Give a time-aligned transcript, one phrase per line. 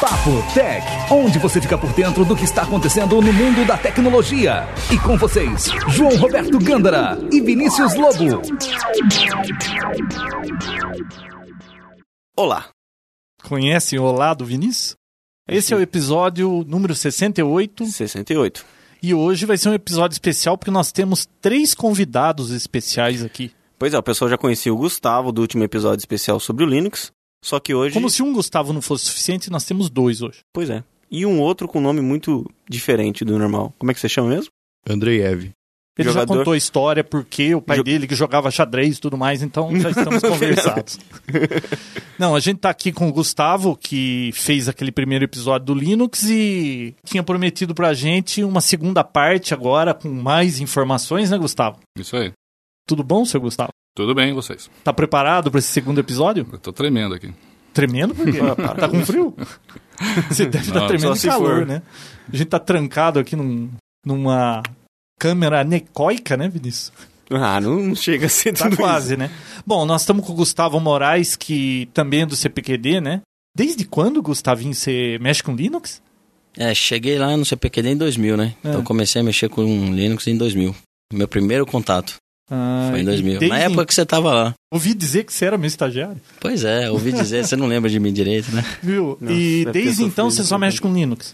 [0.00, 4.68] Papo Tech, onde você fica por dentro do que está acontecendo no mundo da tecnologia.
[4.92, 8.42] E com vocês, João Roberto Gândara e Vinícius Lobo.
[12.36, 12.68] Olá!
[13.42, 14.94] Conhecem o Olá do Vinícius?
[15.48, 18.64] Esse é o episódio número 68 68.
[19.04, 23.52] E hoje vai ser um episódio especial porque nós temos três convidados especiais aqui.
[23.78, 27.12] Pois é, o pessoal já conhecia o Gustavo do último episódio especial sobre o Linux,
[27.44, 27.92] só que hoje...
[27.92, 30.38] Como se um Gustavo não fosse suficiente, nós temos dois hoje.
[30.54, 30.82] Pois é.
[31.10, 33.74] E um outro com nome muito diferente do normal.
[33.78, 34.50] Como é que você chama mesmo?
[34.88, 35.50] Andreev.
[35.96, 36.38] Ele já Jogador.
[36.38, 39.90] contou a história porque o pai dele que jogava xadrez e tudo mais, então já
[39.90, 40.98] estamos conversados.
[42.18, 46.24] Não, a gente tá aqui com o Gustavo, que fez aquele primeiro episódio do Linux
[46.28, 51.78] e tinha prometido pra gente uma segunda parte agora com mais informações, né, Gustavo?
[51.96, 52.32] Isso aí.
[52.88, 53.70] Tudo bom, seu Gustavo?
[53.96, 54.68] Tudo bem, vocês?
[54.82, 56.44] Tá preparado pra esse segundo episódio?
[56.52, 57.32] Eu tô tremendo aqui.
[57.72, 58.38] Tremendo por quê?
[58.80, 59.32] tá com frio?
[60.28, 61.66] Você deve estar Não, tremendo de calor, for.
[61.66, 61.82] né?
[62.32, 63.70] A gente tá trancado aqui num,
[64.04, 64.60] numa
[65.24, 66.92] câmera anecoica, né, Vinícius?
[67.30, 69.30] Ah, não não chega a ser Tá tudo quase, né?
[69.66, 73.22] Bom, nós estamos com o Gustavo Moraes, que também é do CPQD, né?
[73.56, 76.02] Desde quando, Gustavinho, você mexe com Linux?
[76.56, 78.54] É, cheguei lá no CPQD em 2000, né?
[78.62, 78.68] É.
[78.68, 80.76] Então comecei a mexer com Linux em 2000.
[81.12, 82.16] Meu primeiro contato
[82.50, 83.38] Ah, foi em e 2000.
[83.38, 84.54] desde- Na época que você tava lá.
[84.72, 87.98] Ouvi dizer que você era meu estagiário, Pois é, ouvi dizer, você não lembra de
[87.98, 88.62] mim direito, né?
[88.82, 89.16] viu?
[89.20, 91.30] Nossa, e desde então você só isso, mexe com Linux.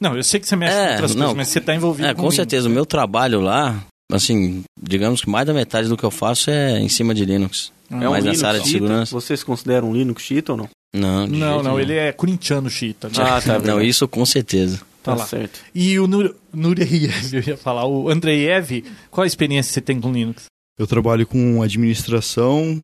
[0.00, 1.20] Não, eu sei que você mexe É, com outras não.
[1.26, 2.36] coisas, mas você tá envolvido É, com com Linux.
[2.36, 2.68] certeza.
[2.68, 6.78] O meu trabalho lá, assim, digamos que mais da metade do que eu faço é
[6.78, 7.72] em cima de Linux.
[7.90, 8.78] Ah, É um mais Linux nessa área de cheat?
[8.82, 9.12] segurança.
[9.14, 10.68] Você se considera um Linux cheat ou não?
[10.94, 11.80] Não, de Não, jeito não, nenhum.
[11.80, 13.08] ele é corintiano chita.
[13.08, 13.14] Né?
[13.18, 14.78] Ah, tá Não, isso com certeza.
[15.02, 15.26] Tá Tá lá.
[15.26, 15.60] certo.
[15.74, 20.10] E o Nur Nureyev, eu ia falar, o Andreev, qual a experiência você tem com
[20.12, 20.44] Linux?
[20.78, 22.80] Eu trabalho com administração o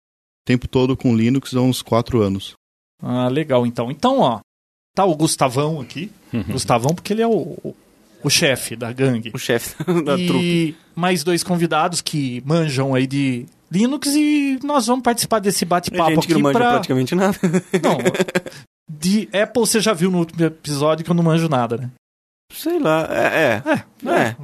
[0.46, 2.54] tempo todo com Linux há uns quatro anos.
[3.02, 3.90] Ah, legal, então.
[3.90, 4.40] Então, ó,
[4.94, 6.10] tá o Gustavão aqui.
[6.48, 7.74] Gustavão, porque ele é o,
[8.22, 9.30] o, chefe da gangue.
[9.34, 10.76] O chefe da e trupe.
[10.94, 16.10] mais dois convidados que manjam aí de Linux e nós vamos participar desse É bate-papo
[16.10, 16.70] gente que aqui não manja pra...
[16.72, 17.38] praticamente nada.
[17.82, 17.98] Não,
[18.88, 21.90] de Apple você já viu no último episódio que eu não manjo nada, né?
[22.52, 23.62] Sei lá, é.
[23.64, 23.72] É,
[24.08, 24.10] É.
[24.10, 24.36] é.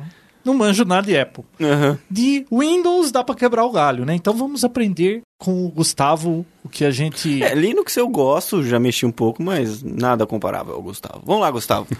[0.49, 1.45] Não manjo nada de Apple.
[1.61, 1.99] Aham.
[2.11, 4.15] De Windows dá pra quebrar o galho, né?
[4.15, 7.43] Então vamos aprender com o Gustavo o que a gente...
[7.43, 11.21] É, Linux eu gosto, já mexi um pouco, mas nada comparável ao Gustavo.
[11.25, 11.87] Vamos lá, Gustavo.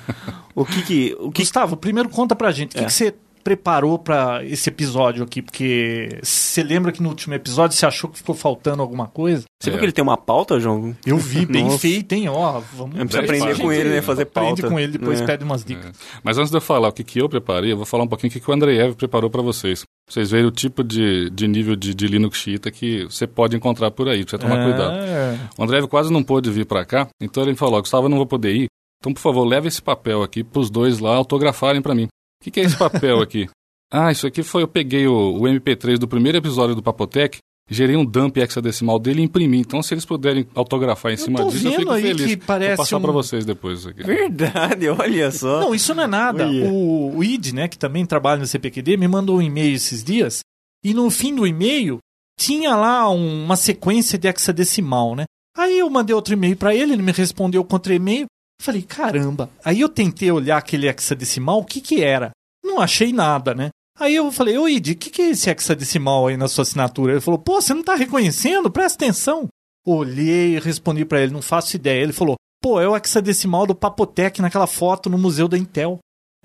[0.55, 1.17] O que que...
[1.21, 2.87] O que Gustavo, primeiro conta pra gente, o que, É.
[2.87, 3.15] que você
[3.49, 5.41] preparou pra esse episódio aqui?
[5.41, 9.45] Porque você lembra que no último episódio você achou que ficou faltando alguma coisa?
[9.63, 9.81] Você viu É.
[9.81, 10.95] que ele tem uma pauta, João?
[11.07, 11.79] Eu vi, bem Nossa.
[11.79, 12.29] feito, hein?
[12.29, 14.69] Ó, vamos Eu preciso aprender com ele, né, fazer Aprende pauta.
[14.75, 15.25] com ele, depois É.
[15.25, 15.87] pede umas dicas.
[15.87, 16.19] É.
[16.23, 18.29] Mas antes de eu falar o que, que eu preparei, eu vou falar um pouquinho
[18.31, 19.81] o que, que o Andreev preparou para vocês.
[19.81, 23.57] Pra Vocês verem o tipo de, de nível de, de Linux Cheetah que você pode
[23.57, 24.93] encontrar por aí, você tomar cuidado.
[24.95, 25.39] É.
[25.59, 28.27] O André quase não pôde vir para cá, então ele falou: Gustavo, eu não vou
[28.27, 28.67] poder ir.
[29.01, 32.09] Então, por favor, leve esse papel aqui pros dois lá autografarem para mim.
[32.41, 33.49] O que, que é esse papel aqui?
[33.93, 34.63] ah, isso aqui foi.
[34.63, 37.39] Eu peguei o, o MP3 do primeiro episódio do Papotec,
[37.71, 39.59] gerei um dump hexadecimal dele e imprimi.
[39.59, 42.27] Então, se eles puderem autografar em Eu cima disso, eu vendo fico aí feliz.
[42.27, 44.03] que parece vou passar um- para vocês depois isso aqui.
[44.05, 45.61] Verdade, olha só.
[45.61, 46.49] Não, isso não é nada.
[46.49, 50.41] O, o ID, né, que também trabalha no CPQD, me mandou um e-mail esses dias
[50.85, 51.99] e no fim do e-mail
[52.39, 55.25] tinha lá um- uma sequência de hexadecimal, né?
[55.57, 58.27] Aí eu mandei outro e-mail pra ele, ele me respondeu contra e-mail.
[58.61, 59.51] Falei, caramba.
[59.65, 62.31] Aí eu tentei olhar aquele hexadecimal, o que que era?
[62.65, 63.71] Não achei nada, né?
[63.99, 67.13] Aí eu falei, ô Id, o que, que é esse hexadecimal aí na sua assinatura?
[67.13, 68.71] Ele falou, pô, você não tá reconhecendo?
[68.71, 69.49] Presta atenção.
[69.85, 72.03] Olhei e respondi pra ele, não faço ideia.
[72.03, 75.99] Ele falou, pô, é o hexadecimal do Papotec naquela foto no museu da Intel.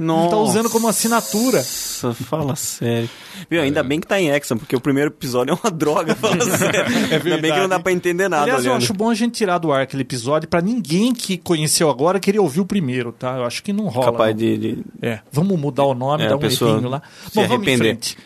[0.06, 0.30] Nossa.
[0.32, 1.58] tá usando como assinatura.
[1.60, 3.10] Nossa, fala sério.
[3.50, 6.40] Viu, ainda bem que tá em Exxon, porque o primeiro episódio é uma droga, fala
[6.58, 6.86] sério.
[7.12, 8.84] Ainda bem que não dá pra entender nada Aliás, eu olhando.
[8.84, 12.40] acho bom a gente tirar do ar aquele episódio pra ninguém que conheceu agora querer
[12.40, 13.38] ouvir o primeiro, tá?
[13.38, 14.12] Eu acho que não rola.
[14.12, 14.38] Capaz não.
[14.40, 17.02] de, de- É, vamos mudar o nome, É, dar um pessoa errinho lá.
[17.30, 17.78] se Bom, vamos em arrepender.
[17.96, 18.18] frente.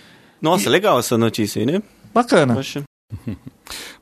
[0.41, 1.81] Nossa, legal essa notícia aí, né?
[2.13, 2.55] Bacana.
[2.55, 2.83] Poxa.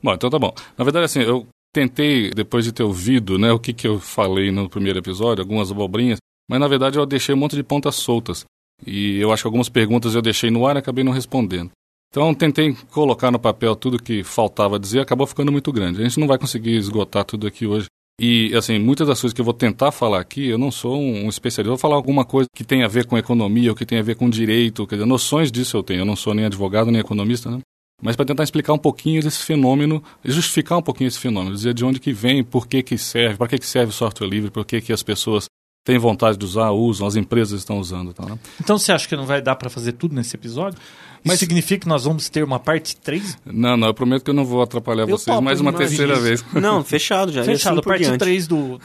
[0.02, 0.52] Bom, então tá bom.
[0.76, 4.50] Na verdade, assim, eu tentei, depois de ter ouvido, né, o que, que eu falei
[4.50, 6.18] no primeiro episódio, algumas abobrinhas,
[6.48, 8.44] mas na verdade eu deixei um monte de pontas soltas.
[8.86, 11.70] E eu acho que algumas perguntas eu deixei no ar e acabei não respondendo.
[12.10, 16.00] Então tentei colocar no papel tudo que faltava dizer, acabou ficando muito grande.
[16.00, 17.86] A gente não vai conseguir esgotar tudo aqui hoje.
[18.18, 21.28] E, assim, muitas das coisas que eu vou tentar falar aqui, eu não sou um
[21.28, 21.68] especialista.
[21.68, 24.02] Eu vou falar alguma coisa que tem a ver com economia, ou que tem a
[24.02, 26.00] ver com direito, quer dizer, noções disso eu tenho.
[26.00, 27.60] Eu não sou nem advogado, nem economista, né?
[28.02, 31.84] Mas para tentar explicar um pouquinho desse fenômeno, justificar um pouquinho esse fenômeno, dizer de
[31.84, 34.64] onde que vem, por que que serve, para que que serve o software livre, por
[34.64, 35.46] que que as pessoas
[35.86, 38.12] têm vontade de usar, usam, as empresas estão usando.
[38.12, 38.38] Tá, né?
[38.60, 40.78] Então você acha que não vai dar pra fazer tudo nesse episódio?
[41.24, 43.38] Mas significa que nós vamos ter uma parte 3?
[43.46, 46.12] Não, não, eu prometo que eu não vou atrapalhar Eu vocês topo, mais uma terceira
[46.14, 46.22] isso.
[46.22, 46.44] vez.
[46.52, 47.42] Não, fechado já.
[47.42, 48.18] Fechado, assim parte diante.
[48.18, 48.80] 3 do,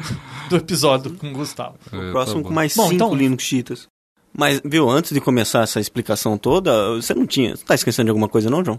[0.50, 1.76] do episódio com o Gustavo.
[1.92, 3.86] É, Próximo tá com mais Bom, cinco então- Linux Cheetahs.
[4.38, 7.56] Mas, viu, antes de começar essa explicação toda, você não tinha...
[7.56, 8.78] Você tá esquecendo de alguma coisa não, João?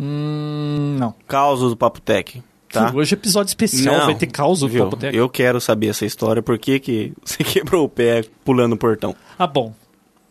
[0.00, 1.14] Hum, não.
[1.28, 2.42] Causos do Papo Tech,
[2.74, 2.92] tá?
[2.94, 4.84] Hoje é episódio especial, Não, vai ter causa do Viu?
[4.84, 5.16] Papoteca.
[5.16, 9.14] Eu quero saber essa história, por que que você quebrou o pé pulando o portão?
[9.38, 9.72] Ah, bom.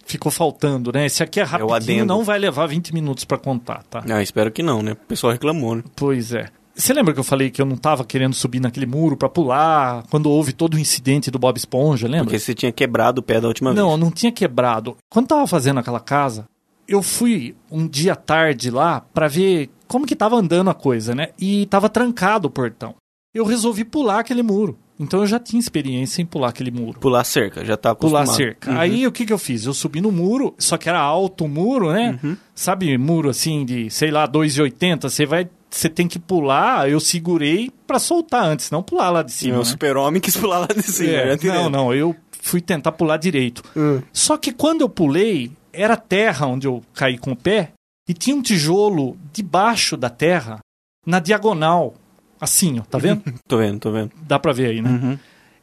[0.05, 1.05] Ficou faltando, né?
[1.05, 2.05] Esse aqui é rapidinho, adendo.
[2.05, 4.03] não vai levar 20 minutos pra contar, tá?
[4.09, 4.91] Ah, espero que não, né?
[4.91, 5.83] O pessoal reclamou, né?
[5.95, 6.49] Pois é.
[6.75, 10.03] Você lembra que eu falei que eu não tava querendo subir naquele muro pra pular
[10.09, 12.25] quando houve todo o incidente do Bob Esponja, lembra?
[12.25, 13.99] Porque você tinha quebrado o pé da última Não, vez.
[13.99, 14.97] não tinha quebrado.
[15.07, 16.45] Quando tava fazendo aquela casa,
[16.87, 21.27] eu fui um dia tarde lá pra ver como que tava andando a coisa, né?
[21.39, 22.95] E tava trancado o portão.
[23.31, 24.75] Eu resolvi pular aquele muro.
[24.99, 26.99] Então eu já tinha experiência em pular aquele muro.
[26.99, 28.35] Pular cerca, já tá Pular acostumado.
[28.35, 28.71] cerca.
[28.71, 28.79] Uhum.
[28.79, 29.65] Aí o que que eu fiz?
[29.67, 32.19] Eu subi no muro, só que era alto o muro, né?
[32.23, 32.35] Uhum.
[32.55, 37.69] Sabe, muro assim de, sei lá, 2,80, você vai, você tem que pular, eu segurei
[37.85, 39.65] pra soltar antes, não pular lá de cima, o né?
[39.65, 41.11] super-homem quis pular lá de cima.
[41.11, 43.61] É, não, não, eu fui tentar pular direito.
[43.77, 44.01] Hum.
[44.11, 47.73] Só que quando eu pulei, era terra onde eu caí com o pé
[48.07, 50.59] e tinha um tijolo debaixo da terra,
[51.05, 51.93] na diagonal,
[52.39, 53.21] assim, ó, tá vendo?
[53.47, 54.11] Tô vendo, tô vendo.
[54.21, 54.89] Dá pra ver aí, né?
[54.89, 55.19] Uhum.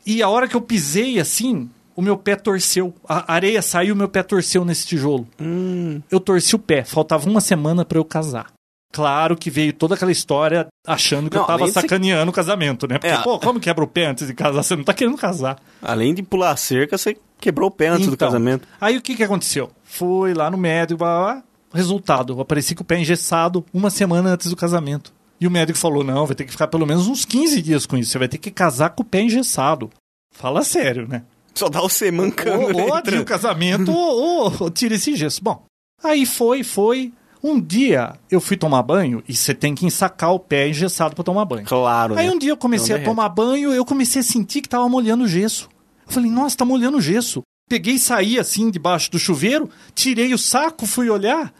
[0.07, 2.95] E a hora que eu pisei assim, o meu pé torceu.
[3.09, 5.27] A areia saiu, o meu pé torceu nesse tijolo.
[5.41, 6.85] Hum, Eu torci o pé.
[6.85, 8.47] Faltava uma semana pra eu casar.
[8.93, 12.35] Claro que veio toda aquela história achando que Não, eu tava de você- sacaneando o
[12.35, 12.99] casamento, né?
[12.99, 13.19] Porque, É.
[13.23, 14.63] pô, como quebra o pé antes de casar?
[14.65, 15.59] Você não tá querendo casar.
[15.81, 18.67] além de pular cerca, você quebrou o pé antes do Então, casamento.
[18.81, 19.71] Aí o que que aconteceu?
[19.85, 21.43] Fui lá no médico, blá, blá, blá.
[21.73, 25.13] Resultado, eu apareci com o pé engessado uma semana antes do casamento.
[25.41, 27.97] E o médico falou: não, vai ter que ficar pelo menos uns 15 dias com
[27.97, 28.11] isso.
[28.11, 29.91] Você vai ter que casar com o pé engessado.
[30.33, 31.23] Fala sério, né?
[31.55, 32.77] Só dá você mancando.
[32.77, 35.43] Ou, ou adia o casamento ou, ou, tira esse gesso.
[35.43, 35.65] Bom,
[36.03, 37.13] aí foi, foi.
[37.43, 41.25] Um dia eu fui tomar banho e você tem que ensacar o pé engessado pra
[41.25, 41.65] tomar banho.
[41.65, 42.33] Claro, Aí né?
[42.33, 45.25] um dia eu comecei Não a tomar banho eu comecei a sentir que tava molhando
[45.25, 45.67] o gesso.
[46.07, 47.43] Eu falei, nossa, tá molhando o gesso.
[47.67, 51.51] Peguei e saí assim debaixo do chuveiro, tirei o saco, fui olhar.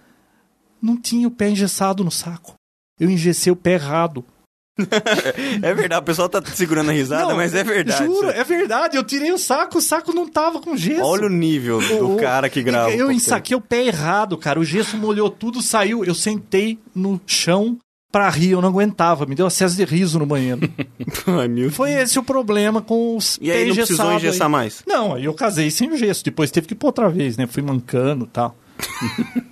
[0.83, 2.55] Não tinha o pé engessado no saco.
[2.99, 4.25] Eu engessei o pé errado.
[5.63, 8.05] É verdade, o pessoal tá segurando a risada, Não, mas é verdade.
[8.05, 8.39] Juro, isso.
[8.39, 8.97] é verdade.
[8.97, 11.03] Eu tirei o saco, o saco não tava com gesso.
[11.05, 12.91] Olha o nível do cara que grava.
[12.91, 14.59] Eu ensaquei o pé errado, cara.
[14.59, 16.05] O gesso molhou tudo, saiu.
[16.05, 17.77] Eu sentei no chão
[18.11, 19.27] pra rir, eu não aguentava.
[19.27, 20.61] Me deu acesso de riso no banheiro.
[21.27, 24.53] Ai, Foi esse o problema com os E aí não precisou engessar aí.
[24.53, 24.83] mais?
[24.87, 26.25] Não, aí eu casei sem o gesso.
[26.25, 27.47] Depois teve que pôr outra vez, né?
[27.47, 28.57] Fui mancando e tal.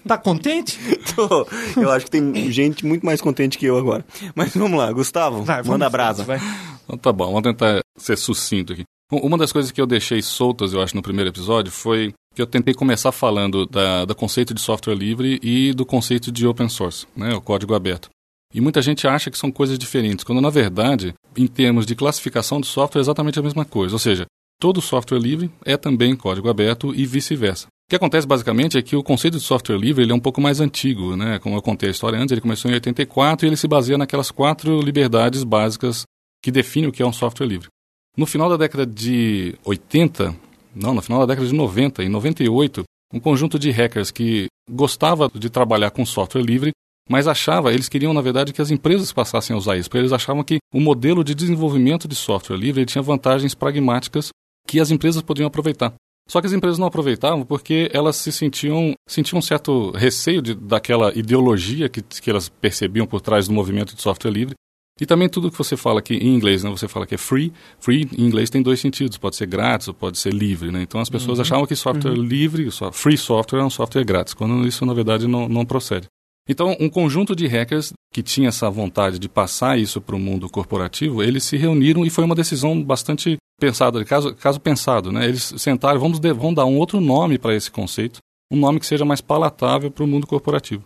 [0.06, 0.78] Tá contente?
[1.14, 1.46] Tô.
[1.80, 4.04] Eu acho que tem gente muito mais contente que eu agora.
[4.34, 6.24] Mas vamos lá, Gustavo, Vai, vamos manda a brasa.
[6.24, 6.38] vai.
[6.84, 8.84] Então tá bom, vamos tentar ser sucinto aqui.
[9.12, 12.42] Um- Uma das coisas que eu deixei soltas, eu acho, no primeiro episódio foi que
[12.42, 16.68] eu tentei começar falando da, do conceito de software livre e do conceito de open
[16.68, 18.08] source, né, o código aberto.
[18.54, 22.60] E muita gente acha que são coisas diferentes, quando na verdade, em termos de classificação
[22.60, 23.94] de software, é exatamente a mesma coisa.
[23.94, 24.24] Ou seja,
[24.60, 27.66] todo software livre é também código aberto e vice-versa.
[27.88, 30.42] O que acontece basicamente é que o conceito de software livre ele é um pouco
[30.42, 31.38] mais antigo, né?
[31.38, 34.30] Como eu contei a história antes, ele começou em 84 e ele se baseia naquelas
[34.30, 36.02] quatro liberdades básicas
[36.42, 37.68] que definem o que é um software livre.
[38.14, 40.36] No final da década de 80,
[40.76, 45.30] não, no final da década de 90, em 98, um conjunto de hackers que gostava
[45.34, 46.72] de trabalhar com software livre,
[47.08, 50.12] mas achava, eles queriam na verdade que as empresas passassem a usar isso, porque eles
[50.12, 54.28] achavam que o modelo de desenvolvimento de software livre tinha vantagens pragmáticas
[54.66, 55.94] que as empresas podiam aproveitar.
[56.30, 60.54] Só que as empresas não aproveitavam porque elas se sentiam, sentiam um certo receio de,
[60.54, 64.54] daquela ideologia que, que elas percebiam por trás do movimento de software livre.
[65.00, 66.70] E também tudo que você fala aqui em inglês, né?
[66.70, 67.52] Você fala que é free.
[67.78, 69.16] Free em inglês tem dois sentidos.
[69.16, 70.82] Pode ser grátis ou pode ser livre, né?
[70.82, 74.66] Então as pessoas achavam que software livre, só- free software é um software grátis, quando
[74.66, 76.08] isso na verdade não, não procede.
[76.50, 80.48] Então, um conjunto de hackers que tinha essa vontade de passar isso para o mundo
[80.48, 85.26] corporativo, eles se reuniram e foi uma decisão bastante pensada, caso, caso pensado, né?
[85.26, 88.18] Eles sentaram, vamos, de- vamos dar um outro nome para esse conceito,
[88.52, 90.84] um nome que seja mais palatável para o mundo corporativo.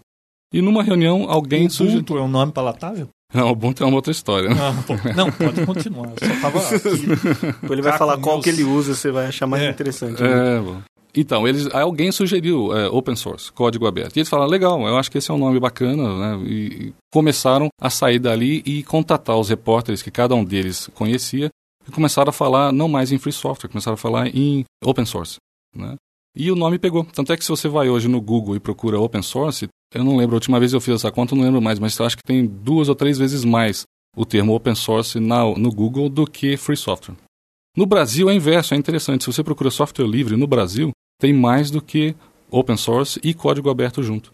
[0.52, 1.98] E numa reunião, alguém sugeriu...
[2.00, 3.08] Ubuntu é um nome palatável?
[3.32, 4.50] Não, o Ubuntu é uma outra história.
[4.50, 4.56] né?
[4.60, 6.10] Ah, pô, não, pode continuar.
[6.20, 7.66] Eu só tava aqui.
[7.72, 8.44] Ele vai Caco falar qual News.
[8.44, 9.70] que ele usa, você vai achar mais É.
[9.70, 10.22] interessante.
[10.22, 10.56] né?
[10.58, 10.82] É, bom.
[11.14, 14.16] Então, eles, aí alguém sugeriu é, open source, código aberto.
[14.16, 16.44] E eles falaram, legal, eu acho que esse é um nome bacana, né?
[16.46, 21.48] E começaram a sair dali e contatar os repórteres que cada um deles conhecia
[21.86, 25.36] e começaram a falar não mais em free software, começaram a falar em open source,
[25.74, 25.96] né?
[26.34, 27.04] E o nome pegou.
[27.04, 30.16] Tanto é que se você vai hoje no Google e procura open source, eu não
[30.16, 32.22] lembro, a última vez eu fiz essa conta, eu não lembro mais, mas acho que
[32.22, 33.84] tem duas ou três vezes mais
[34.16, 37.16] o termo open source na, no Google do que free software.
[37.76, 39.24] No Brasil é inverso, é interessante.
[39.24, 42.14] Se você procura software livre no Brasil, tem mais do que
[42.50, 44.30] open source e código aberto junto.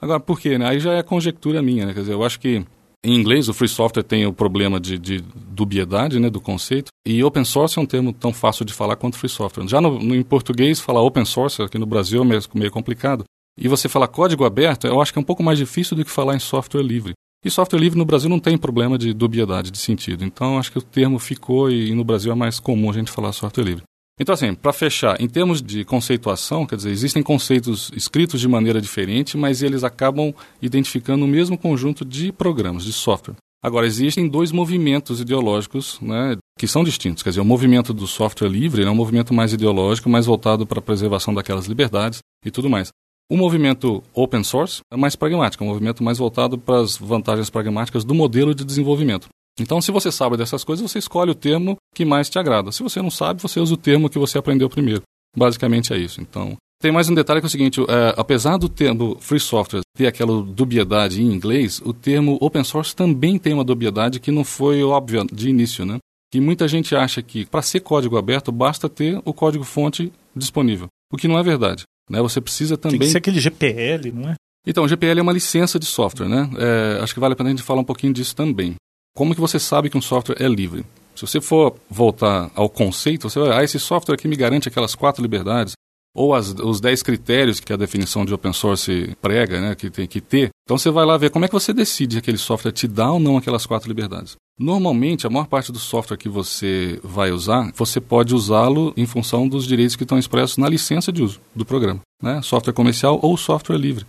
[0.00, 0.56] Agora, por quê?
[0.56, 0.66] Né?
[0.66, 1.92] Aí já é conjectura minha, né?
[1.92, 2.64] Quer dizer, eu acho que
[3.04, 7.22] em inglês o free software tem o problema de, de dubiedade, né, do conceito, e
[7.22, 9.68] open source é um termo tão fácil de falar quanto free software.
[9.68, 13.24] Já no, no em português, falar open source aqui no Brasil é meio, meio complicado.
[13.56, 16.10] E você falar código aberto, eu acho que é um pouco mais difícil do que
[16.10, 17.12] falar em software livre.
[17.44, 20.24] E software livre no Brasil não tem problema de dubiedade de sentido.
[20.24, 23.10] Então, acho que o termo ficou e, e no Brasil é mais comum a gente
[23.10, 23.82] falar software livre.
[24.20, 28.80] Então, assim, para fechar, em termos de conceituação, quer dizer, existem conceitos escritos de maneira
[28.80, 33.36] diferente, mas eles acabam identificando o mesmo conjunto de programas, de software.
[33.62, 37.22] Agora, existem dois movimentos ideológicos né, que são distintos.
[37.22, 40.78] Quer dizer, o movimento do software livre é um movimento mais ideológico, mais voltado para
[40.78, 42.90] a preservação daquelas liberdades e tudo mais.
[43.30, 47.50] O movimento open source é mais pragmático, é um movimento mais voltado para as vantagens
[47.50, 49.28] pragmáticas do modelo de desenvolvimento.
[49.60, 52.72] Então, se você sabe dessas coisas, você escolhe o termo que mais te agrada.
[52.72, 55.02] Se você não sabe, você usa o termo que você aprendeu primeiro.
[55.36, 56.20] Basicamente é isso.
[56.20, 59.80] Então, tem mais um detalhe que é o seguinte: é, apesar do termo free software
[59.96, 64.44] ter aquela dubiedade em inglês, o termo open source também tem uma dubiedade que não
[64.44, 65.98] foi óbvia de início, né?
[66.30, 70.86] Que muita gente acha que para ser código aberto basta ter o código fonte disponível,
[71.12, 71.82] o que não é verdade.
[72.08, 72.20] Né?
[72.22, 72.98] Você precisa também.
[72.98, 74.34] Tem que ser aquele GPL, não é?
[74.66, 76.50] Então, o GPL é uma licença de software, né?
[76.58, 78.74] É, acho que vale a pena a gente falar um pouquinho disso também.
[79.18, 80.86] Como que você sabe que um software é livre?
[81.16, 84.94] Se você for voltar ao conceito, você vai, ah, esse software aqui me garante aquelas
[84.94, 85.72] quatro liberdades,
[86.14, 90.06] ou as, os dez critérios que a definição de open source prega, né, que tem
[90.06, 90.50] que ter.
[90.62, 93.10] Então você vai lá ver como é que você decide se aquele software te dá
[93.10, 94.36] ou não aquelas quatro liberdades.
[94.56, 99.48] Normalmente, a maior parte do software que você vai usar, você pode usá-lo em função
[99.48, 102.02] dos direitos que estão expressos na licença de uso do programa.
[102.22, 102.40] Né?
[102.40, 104.06] Software comercial ou software livre.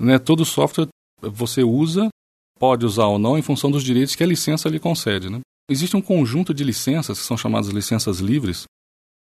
[0.00, 0.18] Né?
[0.18, 0.88] Todo software
[1.22, 2.08] você usa,
[2.58, 5.30] pode usar ou não, em função dos direitos que a licença lhe concede.
[5.30, 5.40] Né?
[5.70, 8.64] Existe um conjunto de licenças, que são chamadas licenças livres,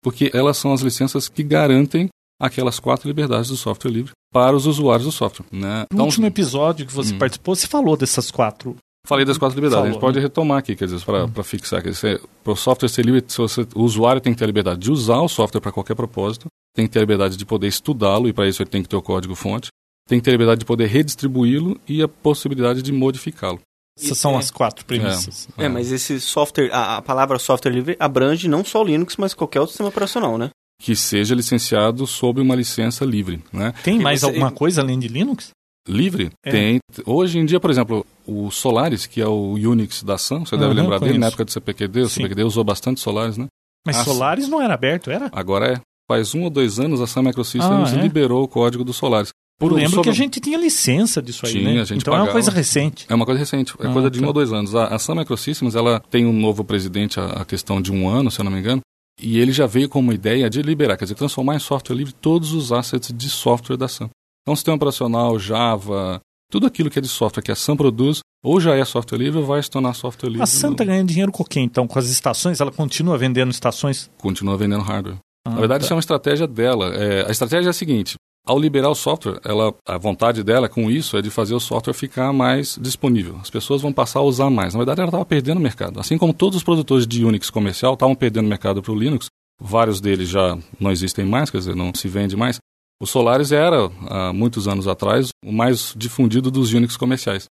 [0.03, 4.65] porque elas são as licenças que garantem aquelas quatro liberdades do software livre para os
[4.65, 5.45] usuários do software.
[5.51, 5.79] Né?
[5.79, 7.17] No então, último episódio que você hum.
[7.17, 8.75] participou, você falou dessas quatro
[9.07, 9.79] Falei das quatro liberdades.
[9.79, 10.23] Falou, a gente pode né?
[10.23, 11.43] retomar aqui, quer dizer, para hum.
[11.43, 11.81] fixar.
[11.81, 15.21] Para o software ser livre, você, o usuário tem que ter a liberdade de usar
[15.21, 18.49] o software para qualquer propósito, tem que ter a liberdade de poder estudá-lo, e para
[18.49, 19.69] isso ele tem que ter o código-fonte,
[20.07, 23.59] tem que ter a liberdade de poder redistribuí-lo e a possibilidade de modificá-lo.
[23.99, 24.37] Essas são é.
[24.37, 25.47] as quatro premissas.
[25.57, 29.17] É, é, mas esse software, a, a, palavra software livre abrange não só o Linux,
[29.17, 30.49] mas qualquer outro sistema operacional, né?
[30.79, 33.73] Que seja licenciado sob uma licença livre, né?
[33.83, 35.49] Tem mais você, alguma coisa além de Linux?
[35.87, 36.31] Livre?
[36.45, 36.51] É.
[36.51, 36.79] Tem.
[37.05, 40.61] Hoje em dia, por exemplo, o Solaris, que é o Unix da Sun, você uhum,
[40.61, 42.01] deve lembrar dele na época do CPQD.
[42.01, 42.15] O Sim.
[42.15, 43.47] CPQD usou bastante Solaris, né?
[43.85, 45.29] Mas a Solaris não era aberto, era?
[45.31, 45.81] Agora é.
[46.09, 48.01] Faz um ou dois anos a Sun Microsystems ah, é?
[48.01, 49.29] liberou o código do Solaris.
[49.59, 50.03] Por, lembro sobre...
[50.03, 51.81] que a gente tinha licença disso aí, tinha, né?
[51.81, 52.27] A gente então pagava.
[52.27, 53.05] é uma coisa recente.
[53.09, 54.25] É uma coisa recente, é ah, coisa de tá.
[54.25, 54.75] um ou dois anos.
[54.75, 58.29] A, a Sun Microsystems, ela tem um novo presidente a, a questão de um ano,
[58.29, 58.81] se eu não me engano,
[59.19, 62.13] e ele já veio com uma ideia de liberar, quer dizer, transformar em software livre
[62.13, 64.09] todos os assets de software da Sun.
[64.43, 66.21] Então, sistema operacional, Java,
[66.51, 69.39] tudo aquilo que é de software que a Sun produz, ou já é software livre
[69.39, 70.43] ou vai se tornar software livre.
[70.43, 71.87] A Sun está ganhando dinheiro com o quê, então?
[71.87, 72.61] Com as estações?
[72.61, 74.09] Ela continua vendendo estações?
[74.19, 75.17] Continua vendendo hardware.
[75.45, 75.85] Ah, Na verdade, tá.
[75.85, 76.93] isso é uma estratégia dela.
[76.93, 78.15] É, a estratégia é a seguinte:
[78.47, 81.93] ao liberar o software, ela, a vontade dela com isso é de fazer o software
[81.93, 83.37] ficar mais disponível.
[83.41, 84.73] As pessoas vão passar a usar mais.
[84.73, 85.99] Na verdade, ela estava perdendo o mercado.
[85.99, 89.27] Assim como todos os produtores de Unix comercial estavam perdendo o mercado para o Linux,
[89.59, 92.57] vários deles já não existem mais, quer dizer, não se vende mais.
[92.99, 97.45] O Solaris era, há muitos anos atrás, o mais difundido dos Unix comerciais.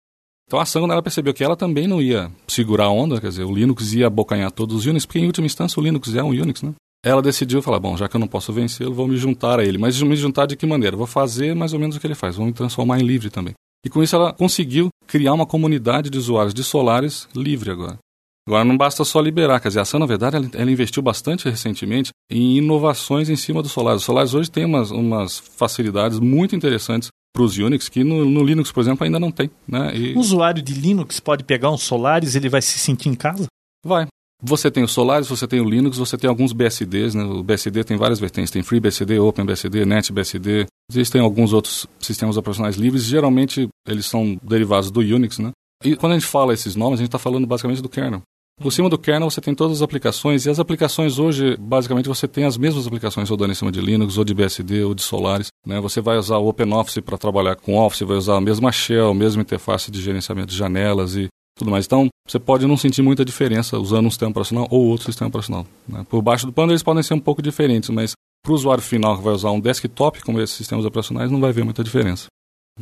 [0.46, 3.54] Então a ela percebeu que ela também não ia segurar a onda, quer dizer, o
[3.54, 6.62] Linux ia abocanhar todos os Unix, porque em última instância o Linux é um Unix,
[6.62, 6.74] né?
[7.04, 9.76] Ela decidiu falar, bom, já que eu não posso vencê-lo, vou me juntar a ele.
[9.76, 10.96] Mas me juntar de que maneira?
[10.96, 13.52] Vou fazer mais ou menos o que ele faz, vou me transformar em livre também.
[13.84, 17.98] E com isso ela conseguiu criar uma comunidade de usuários de Solaris livre agora.
[18.46, 21.48] Agora, não basta só liberar, quer dizer, a ação, na verdade, ela, ela, investiu bastante
[21.48, 24.02] recentemente em inovações em cima do Solaris.
[24.02, 28.44] O Solaris hoje tem umas, umas facilidades muito interessantes para os Unix que no, no,
[28.44, 29.50] Linux, por exemplo, ainda não tem.
[29.66, 29.96] Né?
[29.96, 30.14] E...
[30.14, 33.46] O usuário de Linux pode pegar um Solaris e ele vai se sentir em casa?
[33.84, 34.06] Vai.
[34.46, 37.24] Você tem o Solaris, você tem o Linux, você tem alguns BSDs, né?
[37.24, 40.66] O BSD tem várias vertentes, tem FreeBSD, OpenBSD, NetBSD.
[40.90, 45.50] Existem alguns outros sistemas operacionais livres, geralmente eles são derivados do Unix, né?
[45.82, 48.20] E quando a gente fala esses nomes, a gente está falando basicamente do kernel.
[48.60, 52.28] Por cima do kernel você tem todas as aplicações, e as aplicações hoje, basicamente, você
[52.28, 55.48] tem as mesmas aplicações rodando em cima de Linux, ou de BSD, ou de Solaris.
[55.66, 55.80] Né?
[55.80, 59.14] Você vai usar o OpenOffice para trabalhar com Office, vai usar a mesma shell, a
[59.14, 61.86] mesma interface de gerenciamento de janelas e tudo mais.
[61.86, 65.66] Então, você pode não sentir muita diferença usando um sistema operacional ou outro sistema operacional.
[65.88, 66.04] Né?
[66.08, 69.16] Por baixo do pano eles podem ser um pouco diferentes, mas para o usuário final
[69.16, 72.26] que vai usar um desktop como esses sistemas operacionais, não vai ver muita diferença.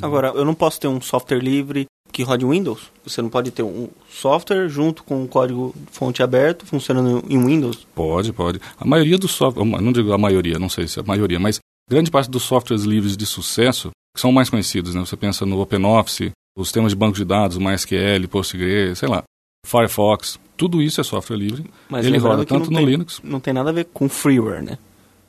[0.00, 2.91] Agora, eu não posso ter um software livre que rode Windows.
[3.05, 7.87] Você não pode ter um software junto com um código fonte aberto funcionando em Windows?
[7.95, 8.61] Pode, pode.
[8.79, 11.59] A maioria dos softwares, não digo a maioria, não sei se é a maioria, mas
[11.88, 15.00] grande parte dos softwares livres de sucesso que são mais conhecidos, né?
[15.00, 19.23] Você pensa no OpenOffice, os temas de banco de dados, MySQL, Postgre, sei lá,
[19.66, 21.64] Firefox, tudo isso é software livre.
[21.88, 23.21] Mas Ele roda tanto no tem- Linux.
[23.23, 24.78] Não tem nada a ver com freeware, né?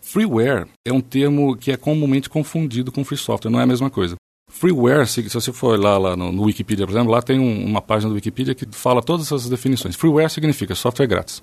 [0.02, 3.90] Freeware é um termo que é comumente confundido com free software, não é a mesma
[3.90, 4.16] coisa.
[4.52, 7.66] Freeware, se, se você for lá, lá no, no Wikipedia, por exemplo, lá tem um-
[7.66, 9.96] uma página do Wikipedia que fala todas essas definições.
[9.96, 11.42] Freeware significa software grátis.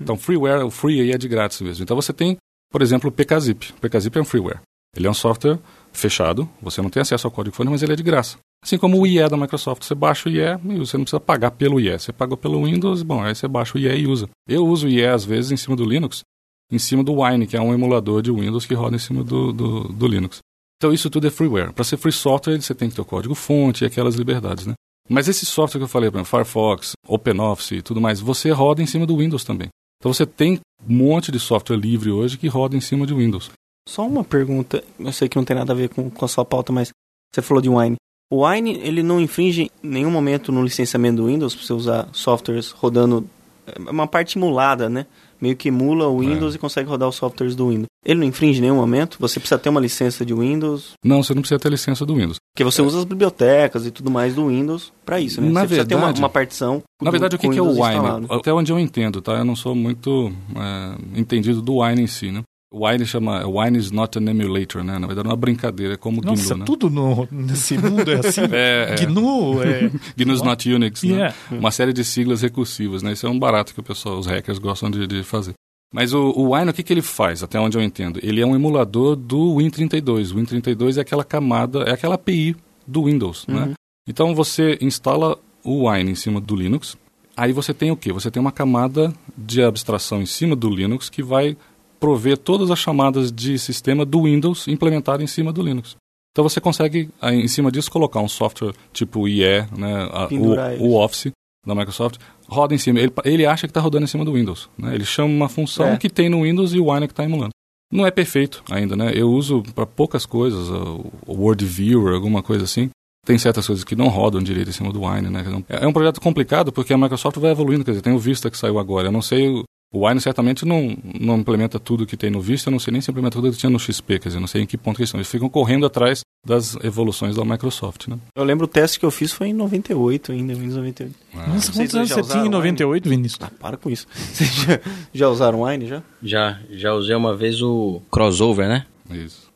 [0.00, 1.82] Então, freeware, o free aí é de grátis mesmo.
[1.82, 2.36] Então, você tem,
[2.70, 3.72] por exemplo, o PKZip.
[3.76, 4.60] O PKZip é um freeware.
[4.96, 5.58] Ele é um software
[5.92, 8.38] fechado, você não tem acesso ao código-fonte, mas ele é de graça.
[8.62, 9.84] Assim como o IE da Microsoft.
[9.84, 11.98] Você baixa o IE e você não precisa pagar pelo IE.
[11.98, 14.28] Você paga pelo Windows, bom, aí você baixa o IE e usa.
[14.48, 16.22] Eu uso o IE, às vezes, em cima do Linux,
[16.70, 19.52] em cima do Wine, que é um emulador de Windows que roda em cima do,
[19.52, 20.40] do, do Linux.
[20.78, 21.72] Então isso tudo é freeware.
[21.72, 24.74] Para ser free software, você tem que ter o código-fonte e aquelas liberdades, né?
[25.08, 28.82] Mas esse software que eu falei, por exemplo, Firefox, OpenOffice e tudo mais, você roda
[28.82, 29.68] em cima do Windows também.
[29.98, 33.50] Então você tem um monte de software livre hoje que roda em cima de Windows.
[33.88, 36.44] Só uma pergunta, eu sei que não tem nada a ver com, com a sua
[36.44, 36.90] pauta, mas
[37.34, 37.96] você falou de Wine.
[38.30, 42.08] O Wine, ele não infringe em nenhum momento no licenciamento do Windows para você usar
[42.12, 43.26] softwares rodando
[43.66, 45.06] é uma parte emulada, né?
[45.40, 47.86] Meio que emula o Windows e consegue rodar os softwares do Windows.
[48.04, 49.18] Ele não infringe em nenhum momento?
[49.20, 52.38] Você precisa ter uma licença de Windows, Não, você não precisa ter licença do Windows.
[52.54, 55.48] porque você usa as bibliotecas e tudo mais do Windows para isso, né?
[55.50, 56.82] Na você precisa ter uma, verdade- uma partição.
[57.00, 57.78] Na do- verdade, o que, que é o Wine?
[57.80, 58.26] instalado.
[58.30, 59.32] Até onde eu entendo, tá?
[59.32, 62.42] Eu não sou muito é, entendido do Wine em si, né?
[62.70, 64.98] O Wine chama Wine is not an emulator, né?
[64.98, 66.64] Na verdade, é uma brincadeira, é como Nossa, GNU, né?
[66.66, 68.42] tudo no, nesse mundo é assim.
[68.52, 69.06] É, é.
[69.06, 69.90] GNU é...
[70.16, 71.14] GNU is not Unix, né?
[71.14, 71.34] Yeah.
[71.50, 73.12] Uma série de siglas recursivas, né?
[73.12, 75.54] Isso é um barato que o pessoal, os hackers gostam de, de fazer.
[75.92, 78.20] Mas o, o Wine, o que, que ele faz, até onde eu entendo?
[78.22, 80.32] Ele é um emulador do Win32.
[80.32, 82.54] O Win32 é aquela camada, é aquela API
[82.86, 83.72] do Windows, né?
[84.06, 86.96] Então você instala o Wine em cima do Linux.
[87.34, 88.12] Aí você tem o quê?
[88.12, 91.56] Você tem uma camada de abstração em cima do Linux que vai
[92.00, 95.96] prover todas as chamadas de sistema do Windows implementado em cima do Linux.
[96.32, 99.42] Então você consegue, em cima disso, colocar um software tipo o IE,
[99.76, 101.32] né, a- o, o Office
[101.66, 103.00] da Microsoft, roda em cima.
[103.00, 104.70] Ele, ele acha que está rodando em cima do Windows.
[104.78, 104.94] Né?
[104.94, 105.96] Ele chama uma função É.
[105.96, 107.50] que tem no Windows e o Wine que está emulando.
[107.92, 109.12] Não é perfeito ainda, né?
[109.14, 112.90] Eu uso para poucas coisas, o Word Viewer, alguma coisa assim.
[113.26, 115.42] Tem certas coisas que não rodam direito em cima do Wine, né?
[115.68, 118.50] É é um projeto complicado porque a Microsoft vai evoluindo, quer dizer, tem o Vista
[118.50, 119.08] que saiu agora.
[119.08, 122.72] Eu não sei, o- Wine certamente não, não implementa tudo que tem no Vista, eu
[122.72, 124.66] não sei nem se implementa tudo que tinha no XP, quer dizer, não sei em
[124.66, 125.18] que ponto que eles estão.
[125.18, 128.16] Eles ficam correndo atrás das evoluções da Microsoft, né?
[128.36, 131.14] Eu lembro o teste que eu fiz foi em 98 ainda, Windows 98.
[131.34, 132.50] Nossa, Vocês quantos anos você tinha em Wine?
[132.50, 133.40] 98, Vinícius?
[133.42, 134.06] Ah, para com isso.
[134.14, 134.80] Vocês já,
[135.12, 136.02] já usaram Wine já?
[136.22, 138.86] Já, já usei uma vez o crossover, né?
[139.10, 139.48] Isso.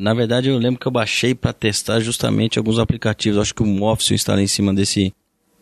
[0.00, 3.38] Na verdade, eu lembro que eu baixei pra testar justamente alguns aplicativos.
[3.38, 5.12] Acho que o Office eu instalei em cima desse.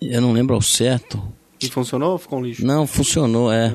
[0.00, 1.22] Eu não lembro ao certo.
[1.62, 2.66] E funcionou ou ficou um lixo?
[2.66, 3.74] Não, funcionou, é.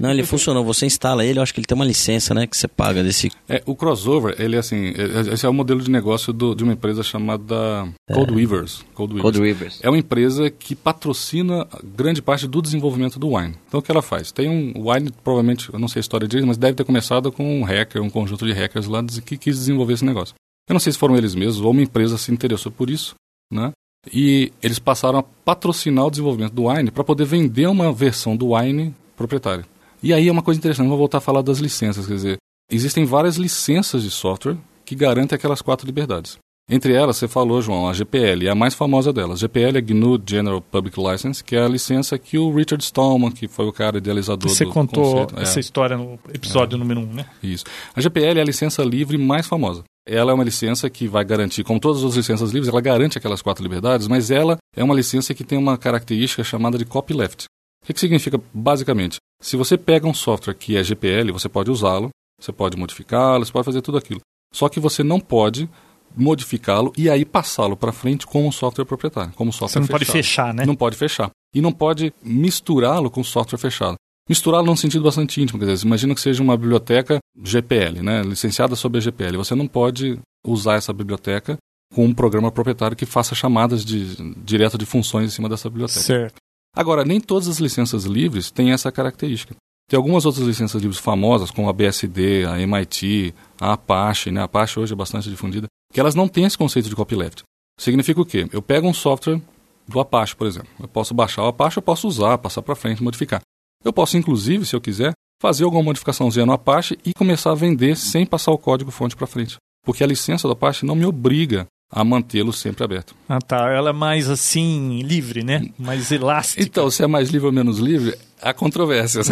[0.00, 0.64] Não, ele funcionou.
[0.64, 2.46] Você instala ele, eu acho que ele tem uma licença, né?
[2.46, 3.30] Que você paga desse.
[3.48, 6.64] É, o crossover, ele é assim, é- esse é o modelo de negócio do- de
[6.64, 8.84] uma empresa chamada Codeweavers.
[8.94, 9.22] Codeweavers.
[9.22, 9.80] Code Rivers.
[9.82, 13.54] É uma empresa que patrocina grande parte do desenvolvimento do Wine.
[13.68, 14.30] Então o que ela faz?
[14.32, 17.60] Tem um Wine, provavelmente, eu não sei a história direito, mas deve ter começado com
[17.60, 20.34] um hacker, um conjunto de hackers lá que quis desenvolver esse negócio.
[20.68, 23.14] Eu não sei se foram eles mesmos ou uma empresa se interessou por isso,
[23.52, 23.72] né?
[24.12, 28.54] E eles passaram a patrocinar o desenvolvimento do Wine para poder vender uma versão do
[28.54, 29.64] Wine proprietária.
[30.02, 32.36] E aí é uma coisa interessante, vou voltar a falar das licenças, quer dizer,
[32.70, 36.38] existem várias licenças de software que garantem aquelas quatro liberdades.
[36.70, 39.40] Entre elas, você falou, João, a GPL, é a mais famosa delas.
[39.40, 43.46] GPL é GNU General Public License, que é a licença que o Richard Stallman, que
[43.46, 47.02] foi o cara idealizador Você do contou conceito, é, essa história no episódio número 1,
[47.02, 47.26] um, né?
[47.42, 47.64] isso.
[47.94, 49.84] A GPL é a licença livre mais famosa.
[50.08, 53.42] Ela é uma licença que vai garantir, como todas as licenças livres, ela garante aquelas
[53.42, 57.44] quatro liberdades, mas ela é uma licença que tem uma característica chamada de copyleft.
[57.82, 59.16] O que, que significa, basicamente?
[59.40, 63.52] Se você pega um software que é GPL, você pode usá-lo, você pode modificá-lo, você
[63.52, 64.20] pode fazer tudo aquilo.
[64.54, 65.68] Só que você não pode
[66.16, 70.22] modificá-lo e aí passá-lo para frente como software proprietário, como software Você não pode fechado.
[70.22, 70.66] fechar, né?
[70.66, 71.30] Não pode fechar.
[71.54, 73.96] E não pode misturá-lo com software fechado.
[74.28, 78.76] Misturá-lo num sentido bastante íntimo, quer dizer, imagina que seja uma biblioteca GPL, né, licenciada
[78.76, 79.36] sob a GPL.
[79.36, 81.56] Você não pode usar essa biblioteca
[81.92, 86.00] com um programa proprietário que faça chamadas de, direto de funções em cima dessa biblioteca.
[86.00, 86.36] Certo.
[86.74, 89.54] Agora, nem todas as licenças livres têm essa característica.
[89.88, 94.40] Tem algumas outras licenças livres famosas, como a BSD, a MIT, a Apache, né?
[94.40, 97.42] A Apache hoje é bastante difundida, que elas não têm esse conceito de copyleft.
[97.78, 98.48] Significa o quê?
[98.52, 99.40] Eu pego um software
[99.86, 100.68] do Apache, por exemplo.
[100.80, 103.42] Eu posso baixar o Apache, eu posso usar, passar para frente, modificar.
[103.84, 107.96] Eu posso, inclusive, se eu quiser, fazer alguma modificaçãozinha no Apache e começar a vender
[107.96, 109.56] sem passar o código-fonte para frente.
[109.84, 113.14] Porque a licença do Apache não me obriga a mantê-lo sempre aberto.
[113.28, 113.70] Ah, tá.
[113.70, 115.68] Ela é mais assim, livre, né?
[115.78, 116.62] Mais elástica.
[116.62, 119.28] Então, se é mais livre ou menos livre, há controvérsias.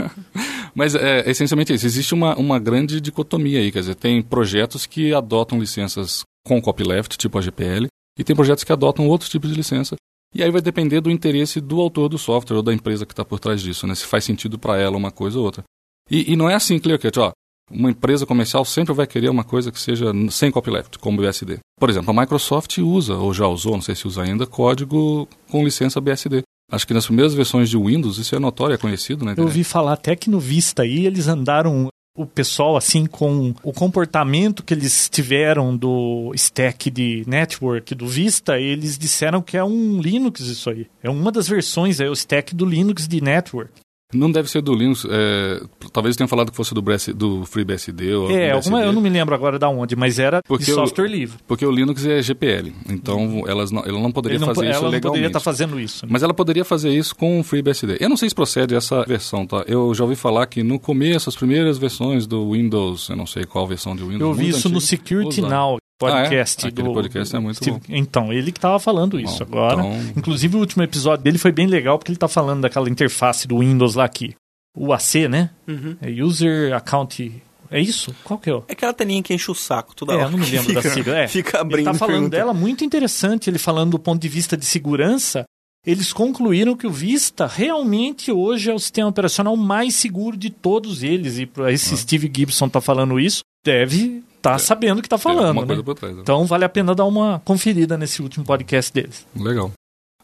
[0.74, 1.84] Mas é essencialmente isso.
[1.84, 3.70] Existe uma, uma grande dicotomia aí.
[3.70, 7.86] Quer dizer, tem projetos que adotam licenças com copyleft, tipo a GPL,
[8.18, 9.94] e tem projetos que adotam outros tipos de licença.
[10.34, 13.24] E aí vai depender do interesse do autor do software ou da empresa que está
[13.24, 13.94] por trás disso, né?
[13.94, 15.62] Se faz sentido para ela uma coisa ou outra.
[16.10, 17.30] E, e não é assim, ClearCut, ó.
[17.70, 21.58] Uma empresa comercial sempre vai querer uma coisa que seja sem copyleft, como BSD.
[21.78, 25.64] Por exemplo, a Microsoft usa, ou já usou, não sei se usa ainda, código com
[25.64, 26.42] licença BSD.
[26.70, 29.34] Acho que nas primeiras versões de Windows isso é notório, é conhecido, né?
[29.36, 33.72] Eu ouvi falar até que no Vista aí eles andaram o pessoal assim com o
[33.72, 40.00] comportamento que eles tiveram do stack de network do Vista, eles disseram que é um
[40.00, 40.86] Linux isso aí.
[41.02, 43.72] É uma das versões, é o stack do Linux de network.
[44.12, 45.04] Não deve ser do Linux.
[45.10, 45.60] É,
[45.92, 49.00] talvez tenham falado que fosse do, BS, do FreeBSD ou É, alguma, BSD, eu não
[49.00, 51.38] me lembro agora da onde, mas era Porque de o- software livre.
[51.48, 52.72] Porque o Linux é GPL.
[52.88, 55.08] Então elas não, ela não poderia não, fazer ela isso não legalmente.
[55.10, 56.04] poderia estar fazendo isso.
[56.06, 56.10] né?
[56.12, 57.96] Mas ela poderia fazer isso com o FreeBSD.
[57.98, 59.64] Eu não sei se procede essa versão, tá?
[59.66, 63.44] Eu já ouvi falar que no começo, as primeiras versões do Windows, eu não sei
[63.44, 64.20] qual versão de Windows.
[64.20, 65.40] Eu vi muito isso no antiga, Security.
[65.42, 66.70] Now podcast Ah, é?
[66.72, 67.80] Do podcast é muito Steve- bom.
[67.88, 69.80] Então, ele que estava falando isso Bom, agora.
[69.86, 73.46] então- Inclusive o último episódio dele foi bem legal porque ele está falando daquela interface
[73.46, 74.34] do Windows lá aqui.
[74.76, 75.50] O AC, né?
[75.68, 75.96] Uhum.
[76.02, 77.42] É User Account.
[77.70, 78.14] É isso?
[78.24, 78.54] Qual que é?
[78.54, 80.24] o- É aquela telinha que enche o saco toda É, hora.
[80.26, 81.16] eu não me lembro da Fica- sigla.
[81.18, 81.28] É.
[81.28, 81.78] Fica abrindo.
[81.78, 82.36] Ele tá falando pergunta.
[82.36, 85.44] dela muito interessante, ele falando do ponto de vista de segurança.
[85.86, 91.02] Eles concluíram que o Vista realmente hoje é o sistema operacional mais seguro de todos
[91.02, 91.36] eles.
[91.38, 95.16] E esse Steve Gibson tá falando isso, deve estar sabendo o que tá.
[95.16, 95.60] Tem falando.
[95.60, 95.66] né?
[95.66, 96.14] coisa trás.
[96.14, 96.20] né?
[96.22, 99.26] Então vale a pena dar uma conferida nesse último podcast deles.
[99.34, 99.70] Legal.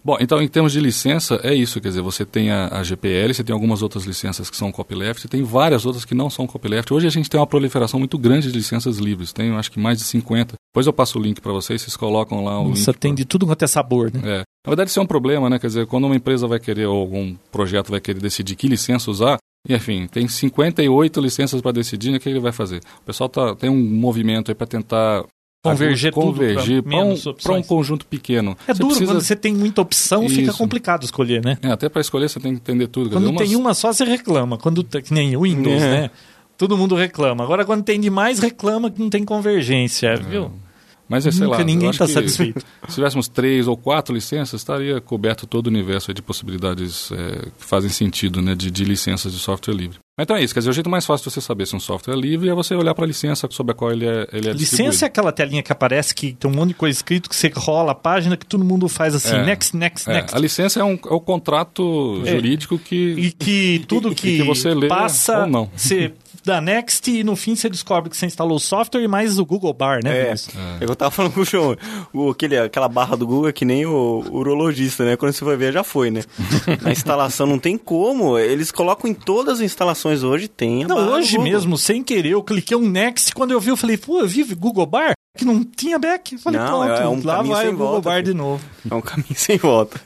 [0.02, 3.34] Bom, então em termos de licença, é isso, quer dizer, você tem a, a GPL,
[3.34, 6.90] você tem algumas outras licenças que são copyleft, tem várias outras que não são copyleft.
[6.94, 9.98] Hoje a gente tem uma proliferação muito grande de licenças livres, tem acho que mais
[9.98, 10.54] de 50.
[10.72, 13.24] Depois eu passo o link para vocês, vocês colocam lá o Nossa, tem pra- de
[13.26, 14.20] tudo quanto é sabor, né?
[14.24, 14.38] É.
[14.64, 15.58] Na verdade, isso é um problema, né?
[15.58, 19.10] Quer dizer, quando uma empresa vai querer, ou algum projeto vai querer decidir que licença
[19.10, 19.36] usar,
[19.68, 22.14] enfim, tem 58 licenças para decidir?
[22.14, 22.80] O que ele vai fazer?
[23.02, 25.24] O pessoal tá, tem um movimento aí para tentar
[25.62, 26.12] pra convergir
[26.82, 28.56] para um, um conjunto pequeno.
[28.66, 30.58] É Você duro precisa- quando você tem muita opção, fica Isso.
[30.58, 31.58] complicado escolher, né?
[31.62, 33.10] É, até para escolher você tem que entender tudo.
[33.10, 34.56] Quando dizer, tem uma só, você reclama.
[34.56, 35.90] Quando tem- que nem o Windows, É.
[36.02, 36.10] né?
[36.56, 37.42] Todo mundo reclama.
[37.44, 40.50] Agora, quando tem demais, reclama que não tem convergência, viu?
[41.10, 42.64] Mas é, sei Nunca lá, ninguém está satisfeito.
[42.88, 47.64] Se tivéssemos três ou quatro licenças, estaria coberto todo o universo de possibilidades é, que
[47.66, 49.98] fazem sentido, né, de, de licenças de software livre.
[50.20, 52.14] Então é isso, quer dizer, o jeito mais fácil de você saber se um software
[52.14, 54.52] é livre é você olhar para a licença sobre a qual ele é, ele é
[54.52, 57.50] Licença é aquela telinha que aparece que tem um monte de coisa escrito que você
[57.56, 59.44] rola a página que todo mundo faz assim, É.
[59.44, 60.36] next, next, É, next.
[60.36, 62.30] a licença é, um, é o contrato É.
[62.32, 62.94] jurídico que...
[63.18, 65.70] E que tudo que, que você lê passa, ou não.
[65.74, 66.12] você
[66.44, 69.46] dá next e no fim você descobre que você instalou o software e mais o
[69.46, 70.18] Google Bar, né?
[70.18, 70.54] É, Vinícius?
[70.56, 70.84] é.
[70.84, 71.76] eu tava falando com o João,
[72.12, 75.16] o, aquele, aquela barra do Google é que nem o urologista, né?
[75.16, 76.22] Quando você vai ver, já foi, né?
[76.84, 81.12] A instalação não tem como, eles colocam em todas as instalações hoje, tem a Não,
[81.12, 84.28] hoje mesmo, sem querer, eu cliquei um next, quando eu vi, eu falei, pô, eu
[84.28, 86.36] vi Google Bar, que não tinha back.
[86.38, 88.26] Falei, Não, pronto, é um lá vai sem o Google volta, Bar filho.
[88.26, 88.64] de novo.
[88.90, 90.00] É um caminho sem volta.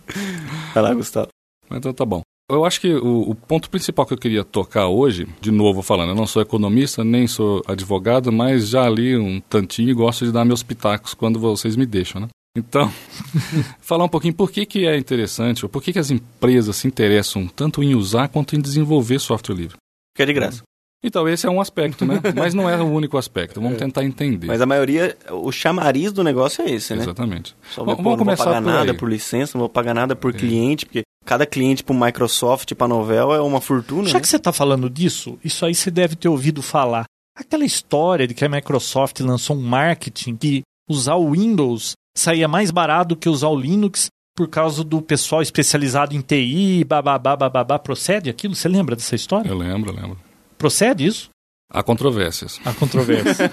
[0.75, 1.29] Vai lá, Gustavo.
[1.71, 2.21] Então tá bom.
[2.55, 6.11] Eu acho que o, o ponto principal que eu queria tocar hoje, de novo falando,
[6.11, 10.33] eu não sou economista, nem sou advogado, mas já li um tantinho e gosto de
[10.33, 12.29] dar meus pitacos quando vocês me deixam, né?
[12.57, 12.91] Então,
[13.81, 16.87] falar um pouquinho por que, que é interessante, ou por que, que as empresas se
[16.87, 19.77] interessam tanto em usar quanto em desenvolver software livre.
[20.17, 20.63] Fica de graça.
[21.07, 22.19] Então, esse é um aspecto, né?
[22.35, 23.61] Mas não é o único aspecto.
[23.61, 24.47] Vamos tentar entender.
[24.47, 27.03] Mas a maioria, o chamariz do negócio é esse, né?
[27.03, 27.55] Exatamente.
[27.71, 28.97] Só Bom, vou, pô, vamos não vou começar pagar por nada aí.
[28.97, 33.35] por licença, não vou pagar nada por cliente, porque cada cliente pro Microsoft, pra Novell
[33.35, 34.21] é uma fortuna, Já né?
[34.21, 37.05] que você está falando disso, isso aí você deve ter ouvido falar.
[37.37, 42.71] Aquela história de que a Microsoft lançou um marketing que usar o Windows saía mais
[42.71, 47.79] barato do que usar o Linux por causa do pessoal especializado em TI, bababá, bababá.
[47.79, 48.55] Procede aquilo?
[48.55, 49.49] Você lembra dessa história?
[49.49, 50.19] Eu lembro, eu lembro.
[50.59, 51.31] Procede isso?
[51.73, 52.61] Há controvérsias.
[52.65, 53.51] A controvérsia.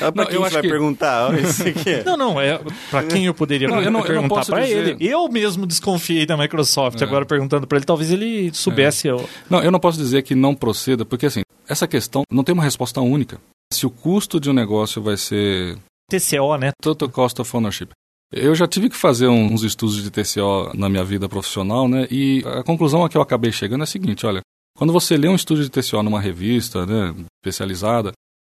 [0.00, 1.30] Ah, pra Não, quem eu acho vai que- perguntar?
[1.30, 2.04] Ó, esse aqui é.
[2.04, 2.58] não, não, é
[2.90, 4.88] para quem eu poderia Não, eu não- perguntar para dizer.
[4.88, 4.96] ele.
[5.08, 7.04] Eu mesmo desconfiei da Microsoft, É.
[7.04, 9.06] agora perguntando para ele, talvez ele soubesse.
[9.08, 12.52] eu- Não, eu não posso dizer que não proceda, porque assim, essa questão não tem
[12.52, 13.38] uma resposta única.
[13.72, 15.76] Se o custo de um negócio vai ser
[16.10, 16.72] TCO, né?
[16.82, 17.90] Total Cost of Ownership.
[18.32, 22.08] Eu já tive que fazer uns estudos de TCO na minha vida profissional, né?
[22.10, 24.40] E a conclusão a que eu acabei chegando é a seguinte, olha,
[24.78, 27.12] quando você lê um estudo de TCO numa revista, né,
[27.42, 28.12] especializada,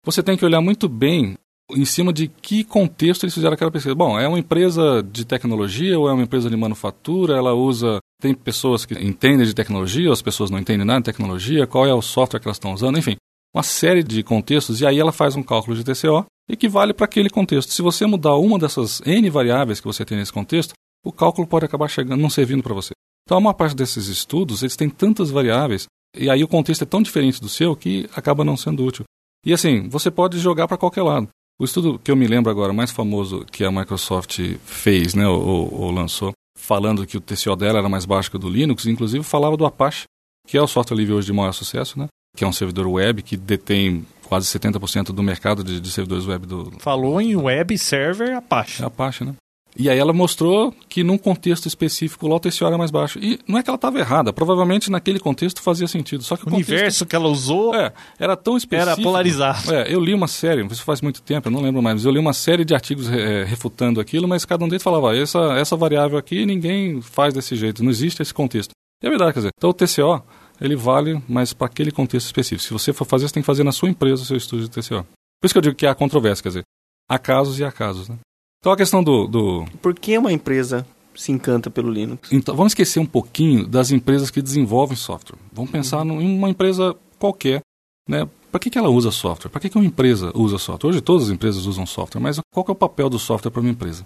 [0.05, 1.37] você tem que olhar muito bem
[1.71, 3.95] em cima de que contexto eles fizeram aquela pesquisa.
[3.95, 7.37] Bom, é uma empresa de tecnologia ou é uma empresa de manufatura?
[7.37, 7.99] Ela usa.
[8.21, 11.87] Tem pessoas que entendem de tecnologia, ou as pessoas não entendem nada de tecnologia, qual
[11.87, 13.15] é o software que elas estão usando, enfim.
[13.55, 16.25] Uma série de contextos, e aí ela faz um cálculo de TCO
[16.57, 17.71] que vale para aquele contexto.
[17.71, 20.73] Se você mudar uma dessas N variáveis que você tem nesse contexto,
[21.05, 22.91] o cálculo pode acabar chegando, não servindo para você.
[23.25, 26.87] Então, a maior parte desses estudos, eles têm tantas variáveis E aí o contexto é
[26.87, 29.05] tão diferente do seu que acaba não sendo útil.
[29.45, 31.29] E assim, você pode jogar para qualquer lado.
[31.59, 35.73] O estudo que eu me lembro agora, mais famoso que a Microsoft fez, né, ou,
[35.73, 39.23] ou lançou, falando que o TCO dela era mais baixo que o do Linux, inclusive
[39.23, 40.05] falava do Apache,
[40.47, 42.07] que é o software livre hoje de maior sucesso, né?
[42.35, 46.45] Que é um servidor web que detém quase 70% do mercado de, de, servidores web
[46.45, 46.71] do.
[46.79, 48.81] Falou em web server Apache.
[48.81, 49.35] É Apache, né?
[49.79, 53.17] E aí ela mostrou que num contexto específico o TCO era mais baixo.
[53.17, 56.21] E não é que ela estava errada, provavelmente naquele contexto fazia sentido.
[56.21, 58.91] Só que o, o universo que ela usou é, era tão específico.
[58.91, 59.73] Era polarizado.
[59.73, 62.11] É, eu li uma série, isso faz muito tempo, eu não lembro mais, mas eu
[62.11, 65.77] li uma série de artigos é, refutando aquilo, mas cada um deles falava, essa, essa
[65.77, 68.71] variável aqui ninguém faz desse jeito, não existe esse contexto.
[69.01, 70.21] E é verdade, quer dizer, então o TCO,
[70.59, 72.67] ele vale, mas para aquele contexto específico.
[72.67, 74.69] Se você for fazer, você tem que fazer na sua empresa o seu estudo de
[74.69, 75.05] TCO.
[75.41, 76.63] Por isso que eu digo que há controvérsia, quer dizer,
[77.09, 78.17] há casos e há casos, né?
[78.59, 79.65] Então a questão do, do...
[79.81, 82.31] Por que uma empresa se encanta pelo Linux?
[82.31, 85.37] Então, vamos esquecer um pouquinho das empresas que desenvolvem software.
[85.51, 86.21] Vamos pensar uhum.
[86.21, 87.61] em uma empresa qualquer,
[88.07, 88.27] né?
[88.51, 89.49] Para que, que ela usa software?
[89.49, 90.89] Para que, que uma empresa usa software?
[90.89, 93.69] Hoje todas as empresas usam software, mas qual é o papel do software para uma
[93.69, 94.03] empresa?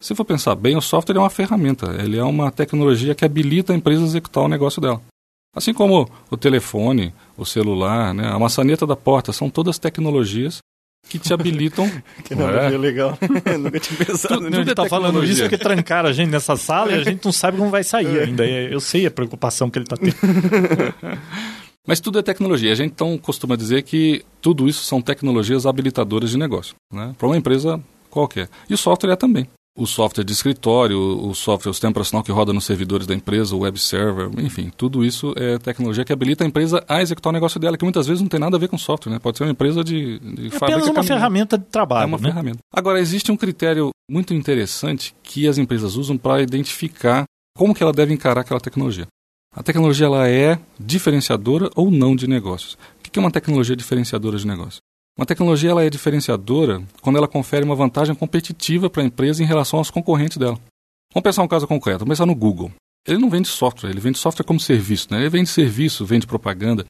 [0.00, 3.72] Se for pensar bem, o software é uma ferramenta, ele é uma tecnologia que habilita
[3.72, 5.00] a empresa a executar o negócio dela.
[5.54, 10.58] Assim como o telefone, o celular, né, a maçaneta da porta, são todas tecnologias
[11.08, 11.90] que te habilitam.
[12.24, 13.18] que não é legal.
[13.58, 14.60] Nunca tinha pensado nisso.
[14.60, 17.32] A gente tá falando isso porque trancaram a gente nessa sala e a gente não
[17.32, 18.46] sabe como vai sair ainda.
[18.46, 20.16] Eu sei a preocupação que ele está tendo.
[21.86, 22.70] Mas tudo é tecnologia.
[22.70, 27.12] A gente então costuma dizer que tudo isso são tecnologias habilitadoras de negócio, né?
[27.18, 28.48] Para uma empresa qualquer.
[28.70, 32.30] E o software é também o software de escritório, o software, o sistema operacional que
[32.30, 36.44] roda nos servidores da empresa, o web server, enfim, tudo isso é tecnologia que habilita
[36.44, 38.68] a empresa a executar o negócio dela, que muitas vezes não tem nada a ver
[38.68, 39.18] com software, né?
[39.18, 40.90] Pode ser uma empresa de, de é fábrica.
[40.90, 42.04] uma ferramenta de trabalho.
[42.04, 42.24] É uma né?
[42.24, 42.58] ferramenta.
[42.72, 47.24] Agora, existe um critério muito interessante que as empresas usam para identificar
[47.56, 49.06] como que ela deve encarar aquela tecnologia.
[49.54, 52.74] A tecnologia ela é diferenciadora ou não de negócios.
[52.74, 54.80] O que é uma tecnologia diferenciadora de negócio?
[55.16, 59.46] Uma tecnologia ela é diferenciadora quando ela confere uma vantagem competitiva para a empresa em
[59.46, 60.58] relação aos concorrentes dela.
[61.12, 62.72] Vamos pensar um caso concreto, vamos pensar no Google.
[63.06, 65.08] Ele não vende software, ele vende software como serviço.
[65.10, 65.20] Né?
[65.20, 66.86] Ele vende serviço, vende propaganda,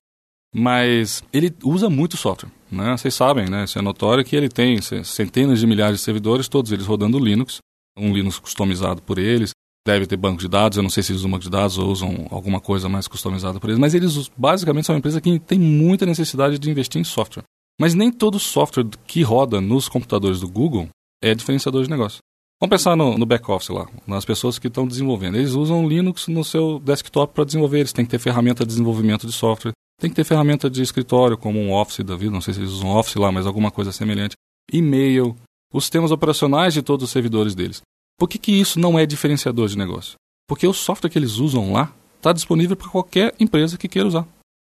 [0.55, 2.51] mas ele usa muito software.
[2.71, 2.97] Né?
[2.97, 3.65] Vocês sabem, né?
[3.65, 7.59] isso é notório, que ele tem centenas de milhares de servidores, todos eles rodando Linux,
[7.99, 9.51] um Linux customizado por eles,
[9.85, 11.91] deve ter banco de dados, eu não sei se eles usam banco de dados ou
[11.91, 15.59] usam alguma coisa mais customizada por eles, mas eles basicamente são uma empresa que tem
[15.59, 17.43] muita necessidade de investir em software.
[17.81, 20.89] Mas nem todo software que roda nos computadores do Google
[21.23, 22.19] é diferenciador de negócio.
[22.61, 25.37] Vamos pensar no, no back-office lá, nas pessoas que estão desenvolvendo.
[25.37, 29.27] Eles usam Linux no seu desktop para desenvolver, eles têm que ter ferramenta de desenvolvimento
[29.27, 32.55] de software, tem que ter ferramenta de escritório, como um Office da vida, não sei
[32.55, 34.37] se eles usam Office lá, mas alguma coisa semelhante.
[34.73, 35.37] E-mail,
[35.73, 37.83] os sistemas operacionais de todos os servidores deles.
[38.19, 40.15] Por que, que isso não é diferenciador de negócio?
[40.49, 44.27] Porque o software que eles usam lá está disponível para qualquer empresa que queira usar.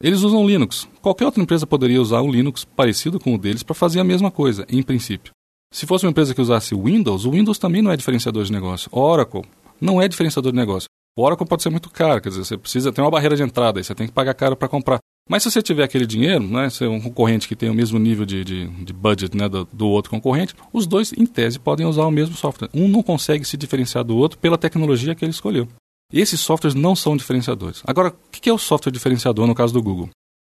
[0.03, 0.87] Eles usam Linux.
[1.01, 4.31] Qualquer outra empresa poderia usar um Linux parecido com o deles para fazer a mesma
[4.31, 5.33] coisa, em princípio.
[5.73, 8.91] Se fosse uma empresa que usasse Windows, o Windows também não é diferenciador de negócio.
[8.93, 9.45] Oracle
[9.81, 10.89] não é diferenciador de negócio.
[11.19, 13.81] O Oracle pode ser muito caro, quer dizer, você precisa ter uma barreira de entrada,
[13.81, 14.99] aí você tem que pagar caro para comprar.
[15.29, 17.99] Mas se você tiver aquele dinheiro, né, se é um concorrente que tem o mesmo
[17.99, 21.87] nível de, de, de budget né, do, do, outro concorrente, os dois, em tese, podem
[21.87, 22.69] usar o mesmo software.
[22.73, 25.67] Um não consegue se diferenciar do outro pela tecnologia que ele escolheu.
[26.21, 27.83] Esses softwares não são diferenciadores.
[27.87, 30.09] Agora, o que é o software diferenciador no caso do Google?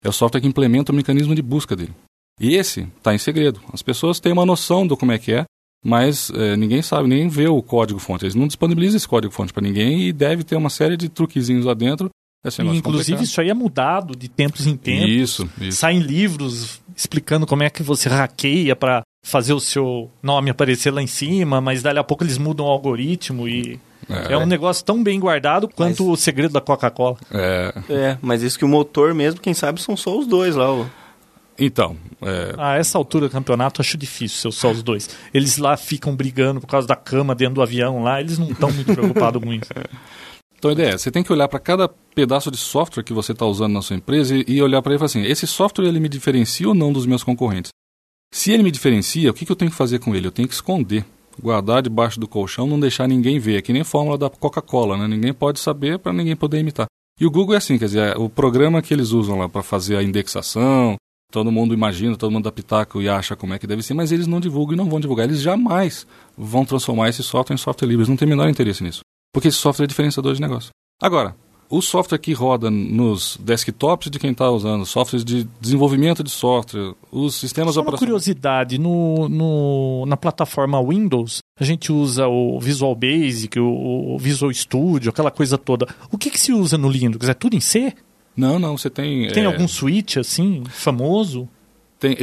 [0.03, 1.95] É o software que implementa o mecanismo de busca dele.
[2.41, 3.61] E esse está em segredo.
[3.73, 5.45] As pessoas têm uma noção do como é que é,
[5.85, 8.25] mas é, ninguém sabe, nem vê o código-fonte.
[8.25, 11.75] Eles não disponibilizam esse código-fonte para ninguém e deve ter uma série de truquezinhos lá
[11.75, 12.11] dentro.
[12.45, 13.23] E, inclusive, complicado.
[13.23, 15.09] isso aí é mudado de tempos em tempos.
[15.09, 15.79] Isso, isso.
[15.79, 21.03] Saem livros explicando como é que você hackeia para fazer o seu nome aparecer lá
[21.03, 23.81] em cima, mas dali a pouco eles mudam o algoritmo e.
[24.09, 26.13] É, é um negócio tão bem guardado quanto mas...
[26.13, 27.17] o segredo da Coca-Cola.
[27.31, 27.75] É.
[27.89, 30.71] é, mas isso que o motor mesmo, quem sabe, são só os dois lá.
[30.71, 30.87] Ó.
[31.59, 31.97] Então.
[32.23, 32.55] É...
[32.57, 35.11] A essa altura do campeonato, acho difícil ser só os dois.
[35.33, 38.71] Eles lá ficam brigando por causa da cama dentro do avião lá, eles não estão
[38.71, 39.71] muito preocupados com isso.
[40.59, 43.33] Então a ideia é, você tem que olhar para cada pedaço de software que você
[43.33, 45.87] está usando na sua empresa e, e olhar para ele e falar assim, esse software
[45.87, 47.71] ele me diferencia ou não dos meus concorrentes?
[48.33, 50.27] Se ele me diferencia, o que, que eu tenho que fazer com ele?
[50.27, 51.05] Eu tenho que esconder
[51.43, 53.59] guardar debaixo do colchão, não deixar ninguém ver.
[53.59, 55.07] É que nem a fórmula da Coca-Cola, né?
[55.09, 56.87] Ninguém pode saber para ninguém poder imitar.
[57.19, 59.63] E o Google é assim, quer dizer, é o programa que eles usam lá para
[59.63, 60.97] fazer a indexação,
[61.33, 64.13] todo mundo imagina, todo mundo dá pitaco e acha como é que deve ser, mas
[64.13, 65.27] eles não divulgam e não vão divulgar.
[65.27, 68.03] Eles jamais vão transformar esse software em software livre.
[68.03, 69.01] Eles não têm o menor interesse nisso.
[69.33, 70.71] Porque esse software é diferenciador de negócio.
[71.01, 71.35] Agora,
[71.69, 76.95] o software que roda nos desktops de quem está usando, softwares de desenvolvimento de software,
[77.11, 78.03] os sistemas Só operacionais.
[78.03, 84.19] Uma curiosidade, no, no, na plataforma Windows, a gente usa o Visual Basic, o, o
[84.19, 85.87] Visual Studio, aquela coisa toda.
[86.11, 87.29] O que, que se usa no Linux?
[87.29, 87.93] É tudo em C?
[88.37, 89.29] Não, não, você tem...
[89.29, 91.49] Tem é, algum switch assim, famoso?
[91.99, 92.15] Tem,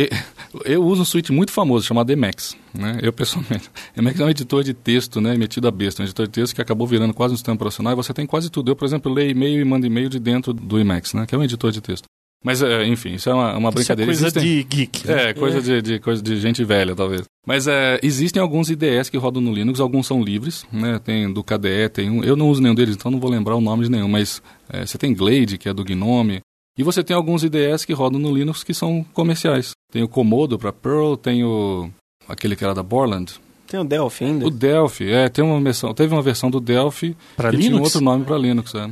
[0.65, 2.99] eu uso um suíte muito famoso chamado Emacs, né?
[3.01, 3.69] Eu pessoalmente.
[3.97, 5.35] Emacs é um editor de texto, né?
[5.35, 7.95] Metido a besta, um editor de texto que acabou virando quase um sistema operacional e
[7.95, 8.69] você tem quase tudo.
[8.71, 11.25] Eu, por exemplo, leio e-mail e mando e-mail de dentro do Emacs, né?
[11.25, 12.05] Que é um editor de texto.
[12.45, 14.11] Mas, é, enfim, isso é uma, uma Isso é brincadeira.
[14.11, 15.07] coisa Existem- de geek.
[15.07, 15.29] né?
[15.29, 17.23] É, coisa, De, de, coisa de gente velha, talvez.
[17.47, 20.99] Mas é, existem alguns IDEs que rodam no Linux, alguns são livres, né?
[20.99, 22.21] Tem do KDE, tem um.
[22.23, 24.85] Eu não uso nenhum deles, então não vou lembrar o nome de nenhum, mas é,
[24.85, 26.41] você tem Glade, que é do Gnome.
[26.77, 29.71] E você tem alguns IDEs que rodam no Linux que são comerciais.
[29.91, 31.89] Tem o Komodo para Perl, tem o.
[32.27, 33.33] aquele que era da Borland.
[33.67, 34.45] Tem o Delphi ainda.
[34.47, 37.73] O Delphi, é, tem uma versão, teve uma versão do Delphi Pra que tinha um
[37.75, 37.89] Linux?
[37.95, 38.89] outro nome para Linux, é.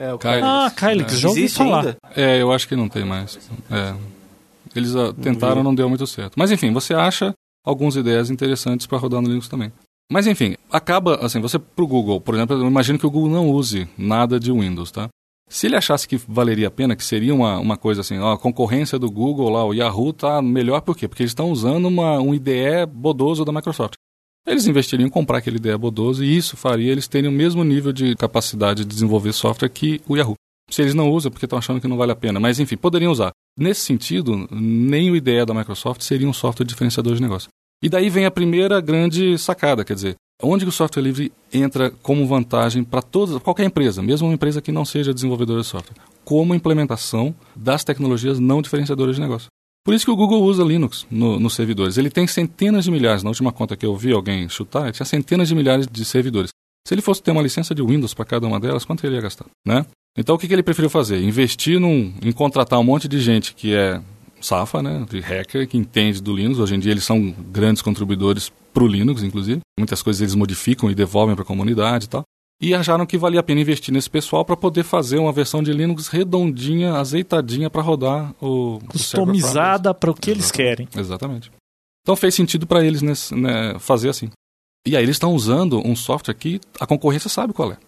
[0.00, 0.42] É, o Kylix.
[0.42, 1.16] Ah, Kylix, É.
[1.16, 1.78] já ouvi Existe falar.
[1.80, 1.96] ainda?
[2.16, 3.38] É, eu acho que não tem mais.
[3.70, 3.94] É.
[4.74, 6.34] Eles ah, tentaram, não deu muito certo.
[6.36, 7.32] Mas enfim, você acha
[7.64, 9.72] algumas ideias interessantes para rodar no Linux também.
[10.10, 13.48] Mas enfim, acaba assim, você pro Google, por exemplo, eu imagino que o Google não
[13.50, 15.08] use nada de Windows, tá?
[15.50, 18.38] Se ele achasse que valeria a pena, que seria uma, uma coisa assim, ó, a
[18.38, 21.08] concorrência do Google lá, o Yahoo tá melhor por quê?
[21.08, 23.94] Porque eles estão usando uma, um IDE bodoso da Microsoft.
[24.46, 27.92] Eles investiriam em comprar aquele IDE bodoso e isso faria eles terem o mesmo nível
[27.92, 30.36] de capacidade de desenvolver software que o Yahoo.
[30.70, 32.38] Se eles não usam, é porque estão achando que não vale a pena.
[32.38, 33.32] Mas enfim, poderiam usar.
[33.58, 37.48] Nesse sentido, nem o IDE da Microsoft seria um software diferenciador de negócio.
[37.82, 42.26] E daí vem a primeira grande sacada, quer dizer, onde o software livre entra como
[42.26, 46.54] vantagem para todas, qualquer empresa, mesmo uma empresa que não seja desenvolvedora de software, como
[46.54, 49.48] implementação das tecnologias não diferenciadoras de negócio.
[49.84, 51.96] Por isso que o Google usa Linux no- nos servidores.
[51.96, 55.48] Ele tem centenas de milhares, na última conta que eu vi alguém chutar, tinha centenas
[55.48, 56.50] de milhares de servidores.
[56.86, 59.20] Se ele fosse ter uma licença de Windows para cada uma delas, quanto ele ia
[59.22, 59.46] gastar?
[59.66, 59.84] Né?
[60.18, 61.22] Então o que, que ele preferiu fazer?
[61.22, 64.00] Investir num, em contratar um monte de gente que é
[64.40, 66.58] safa, né, de hacker, que entende do Linux.
[66.58, 69.60] Hoje em dia eles são grandes contribuidores para o Linux, inclusive.
[69.78, 72.24] Muitas coisas eles modificam e devolvem para a comunidade e tal.
[72.62, 75.72] E acharam que valia a pena investir nesse pessoal para poder fazer uma versão de
[75.72, 80.86] Linux redondinha, azeitadinha para rodar o Customizada para o que eles querem.
[80.94, 81.50] Exatamente.
[82.02, 84.28] Então fez sentido para eles nesse, né, fazer assim.
[84.86, 87.78] E aí eles estão usando um software que a concorrência sabe qual é.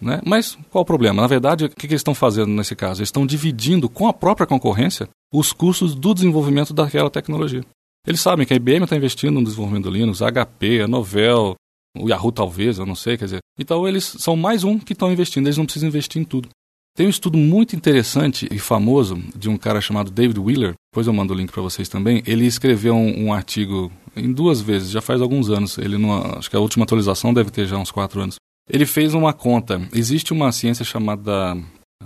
[0.00, 0.20] Né?
[0.24, 1.22] Mas qual o problema?
[1.22, 3.00] Na verdade, o que, eles estão fazendo nesse caso?
[3.00, 7.64] Eles estão dividindo com a própria concorrência os custos do desenvolvimento daquela tecnologia.
[8.06, 11.54] Eles sabem que a IBM está investindo no desenvolvimento do Linux, a HP, a Novell,
[11.98, 13.38] o Yahoo talvez, eu não sei, quer dizer.
[13.58, 16.48] Então eles são mais um que estão investindo, eles não precisam investir em tudo.
[16.96, 21.12] Tem um estudo muito interessante e famoso de um cara chamado David Wheeler, depois eu
[21.12, 22.22] mando o link para vocês também.
[22.26, 25.78] Ele escreveu um, um artigo em duas vezes, já faz alguns anos.
[25.78, 28.36] Ele numa, acho que a última atualização deve ter já uns quatro anos.
[28.68, 29.80] Ele fez uma conta.
[29.92, 31.56] Existe uma ciência chamada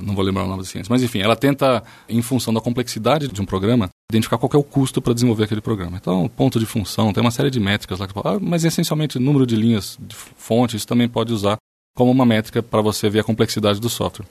[0.00, 3.28] não vou lembrar o nome da ciência, mas enfim, ela tenta, em função da complexidade
[3.28, 5.98] de um programa, identificar qual é o custo para desenvolver aquele programa.
[5.98, 9.46] Então, ponto de função, tem uma série de métricas lá que ah, mas essencialmente número
[9.46, 11.56] de linhas de fonte, isso também pode usar
[11.94, 14.26] como uma métrica para você ver a complexidade do software.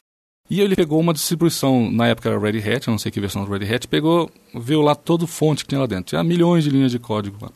[0.49, 3.45] E ele pegou uma distribuição, na época era Red Hat, eu não sei que versão
[3.45, 6.05] do Red Hat, pegou, viu lá todo fonte que tinha lá dentro.
[6.07, 7.51] Tinha milhões de linhas de código lá.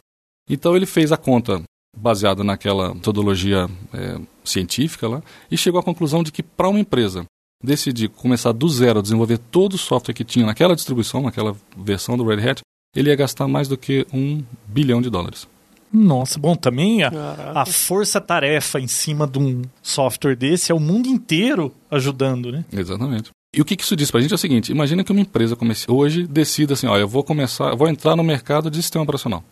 [0.50, 1.62] Então ele fez a conta
[1.96, 7.26] baseada naquela metodologia é, científica lá e chegou à conclusão de que para uma empresa
[7.64, 12.18] decidir começar do zero a desenvolver todo o software que tinha naquela distribuição, naquela versão
[12.18, 12.62] do Red Hat,
[12.96, 15.48] ele ia gastar mais do que um bilhão de dólares.
[15.92, 17.12] Nossa, bom, também a,
[17.56, 22.66] a força-tarefa em cima de um software desse é o mundo inteiro ajudando, né?
[22.72, 23.30] Exatamente.
[23.56, 25.56] E o que que isso diz pra gente é o seguinte: imagina que uma empresa
[25.56, 29.04] comercial hoje decida assim, olha, eu vou começar, eu vou entrar no mercado de sistema
[29.04, 29.44] operacional.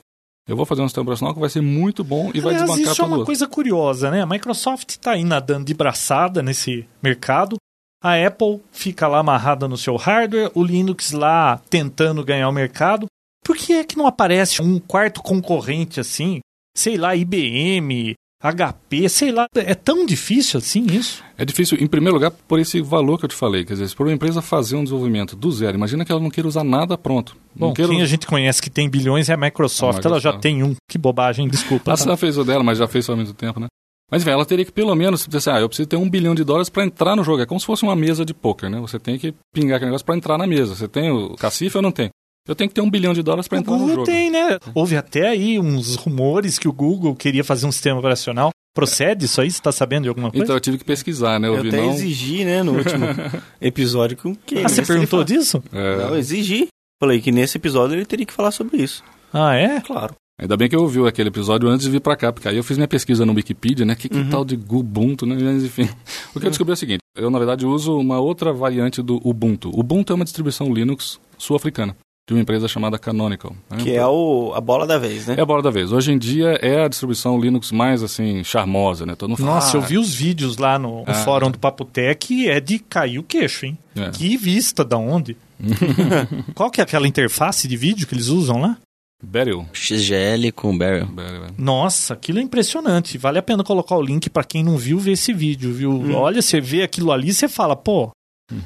[0.48, 2.92] Eu vou fazer um sistema operacional que vai ser muito bom e vai Aliás, desbancar
[2.94, 3.26] isso é uma outro.
[3.28, 4.22] coisa curiosa, né?
[4.22, 7.56] A Microsoft está aí nadando de braçada nesse mercado.
[8.04, 13.06] A Apple fica lá amarrada no seu hardware, o Linux lá tentando ganhar o mercado.
[13.46, 16.42] Por que é que não aparece um quarto concorrente assim?
[16.76, 19.48] Sei lá, IBM, HP, sei lá.
[19.56, 21.24] É tão difícil assim isso?
[21.38, 23.64] É difícil, em primeiro lugar, por esse valor que eu te falei.
[23.64, 26.30] Quer dizer, se for uma empresa fazer um desenvolvimento do zero, imagina que ela não
[26.30, 27.38] queira usar nada pronto.
[27.56, 27.90] Bom, não queira...
[27.92, 30.06] quem a gente conhece que tem bilhões é a Microsoft.
[30.06, 30.42] A Ela já Microsoft.
[30.42, 30.76] tem um.
[30.90, 31.92] Que bobagem, desculpa.
[31.92, 33.68] Ela já fez o dela, mas já fez há muito tempo, né?
[34.12, 36.36] Mas, velho, ela teria que pelo menos dizer assim, ah, eu preciso ter um bilhão
[36.36, 37.42] de dólares para entrar no jogo.
[37.42, 38.80] É como se fosse uma mesa de pôquer, né?
[38.82, 40.76] Você tem que pingar aquele negócio para entrar na mesa.
[40.76, 42.10] Você tem o cacife ou não tem?
[42.48, 44.06] Eu tenho que ter um bilhão de dólares para entrar no Google jogo.
[44.06, 44.58] tem, né?
[44.74, 48.50] Houve até aí uns rumores que o Google queria fazer um sistema operacional.
[48.76, 49.50] Procede isso aí?
[49.50, 50.44] Você está sabendo de alguma coisa?
[50.44, 51.48] Então eu tive que pesquisar, né?
[51.48, 51.92] Eu, Eu vi até não.
[51.94, 53.06] exigi, né, no último
[53.62, 55.64] episódio que que ah, você perguntou disso?
[55.72, 56.68] É, Não, eu exigi.
[57.00, 59.04] Falei que nesse episódio ele teria que falar sobre isso.
[59.32, 59.80] Ah, é?
[59.80, 60.16] Claro.
[60.42, 62.64] Ainda bem que eu ouvi aquele episódio antes de vir para cá, porque aí eu
[62.64, 63.96] fiz minha pesquisa no Wikipedia, né?
[63.96, 65.38] Que, que tal de Ubuntu, né?
[65.40, 65.88] Mas, enfim.
[66.34, 69.22] O que eu descobri é o seguinte: eu, na verdade, uso uma outra variante do
[69.24, 69.70] Ubuntu.
[69.70, 71.96] Ubuntu é uma distribuição Linux sul-africana.
[72.28, 73.54] De uma empresa chamada Canonical.
[73.70, 73.78] né?
[73.84, 75.36] Que é o, a bola da vez, né?
[75.38, 75.92] É a bola da vez.
[75.92, 79.14] Hoje em dia é a distribuição Linux mais assim charmosa, né?
[79.16, 81.14] Todo mundo fala, Nossa, eu "Ah, vi os vídeos lá no, Ah.
[81.14, 83.78] fórum do Papotec e é de cair o queixo, hein?
[83.96, 84.10] É.
[84.10, 85.36] Que vista, da onde?
[86.56, 88.78] Qual que é aquela interface de vídeo que eles usam lá?
[89.22, 89.66] Beryl.
[89.74, 91.06] XGL com Barrel.
[91.08, 91.48] Beryl, é.
[91.58, 93.18] Nossa, aquilo é impressionante.
[93.18, 95.92] Vale a pena colocar o link pra quem não viu ver esse vídeo, viu?
[95.92, 96.14] Hum.
[96.16, 98.12] Olha, você vê aquilo ali e você fala, pô,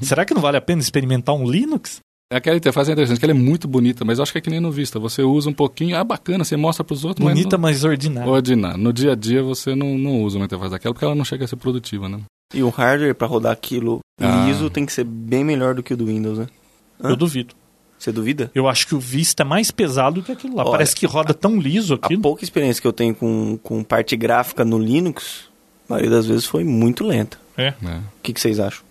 [0.02, 2.00] será que não vale a pena experimentar um Linux?
[2.32, 4.50] Aquela interface é interessante, que ela é muito bonita, mas eu acho que é que
[4.50, 5.00] nem no Vista.
[5.00, 8.26] Você usa um pouquinho, ah, bacana, você mostra pros outros, Bonita, mas mas ordinária.
[8.28, 8.78] não, ordinário.
[8.78, 11.46] No dia a dia você não, não usa uma interface daquela porque ela não chega
[11.46, 12.20] a ser produtiva, né?
[12.54, 14.46] E o hardware pra rodar aquilo Ah.
[14.46, 16.48] liso tem que ser bem melhor do que o do Windows, né?
[17.02, 17.10] Hã?
[17.12, 17.56] Eu duvido.
[17.98, 18.52] Você duvida?
[18.54, 20.64] Eu acho que o Vista é mais pesado do que aquilo lá.
[20.64, 22.22] Olha, Parece que roda tão liso A aquilo.
[22.22, 25.46] pouca experiência que eu tenho com, com parte gráfica no Linux,
[25.90, 27.40] a maioria das vezes foi muito lenta.
[27.58, 27.68] É.
[27.68, 27.98] É.
[27.98, 28.86] O que, que vocês acham?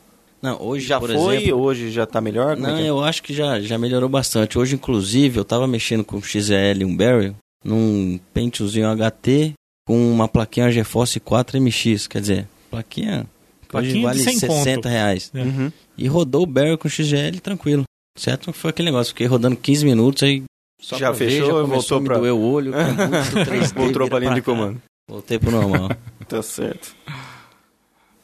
[0.46, 1.60] Não, hoje, Já por foi, exemplo...
[1.60, 2.54] hoje já tá melhor?
[2.56, 2.88] Como é Não, é?
[2.88, 4.58] eu acho que já, já melhorou bastante.
[4.58, 7.34] Hoje, inclusive, eu tava mexendo com XL um Barrel
[7.64, 9.54] num Pentiumzinho HT
[9.86, 12.06] com uma plaquinha GeForce 4MX.
[12.08, 13.26] Quer dizer, plaquinha
[13.62, 14.88] que Plaquinha hoje vale 100 60 conto.
[14.88, 15.30] reais.
[15.34, 15.42] É.
[15.42, 15.72] Uhum.
[15.98, 17.82] E rodou o Barrel com XGL tranquilo.
[18.16, 18.52] Certo?
[18.52, 19.10] Foi aquele negócio.
[19.12, 20.44] Fiquei rodando 15 minutos aí.
[20.80, 22.70] Só Já pra ver, fechou já começou voltou a me pra- doer o olho.
[22.76, 24.80] com muito 3D, Voltou pra linha de comando.
[25.10, 25.88] Voltei pro normal.
[26.28, 26.94] Tá certo.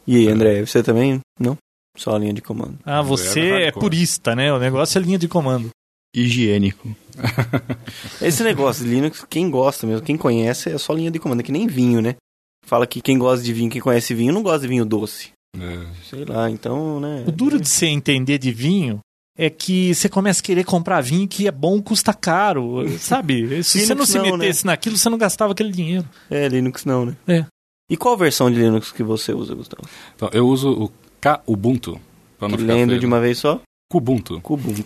[0.06, 1.20] E aí, André, você também?
[1.38, 1.56] Não?
[1.96, 2.78] Só a linha de comando.
[2.84, 4.52] Ah, você é purista, né?
[4.52, 5.70] O negócio é linha de comando.
[6.14, 6.94] Higiênico.
[8.20, 11.42] Esse negócio de Linux, quem gosta mesmo, quem conhece, é só linha de comando, é
[11.42, 12.16] que nem vinho, né?
[12.64, 15.32] Fala que quem gosta de vinho, quem conhece vinho, não gosta de vinho doce.
[15.58, 15.86] É.
[16.08, 17.24] Sei lá, então, né?
[17.26, 19.00] O duro de você entender de vinho
[19.36, 23.62] é que você começa a querer comprar vinho que é bom, custa caro, sabe?
[23.62, 26.08] Se você não se não, metesse naquilo, você não gastava aquele dinheiro.
[26.30, 27.16] É, Linux não, né?
[27.26, 27.44] É.
[27.90, 29.86] E qual versão de Linux que você usa, Gustavo?
[30.14, 30.88] Então, eu uso o
[31.30, 32.00] Kubuntu.
[32.40, 33.60] Lendo feio, de uma vez só?
[33.90, 34.40] Kubuntu.
[34.42, 34.82] Kubuntu.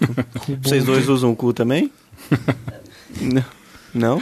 [0.62, 1.90] Vocês dois usam o cu também?
[3.94, 4.20] Não?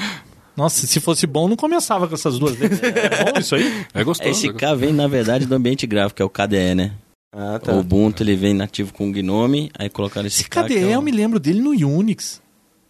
[0.57, 2.81] Nossa, se fosse bom, não começava com essas duas letras.
[2.85, 3.85] É bom isso aí?
[3.93, 4.31] É gostoso.
[4.31, 4.73] Esse é gostoso.
[4.73, 6.93] K vem, na verdade, do ambiente gráfico, que é o KDE, né?
[7.35, 7.73] Ah, tá.
[7.73, 10.91] O Ubuntu, ele vem nativo com Gnome, aí colocaram esse Esse K, KDE, é o-
[10.93, 12.41] eu me lembro dele no Unix.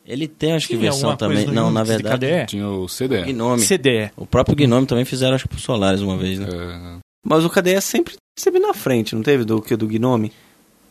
[0.07, 1.47] Ele tem, acho que versão também.
[1.47, 2.47] Não, na Unix de verdade, KDE?
[2.49, 3.23] Tinha o CDE.
[3.33, 3.63] Gnome.
[3.63, 4.11] CDE.
[4.15, 6.47] O próprio Gnome também fizeram, acho que pro Solaris uma vez, né?
[6.53, 9.45] É, Mas o KDE sempre esteve na frente, não teve?
[9.45, 10.33] Do que do Gnome?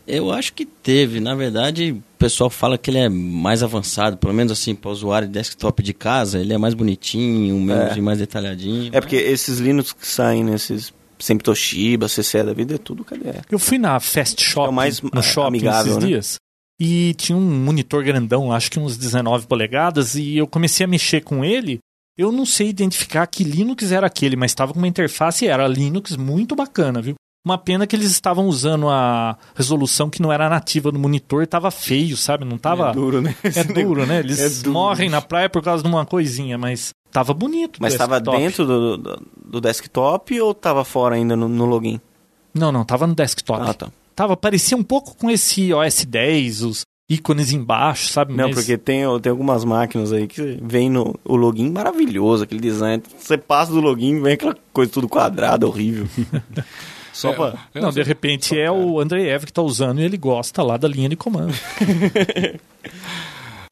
[0.05, 1.19] Eu acho que teve.
[1.19, 5.27] Na verdade, o pessoal fala que ele é mais avançado, pelo menos assim, para usuário
[5.27, 8.01] de desktop de casa, ele é mais bonitinho, menos É.
[8.01, 8.89] mais detalhadinho.
[8.93, 13.43] É porque esses Linux que saem nesses sempre Toshiba, CC da vida, é tudo KDE.
[13.49, 16.09] Eu fui na Fast Shop, É o mais, no shopping amigável, esses né?
[16.09, 16.35] dias,
[16.81, 21.21] e tinha um monitor grandão, acho que uns 19 polegadas, e eu comecei a mexer
[21.21, 21.79] com ele.
[22.17, 26.17] Eu não sei identificar que Linux era aquele, mas estava com uma interface, era Linux
[26.17, 27.15] muito bacana, viu?
[27.45, 31.69] Uma pena que eles estavam usando a resolução que não era nativa do monitor, tava
[31.71, 32.45] feio, sabe?
[32.45, 32.89] Não tava.
[32.89, 33.35] É duro, né?
[33.43, 34.19] É duro, né?
[34.19, 34.71] Eles É duro.
[34.71, 37.79] morrem na praia por causa de uma coisinha, mas tava bonito.
[37.81, 38.37] Mas estava desktop.
[38.37, 41.99] dentro do, do, do desktop ou estava fora ainda no, no login?
[42.53, 43.61] Não, não, tava no desktop.
[43.69, 43.87] Ah, tá.
[44.15, 48.33] Tava, parecia um pouco com esse OS 10, os ícones embaixo, sabe?
[48.33, 52.61] Não, Mas- porque tem, tem algumas máquinas aí que vem no o login maravilhoso, aquele
[52.61, 53.03] design.
[53.19, 56.07] Você passa do login, vem aquela coisa tudo quadrada, horrível.
[57.13, 57.53] Só É, pra...
[57.75, 60.75] eu Não, de repente é o André Eve que tá usando e ele gosta lá
[60.75, 61.53] da linha de comando.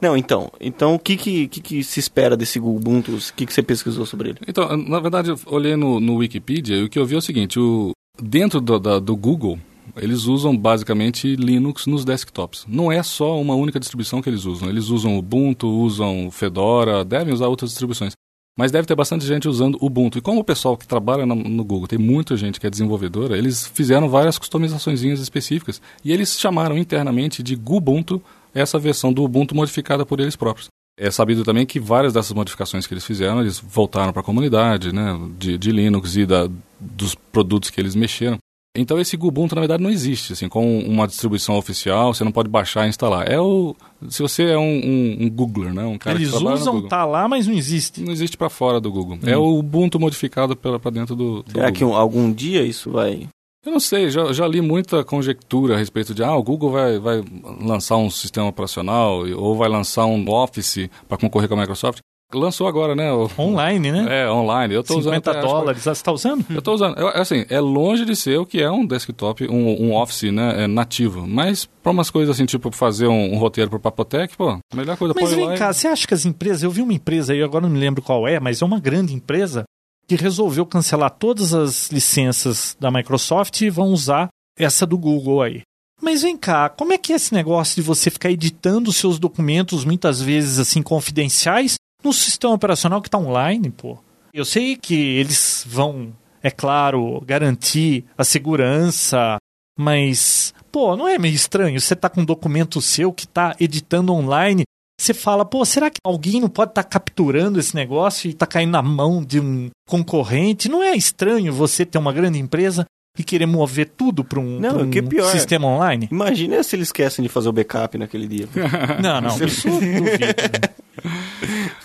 [0.02, 0.52] Não, então.
[0.60, 3.12] Então, o que que, que, que se espera desse Ubuntu?
[3.12, 4.40] O que, que você pesquisou sobre ele?
[4.48, 7.22] Então, na verdade, eu olhei no, no Wikipedia e o que eu vi é o
[7.22, 9.60] seguinte: o, dentro do, da- do Google,
[9.96, 12.66] eles usam basicamente Linux nos desktops.
[12.68, 14.70] Não é só uma única distribuição que eles usam.
[14.70, 18.14] Eles usam Ubuntu, usam Fedora, devem usar outras distribuições.
[18.58, 20.18] Mas deve ter bastante gente usando Ubuntu.
[20.18, 23.66] E como o pessoal que trabalha no, Google tem muita gente que é desenvolvedora, eles
[23.68, 25.82] fizeram várias customizações específicas.
[26.04, 28.22] E eles chamaram internamente de Gubuntu
[28.54, 30.68] essa versão do Ubuntu modificada por eles próprios.
[31.00, 34.94] É sabido também que várias dessas modificações que eles fizeram, eles voltaram para a comunidade
[34.94, 36.50] né, de, de Linux e da,
[36.80, 38.38] dos produtos que eles mexeram.
[38.76, 40.32] Então esse Ubuntu, na verdade, não existe.
[40.34, 43.30] Assim, com uma distribuição oficial, você não pode baixar e instalar.
[43.30, 43.76] É o,
[44.10, 46.74] se você é um, um, um Googler, né, um cara Eles que trabalha no usam,
[46.76, 46.90] Google.
[46.90, 48.02] tá lá, mas não existe.
[48.02, 49.20] Não existe para fora do Google.
[49.26, 51.96] É o Ubuntu modificado para dentro do, do Será que Google.
[51.98, 53.28] um- algum dia isso vai...
[53.64, 56.98] Eu não sei, já, já li muita conjectura a respeito de ah, o Google vai,
[56.98, 57.22] vai
[57.62, 62.00] lançar um sistema operacional ou vai lançar um Office para concorrer com a Microsoft.
[62.34, 63.12] Lançou agora, né?
[63.12, 64.24] o- Online, né?
[64.24, 64.74] É, online.
[64.74, 65.88] Eu tô usando 50 até, acho que- dólares.
[65.88, 66.46] Ah, Você tá usando?
[66.50, 66.98] Eu tô usando.
[66.98, 70.64] Eu, assim, é longe de ser o que é um desktop, um, um Office né,
[70.64, 71.28] é, nativo.
[71.28, 75.14] Mas para umas coisas assim, tipo fazer um, um roteiro pro Papotec, pô, melhor coisa
[75.20, 77.64] Mas vem e- cá, você acha que as empresas, eu vi uma empresa aí, agora
[77.66, 79.64] não me lembro qual é, mas é uma grande empresa
[80.08, 84.28] que resolveu cancelar todas as licenças da Microsoft e vão usar
[84.58, 85.62] essa do Google aí.
[86.02, 89.86] Mas vem cá, como é que é esse negócio de você ficar editando seus documentos,
[89.86, 93.98] muitas vezes assim, confidenciais, no sistema operacional que está online, pô?
[94.34, 99.38] Eu sei que eles vão, é claro, garantir a segurança,
[99.78, 101.80] mas, pô, não é meio estranho?
[101.80, 104.64] Você tá com um documento seu que tá editando online,
[105.00, 108.46] você fala, pô, será que alguém não pode estar tá capturando esse negócio e tá
[108.46, 110.70] caindo na mão de um concorrente?
[110.70, 112.86] Não é estranho você ter uma grande empresa
[113.18, 115.30] e querer mover tudo para um, Não, pra um que pior.
[115.32, 116.08] sistema online?
[116.12, 118.48] Imagina se eles esquecem de fazer o backup naquele dia.
[119.04, 120.08] Não, não, isso eu duvido.
[120.08, 121.12] né?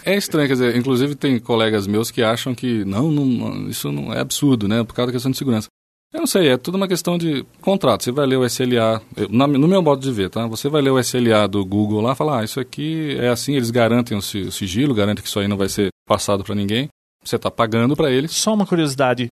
[0.04, 4.12] É estranho, quer dizer, inclusive tem colegas meus que acham que não, não, isso não
[4.12, 4.84] é absurdo, né?
[4.84, 5.68] Por causa da questão de segurança.
[6.14, 8.04] Eu não sei, é tudo uma questão de contrato.
[8.04, 10.46] Você vai ler o SLA, eu, na- no meu modo de ver, tá?
[10.46, 13.54] Você vai ler o SLA do Google lá e falar, ah, isso aqui é assim,
[13.56, 16.88] eles garantem o sigilo, garantem que isso aí não vai ser passado para ninguém.
[17.24, 19.26] Você está pagando para eles, Só uma curiosidade.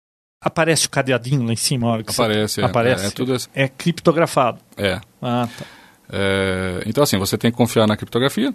[0.44, 2.60] Aparece o cadeadinho lá em cima, a hora que você- aparece.
[2.60, 3.04] É, Aparece?
[3.04, 3.48] É, é tudo assim.
[3.54, 4.58] É criptografado.
[4.76, 5.00] É.
[5.22, 5.64] Ah, tá.
[6.12, 8.54] É, então, assim, você tem que confiar na criptografia.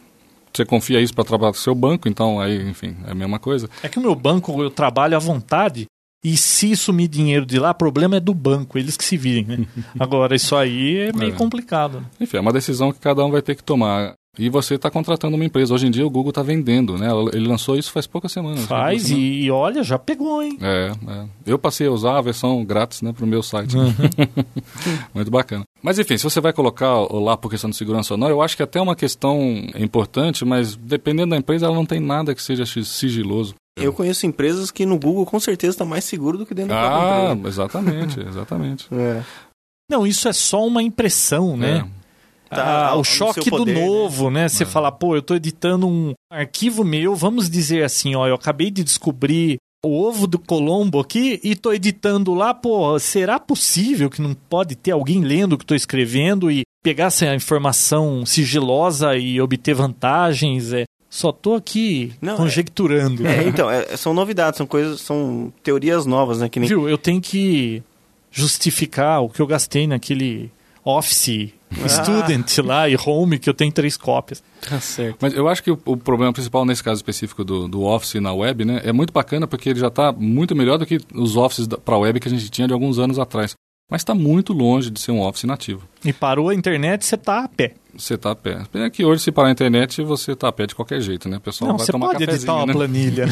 [0.54, 3.38] Você confia isso para trabalhar com o seu banco, então aí, enfim, é a mesma
[3.40, 3.70] coisa.
[3.84, 5.86] É que o meu banco eu trabalho à vontade
[6.24, 9.46] e se sumir dinheiro de lá, o problema é do banco, eles que se virem,
[9.46, 9.66] né?
[10.00, 11.36] Agora, isso aí é meio É.
[11.36, 12.02] complicado.
[12.02, 12.06] né?
[12.20, 14.14] Enfim, é uma decisão que cada um vai ter que tomar.
[14.38, 15.74] E você está contratando uma empresa.
[15.74, 17.08] Hoje em dia o Google está vendendo, né?
[17.34, 18.66] Ele lançou isso faz poucas semanas.
[18.66, 19.28] Faz Duas semanas.
[19.30, 20.58] e, e olha, já pegou, hein?
[20.62, 21.26] É, é.
[21.46, 23.76] Eu passei a usar a versão grátis né, para o meu site.
[23.76, 23.92] Uhum.
[25.14, 25.64] Muito bacana.
[25.82, 28.56] Mas enfim, se você vai colocar lá por questão de segurança ou não, eu acho
[28.56, 29.40] que até uma questão
[29.78, 33.56] importante, mas dependendo da empresa, ela não tem nada que seja sigiloso.
[33.78, 36.82] Eu conheço empresas que no Google com certeza está mais seguro do que dentro da
[36.82, 37.48] Ah, própria empresa.
[37.64, 38.88] exatamente, exatamente.
[38.94, 39.24] É.
[39.90, 41.78] Não, isso é só uma impressão, né?
[41.86, 41.99] É.
[42.50, 43.86] Tá Ah, no o choque poder, do né?
[43.86, 44.48] novo, né?
[44.50, 44.66] Você É.
[44.66, 48.84] fala, pô, eu tô editando um arquivo meu, vamos dizer assim, ó, eu acabei de
[48.84, 54.34] descobrir o ovo do Colombo aqui e tô editando lá, pô, será possível que não
[54.34, 59.74] pode ter alguém lendo o que tô escrevendo e pegar essa informação sigilosa e obter
[59.76, 60.74] vantagens?
[60.74, 63.26] É, só tô aqui Não, conjecturando.
[63.26, 66.50] É, então, é- são novidades, são coisas, são teorias novas, né?
[66.50, 66.90] Que nem Viu?
[66.90, 67.82] Eu tenho que
[68.32, 70.52] justificar o que eu gastei naquele
[70.90, 71.54] Office
[71.88, 74.44] Student lá e Home, que eu tenho três cópias.
[74.68, 75.18] Tá certo.
[75.22, 78.34] Mas eu acho que o, o problema principal nesse caso específico do, do Office na
[78.34, 81.68] web, né, é muito bacana porque ele já está muito melhor do que os Offices
[81.68, 83.56] para web que a gente tinha de alguns anos atrás.
[83.90, 85.82] Mas está muito longe de ser um Office nativo.
[86.06, 87.74] E parou a internet, você tá a pé.
[87.98, 88.62] Você está a pé.
[88.76, 91.38] É que hoje, se parar a internet, você está a pé de qualquer jeito, né?
[91.38, 92.74] O pessoal Não, vai você tomar pode editar uma né?
[92.74, 93.26] planilha.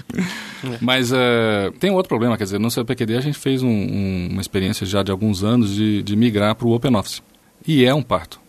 [0.80, 4.40] Mas é, tem outro problema, quer dizer, no CPQD a gente fez um- um- uma
[4.40, 7.20] experiência já de alguns anos de, de migrar para o OpenOffice.
[7.66, 8.40] E é um parto.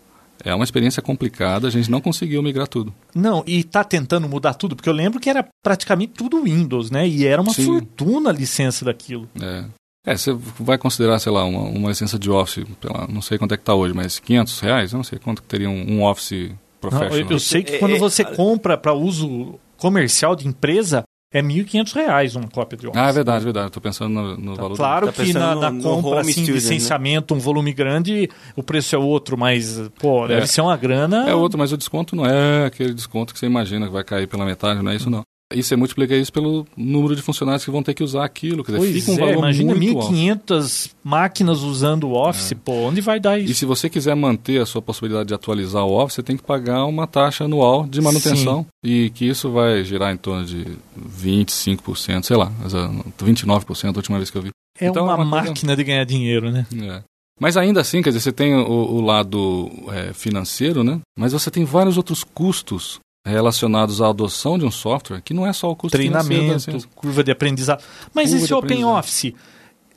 [0.45, 2.93] É uma experiência complicada, a gente não conseguiu migrar tudo.
[3.15, 7.07] Não, e tá tentando mudar tudo, porque eu lembro que era praticamente tudo Windows, né?
[7.07, 7.65] E era uma Sim.
[7.65, 9.29] fortuna a licença daquilo.
[9.41, 9.63] É.
[10.05, 13.53] É, você vai considerar, sei lá, uma, uma licença de Office, lá, não sei quanto
[13.53, 14.91] é que está hoje, mas 500 reais?
[14.91, 17.17] Eu não sei quanto que teria um, um Office Não, Professional.
[17.17, 21.03] eu, eu sei que É, quando é, você é, compra para uso comercial de empresa,
[21.33, 23.01] é 1.500 reais uma cópia de Office.
[23.01, 23.67] Ah, é verdade, verdade.
[23.67, 24.75] Estou pensando no, no valor.
[24.75, 28.29] Claro Tá que na, no- na no compra, home assim, student, licenciamento, um volume grande,
[28.57, 30.45] o preço é outro, mas, pô, deve É.
[30.45, 31.29] ser uma grana.
[31.29, 34.27] É outro, mas o desconto não é aquele desconto que você imagina que vai cair
[34.27, 35.23] pela metade, não é isso não.
[35.53, 38.73] E você multiplica isso pelo número de funcionários que vão ter que usar aquilo, quer
[38.73, 40.13] dizer, Pois fica um é, valor imagina muito alto.
[40.13, 43.55] 1.500 máquinas usando o Office, pô, onde vai dar E isso?
[43.55, 46.85] se você quiser manter a sua possibilidade de atualizar o Office, você tem que pagar
[46.85, 48.65] uma taxa anual de manutenção.
[48.83, 50.65] E que isso vai girar em torno de
[51.37, 52.89] 25%, sei lá, mas, ah,
[53.21, 54.49] 29% a última vez que eu vi.
[54.79, 56.65] É então, uma, é uma coisa- máquina de ganhar dinheiro, né?
[56.81, 57.03] É.
[57.39, 60.99] Mas ainda assim, quer dizer, você tem o, o lado é, financeiro, né?
[61.17, 65.53] Mas você tem vários outros custos relacionados à adoção de um software, que não é
[65.53, 67.83] só o custo Treinamento, curva de aprendizado.
[68.13, 68.85] Mas Curva esse Open.
[68.85, 69.33] Office,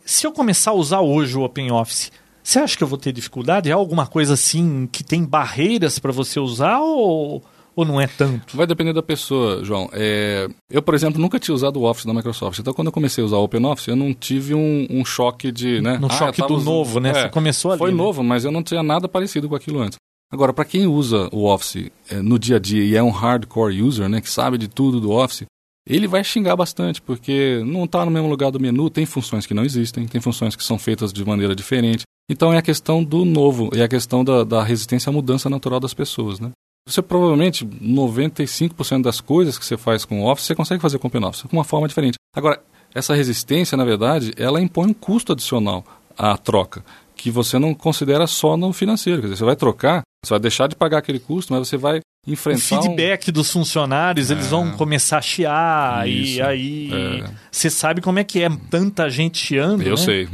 [0.04, 2.12] se eu começar a usar hoje o Open Office,
[2.42, 3.68] você acha que eu vou ter dificuldade?
[3.68, 7.42] É alguma coisa assim que tem barreiras para você usar ou,
[7.74, 8.56] ou não é tanto?
[8.56, 9.90] Vai depender da pessoa, João.
[9.92, 12.60] É, eu, por exemplo, nunca tinha usado o Office da Microsoft.
[12.60, 15.80] Então, quando eu comecei a usar o OpenOffice, eu não tive um, um choque de...
[15.80, 15.98] Né?
[15.98, 17.10] No Ah, choque do usando- novo, né?
[17.10, 17.78] É, Você começou ali.
[17.80, 17.96] Foi né?
[17.96, 19.98] novo, mas eu não tinha nada parecido com aquilo antes.
[20.30, 23.80] Agora, para quem usa o Office eh, no dia a dia e é um hardcore
[23.80, 25.46] user, né, que sabe de tudo do Office,
[25.88, 29.54] ele vai xingar bastante, porque não está no mesmo lugar do menu, tem funções que
[29.54, 32.02] não existem, tem funções que são feitas de maneira diferente.
[32.28, 35.78] Então é a questão do novo, é a questão da, da resistência à mudança natural
[35.78, 36.50] das pessoas, né?
[36.88, 41.06] Você provavelmente, 95% das coisas que você faz com o Office, você consegue fazer com
[41.06, 42.16] o OpenOffice, com uma forma diferente.
[42.34, 42.62] Agora,
[42.94, 45.84] essa resistência, na verdade, ela impõe um custo adicional
[46.16, 46.84] à troca,
[47.16, 49.20] que você não considera só no financeiro.
[49.20, 51.98] Quer dizer, você vai trocar, você vai deixar de pagar aquele custo, mas você vai
[51.98, 56.42] o enfrentar um- feedback dos funcionários, eles vão começar a chiar e Isso.
[56.42, 56.90] aí
[57.22, 57.24] É.
[57.50, 59.96] você sabe como é que é tanta gente chiando, Eu né?
[59.96, 60.28] sei.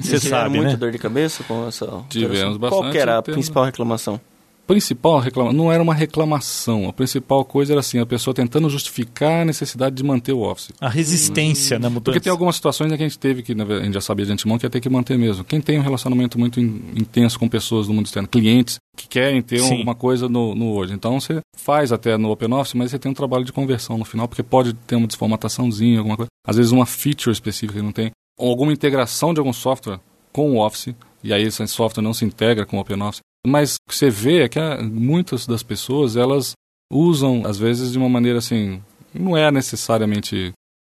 [0.00, 0.76] Você sabe, muita né?
[0.76, 4.20] dor de cabeça com essa Tivemos bastante, Qual que era a principal reclamação?
[4.66, 6.88] Principal reclama não era uma reclamação.
[6.88, 10.70] A principal coisa era assim, a pessoa tentando justificar a necessidade de manter o Office.
[10.80, 12.04] A resistência na mudança.
[12.04, 14.58] Porque tem algumas situações que a gente teve que, a gente já sabia de antemão
[14.58, 15.44] que ia ter que manter mesmo.
[15.44, 19.40] Quem tem um relacionamento muito in- intenso com pessoas no mundo externo, clientes que querem
[19.42, 19.72] ter Sim.
[19.72, 20.92] alguma coisa no, no hoje.
[20.94, 24.26] Então você faz até no OpenOffice, mas você tem um trabalho de conversão no final,
[24.26, 26.28] porque pode ter uma desformataçãozinha, alguma coisa.
[26.46, 30.00] Às vezes uma feature específica que não tem, ou alguma integração de algum software
[30.32, 33.20] com o Office, e aí esse software não se integra com o OpenOffice.
[33.46, 36.52] Mas o que você vê é que ah, muitas das pessoas, elas
[36.92, 38.82] usam, às vezes, de uma maneira assim,
[39.14, 40.52] não é necessariamente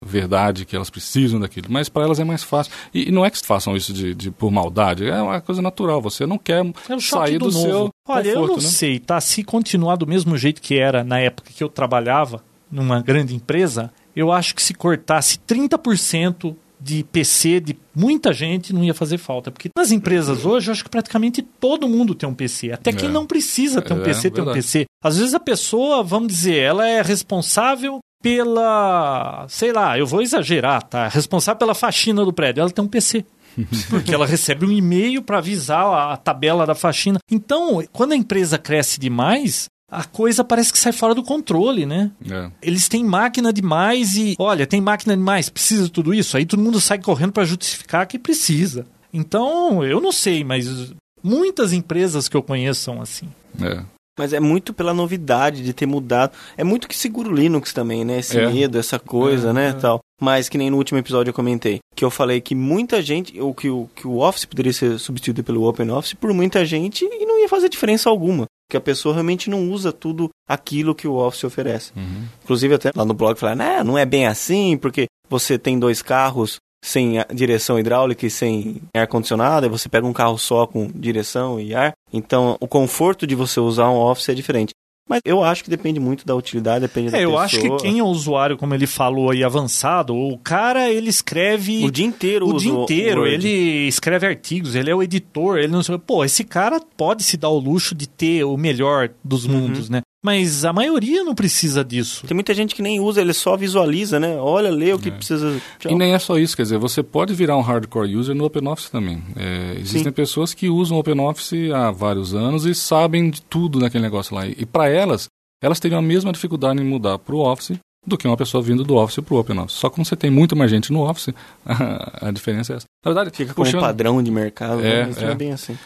[0.06, 2.72] verdade que elas precisam daquilo, mas para elas é mais fácil.
[2.94, 6.02] E, e não é que façam isso de, de por maldade, é uma coisa natural.
[6.02, 7.60] Você não quer É sair do, novo.
[7.60, 8.70] seu Olha, eu conforto, não né?
[8.70, 9.20] sei, tá?
[9.20, 13.92] Se continuar do mesmo jeito que era na época que eu trabalhava numa grande empresa,
[14.16, 19.50] eu acho que se cortasse 30% de PC de muita gente não ia fazer falta.
[19.52, 22.72] Porque nas empresas hoje, eu acho que praticamente todo mundo tem um PC.
[22.72, 23.12] Até quem É.
[23.12, 24.54] não precisa ter um É, PC tem um.
[24.54, 24.86] PC.
[25.04, 30.84] Às vezes a pessoa, vamos dizer, ela é responsável pela, sei lá, eu vou exagerar,
[30.84, 31.08] tá?
[31.08, 33.26] Responsável pela faxina do prédio, ela tem um PC.
[33.90, 37.18] Porque ela recebe um e-mail para avisar a, a tabela da faxina.
[37.32, 42.12] Então, quando a empresa cresce demais, a coisa parece que sai fora do controle, né?
[42.30, 42.52] É.
[42.62, 46.36] Eles têm máquina demais e, olha, tem máquina demais, precisa de tudo isso.
[46.38, 48.86] Aí todo mundo sai correndo para justificar que precisa.
[49.14, 53.28] Então, eu não sei, mas muitas empresas que eu conheço são assim.
[53.62, 53.84] É.
[54.20, 56.32] Mas é muito pela novidade de ter mudado.
[56.58, 58.20] É muito que segura o Linux também, né?
[58.20, 58.50] Esse É.
[58.52, 59.68] medo, essa coisa, É, né?
[59.70, 59.74] é.
[59.74, 60.00] Tal.
[60.20, 61.78] Mas que nem no último episódio eu comentei.
[61.96, 65.44] Que eu falei que muita gente, ou que o, que o Office poderia ser substituído
[65.44, 68.46] pelo OpenOffice por muita gente e não ia fazer diferença alguma.
[68.68, 71.94] Porque a pessoa realmente não usa tudo aquilo que o Office oferece.
[71.96, 72.26] Uhum.
[72.44, 76.02] Inclusive até lá no blog falaram, né, não é bem assim, porque você tem dois
[76.02, 81.60] carros sem direção hidráulica e sem ar-condicionado, aí você pega um carro só com direção
[81.60, 81.94] e ar.
[82.14, 84.74] Então, o conforto de você usar um Office é diferente.
[85.08, 87.44] Mas eu acho que depende muito da utilidade, depende da É, eu pessoa.
[87.46, 91.86] acho que quem é usuário, como ele falou aí, avançado, o cara, ele escreve...
[91.86, 93.34] O dia inteiro o dia inteiro, Word.
[93.48, 95.98] ele escreve artigos, ele é o editor, ele não sei.
[95.98, 99.54] Pô, esse cara pode se dar o luxo de ter o melhor dos Uhum.
[99.60, 100.02] mundos, né?
[100.24, 102.26] Mas a maioria não precisa disso.
[102.26, 104.36] Tem muita gente que nem usa, ele só visualiza, né?
[104.38, 105.12] Olha, lê o que É.
[105.12, 105.62] precisa.
[105.80, 105.92] Tchau.
[105.92, 108.90] E nem é só isso, quer dizer, você pode virar um hardcore user no OpenOffice
[108.92, 109.24] também.
[109.36, 110.12] É, existem Sim.
[110.12, 114.48] pessoas que usam o OpenOffice há vários anos e sabem de tudo naquele negócio lá.
[114.48, 115.28] E para elas,
[115.62, 118.84] elas teriam a mesma dificuldade em mudar para o Office do que uma pessoa vindo
[118.84, 119.78] do Office para o OpenOffice.
[119.80, 121.30] Só que como você tem muito mais gente no Office,
[121.66, 122.86] a, a diferença é essa.
[123.06, 125.14] Na verdade, Fica como puxando- padrão de mercado, É, né?
[125.18, 125.24] É.
[125.26, 125.78] é bem assim.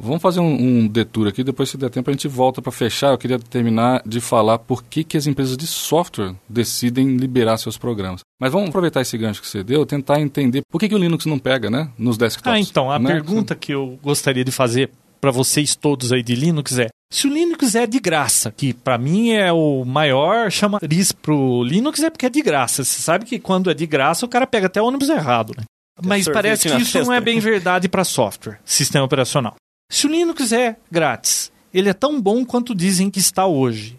[0.00, 3.12] Vamos fazer um, um detour aqui, depois se der tempo a gente volta para fechar.
[3.12, 7.76] Eu queria terminar de falar por que, que as empresas de software decidem liberar seus
[7.76, 8.20] programas.
[8.40, 11.26] Mas vamos aproveitar esse gancho que você deu, tentar entender por que, que o Linux
[11.26, 12.52] não pega, né, nos desktops.
[12.52, 13.10] Ah, então, a né?
[13.10, 14.90] pergunta que eu gostaria de fazer
[15.20, 18.96] para vocês todos aí de Linux é: se o Linux é de graça, que para
[18.96, 22.84] mim é o maior chamariz pro Linux é porque é de graça.
[22.84, 25.64] Você sabe que quando é de graça o cara pega até o ônibus errado, né?
[26.04, 29.56] Mas parece que isso não é bem verdade para software, sistema operacional.
[29.90, 33.98] Se o Linux é grátis, ele é tão bom quanto dizem que está hoje.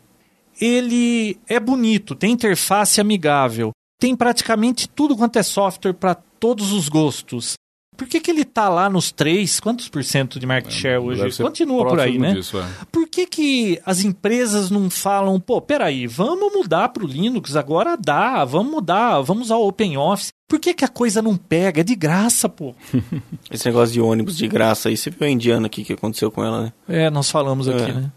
[0.62, 6.90] Ele é bonito, tem interface amigável, tem praticamente tudo quanto é software para todos os
[6.90, 7.54] gostos.
[8.00, 9.60] Por que, que ele tá lá nos 3?
[9.60, 11.44] Quantos por cento de market share Deve hoje?
[11.44, 12.34] Continua por aí, né?
[12.34, 12.66] disso, é.
[12.90, 17.98] Por que, que as empresas não falam, pô, peraí, vamos mudar para o Linux, agora
[17.98, 20.32] dá, vamos mudar, vamos usar o OpenOffice.
[20.48, 21.82] Por que, que a coisa não pega?
[21.82, 22.74] É de graça, pô.
[23.52, 26.42] Esse negócio de ônibus de graça aí, você viu a indiana aqui que aconteceu com
[26.42, 26.74] ela, né?
[26.88, 27.94] É, nós falamos aqui, É.
[27.94, 28.12] né?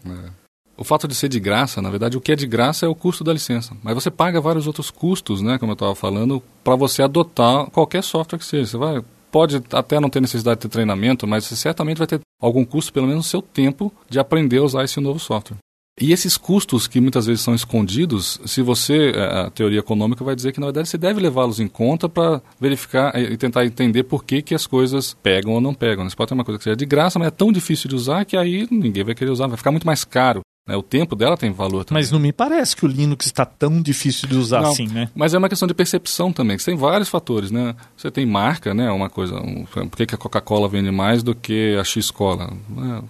[0.75, 2.95] O fato de ser de graça, na verdade, o que é de graça é o
[2.95, 3.77] custo da licença.
[3.83, 8.01] Mas você paga vários outros custos, né, como eu estava falando, para você adotar qualquer
[8.03, 8.65] software que seja.
[8.71, 9.03] Você vai,
[9.33, 12.93] pode até não ter necessidade de ter treinamento, mas você certamente vai ter algum custo,
[12.93, 15.57] pelo menos no seu tempo, de aprender a usar esse novo software.
[15.99, 20.35] E esses custos que muitas vezes são escondidos, se você, eh, a teoria econômica vai
[20.35, 24.23] dizer que na verdade você deve levá-los em conta para verificar e tentar entender por
[24.23, 26.07] que, que as coisas pegam ou não pegam.
[26.07, 28.25] Você pode ter uma coisa que seja de graça, mas é tão difícil de usar
[28.25, 30.41] que aí ninguém vai querer usar, vai ficar muito mais caro.
[30.67, 30.75] Né?
[30.75, 32.01] O tempo dela tem valor também.
[32.01, 34.71] Mas não me parece que o Linux está tão difícil de usar Não.
[34.71, 35.09] assim, né?
[35.15, 37.75] Mas é uma questão de percepção também, que tem vários fatores, né?
[37.97, 38.89] Você tem marca, né?
[38.91, 42.49] Uma coisa, um, por que, que a Coca-Cola vende mais do que a X-Cola?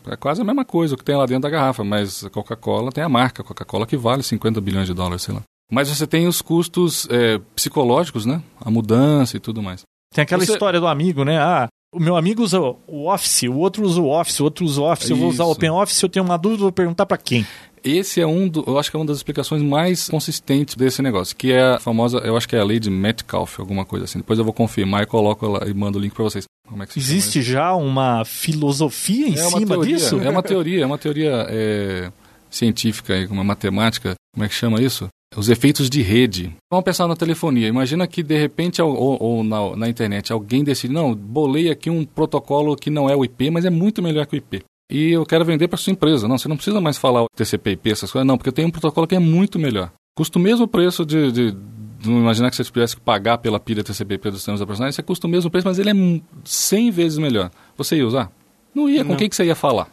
[0.08, 2.30] É, é quase a mesma coisa o que tem lá dentro da garrafa, mas a
[2.30, 5.42] Coca-Cola tem a marca Coca-Cola que vale 50 bilhões de dólares, sei lá.
[5.72, 8.42] Mas você tem os custos é, psicológicos, né?
[8.60, 9.82] A mudança e tudo mais.
[10.14, 11.40] Tem aquela Você- história do amigo, né?
[11.40, 14.82] Ah, o meu amigo usa o Office, o outro usa o Office, o outro usa
[14.82, 15.58] o Office, eu vou usar o Isso.
[15.58, 17.46] OpenOffice, eu tenho uma dúvida, vou perguntar para quem?
[17.84, 21.36] esse é um do, eu acho que é uma das explicações mais consistentes desse negócio,
[21.36, 24.20] que é a famosa, eu acho que é a lei de Metcalfe, alguma coisa assim.
[24.20, 26.46] Depois eu vou confirmar e coloco lá e mando o link para vocês.
[26.68, 30.20] Como é que se chama Existe já uma filosofia em é cima teoria, disso?
[30.20, 32.12] É uma teoria, é uma teoria é,
[32.50, 35.08] científica, uma matemática, como é que chama isso?
[35.36, 36.56] Os efeitos de rede.
[36.70, 37.68] Vamos pensar na telefonia.
[37.68, 42.06] Imagina que de repente, ou, ou na, na, internet, alguém decide, não, bolei aqui um
[42.06, 44.64] protocolo que não é o IP, mas é muito melhor que o IP.
[44.92, 46.28] E eu quero vender para sua empresa.
[46.28, 48.72] Não, você não precisa mais falar o TCP/IP, essas coisas, não, porque eu tenho um
[48.72, 49.92] protocolo que é muito melhor.
[50.16, 51.56] Custa o mesmo preço de, de
[52.06, 55.30] imaginar que você tivesse que pagar pela pilha TCP/IP dos sistemas operacionais, você custa o
[55.30, 57.50] mesmo preço, mas ele é 100 vezes melhor.
[57.78, 58.32] Você ia usar?
[58.74, 59.04] Não ia.
[59.04, 59.88] Com quem que você ia falar?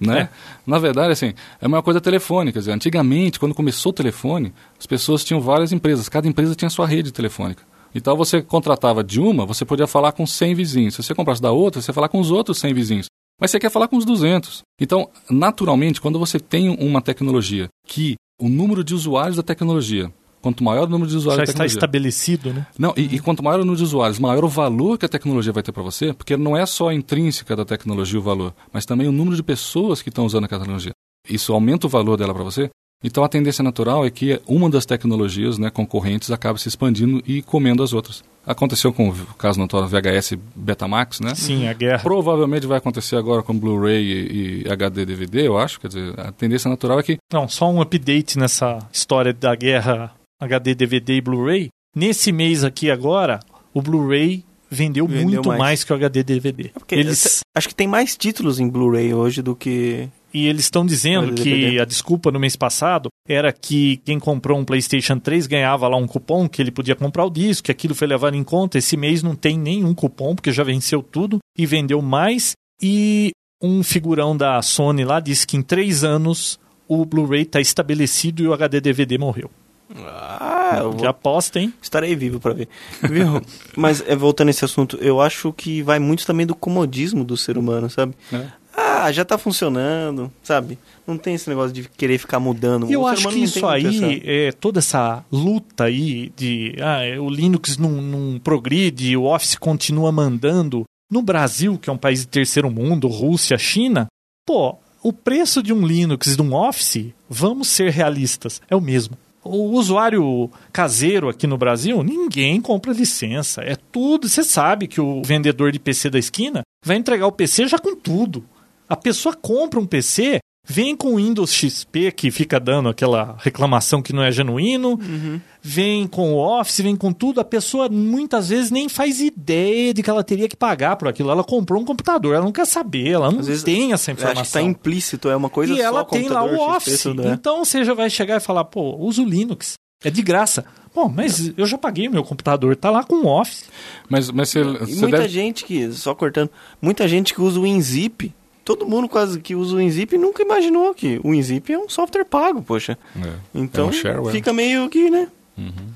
[0.00, 0.20] Né?
[0.20, 0.28] É.
[0.66, 2.58] Na verdade, assim, é uma coisa telefônica.
[2.58, 6.08] Dizer, antigamente, quando começou o telefone, as pessoas tinham várias empresas.
[6.08, 7.62] Cada empresa tinha sua rede telefônica.
[7.94, 10.94] Então, você contratava de uma, você podia falar com 100 vizinhos.
[10.94, 13.06] Se você comprasse da outra, você ia falar com os outros 100 vizinhos.
[13.40, 14.62] Mas você quer falar com os 200.
[14.80, 20.62] Então, naturalmente, quando você tem uma tecnologia que o número de usuários da tecnologia Quanto
[20.62, 22.66] maior o número de usuários Já está estabelecido, né?
[22.78, 25.52] Não, e, e, quanto maior o número de usuários, maior o valor que a tecnologia
[25.52, 29.08] vai ter para você, porque não é só intrínseca da tecnologia o valor, mas também
[29.08, 30.92] o número de pessoas que estão usando a tecnologia.
[31.28, 32.70] Isso aumenta o valor dela para você.
[33.02, 37.42] Então a tendência natural é que uma das tecnologias né, concorrentes acabe se expandindo e
[37.42, 38.24] comendo as outras.
[38.44, 41.34] Aconteceu com o caso notório VHS Betamax, né?
[41.34, 42.02] Sim, a guerra.
[42.02, 45.78] Provavelmente vai acontecer agora com Blu-ray e, e, HD DVD, eu acho.
[45.78, 47.18] Quer dizer, a tendência natural é que.
[47.32, 51.68] Não, só um update nessa história da guerra HD, DVD e Blu-ray.
[51.94, 53.40] Nesse mês aqui agora,
[53.74, 55.58] o Blu-ray vendeu, vendeu, muito mais.
[55.58, 55.84] mais.
[55.84, 56.70] que o HD DVD.
[56.90, 57.40] É eles...
[57.54, 60.08] Acho que tem mais títulos em Blu-ray hoje do que.
[60.32, 64.64] E eles estão dizendo que a desculpa no mês passado era que quem comprou um
[64.64, 68.06] PlayStation 3 ganhava lá um cupom que ele podia comprar o disco, que aquilo foi
[68.06, 68.76] levado em conta.
[68.76, 72.52] Esse mês não tem nenhum cupom, porque já venceu tudo e vendeu mais.
[72.80, 78.42] E um figurão da Sony lá disse que em três anos o Blu-ray está estabelecido
[78.42, 79.50] e o HD DVD morreu.
[79.96, 81.08] Ah, eu vou...
[81.08, 81.72] aposta, hein?
[81.80, 82.68] Estarei vivo para ver.
[83.02, 83.40] Viu?
[83.76, 87.36] Mas é, voltando a esse assunto, eu acho que vai muito também do comodismo do
[87.36, 88.14] ser humano, sabe?
[88.32, 88.46] É.
[88.76, 90.78] Ah, já tá funcionando, sabe?
[91.06, 92.90] Não tem esse negócio de querer ficar mudando.
[92.90, 97.76] Eu acho que isso aí, é, toda essa luta aí de ah, é, o Linux
[97.76, 100.84] não, não progride, o Office continua mandando.
[101.10, 104.06] No Brasil, que é um país de terceiro mundo, Rússia, China,
[104.46, 109.16] pô, o preço de um Linux de um Office, vamos ser realistas, é o mesmo
[109.48, 113.62] o usuário caseiro aqui no Brasil, ninguém compra licença.
[113.62, 114.28] É tudo.
[114.28, 117.96] Você sabe que o vendedor de PC da esquina vai entregar o PC já com
[117.96, 118.44] tudo.
[118.88, 120.38] A pessoa compra um PC
[120.70, 124.90] Vem com o Windows XP, que fica dando aquela reclamação que não é genuíno.
[124.90, 125.40] Uhum.
[125.62, 127.40] Vem com o Office, vem com tudo.
[127.40, 131.30] A pessoa muitas vezes nem faz ideia de que ela teria que pagar por aquilo.
[131.30, 134.42] Ela comprou um computador, ela não quer saber, ela não vezes, tem essa informação.
[134.42, 135.82] Acho que está implícito, é uma coisa e só.
[135.82, 137.00] E ela tem lá o Office.
[137.00, 137.32] XP, né?
[137.32, 139.72] Então você já vai chegar e falar, pô, usa o Linux.
[140.04, 140.66] É de graça.
[140.94, 143.64] Bom, mas eu já paguei meu computador, tá lá com o Office.
[144.08, 145.28] Mas, mas você, você muita deve...
[145.28, 146.50] gente que, só cortando,
[146.80, 148.34] muita gente que usa o WinZip
[148.68, 152.26] todo mundo quase que usa o WinZip nunca imaginou que o WinZip é um software
[152.26, 152.98] pago, poxa.
[153.16, 155.26] É, então é um fica meio que, né?
[155.56, 155.88] Uhum.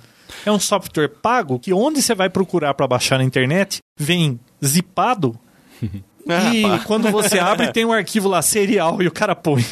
[0.47, 5.39] É um software pago que onde você vai procurar para baixar na internet vem zipado
[6.27, 6.79] ah, e pá.
[6.87, 9.62] quando você abre tem um arquivo lá serial e o cara põe.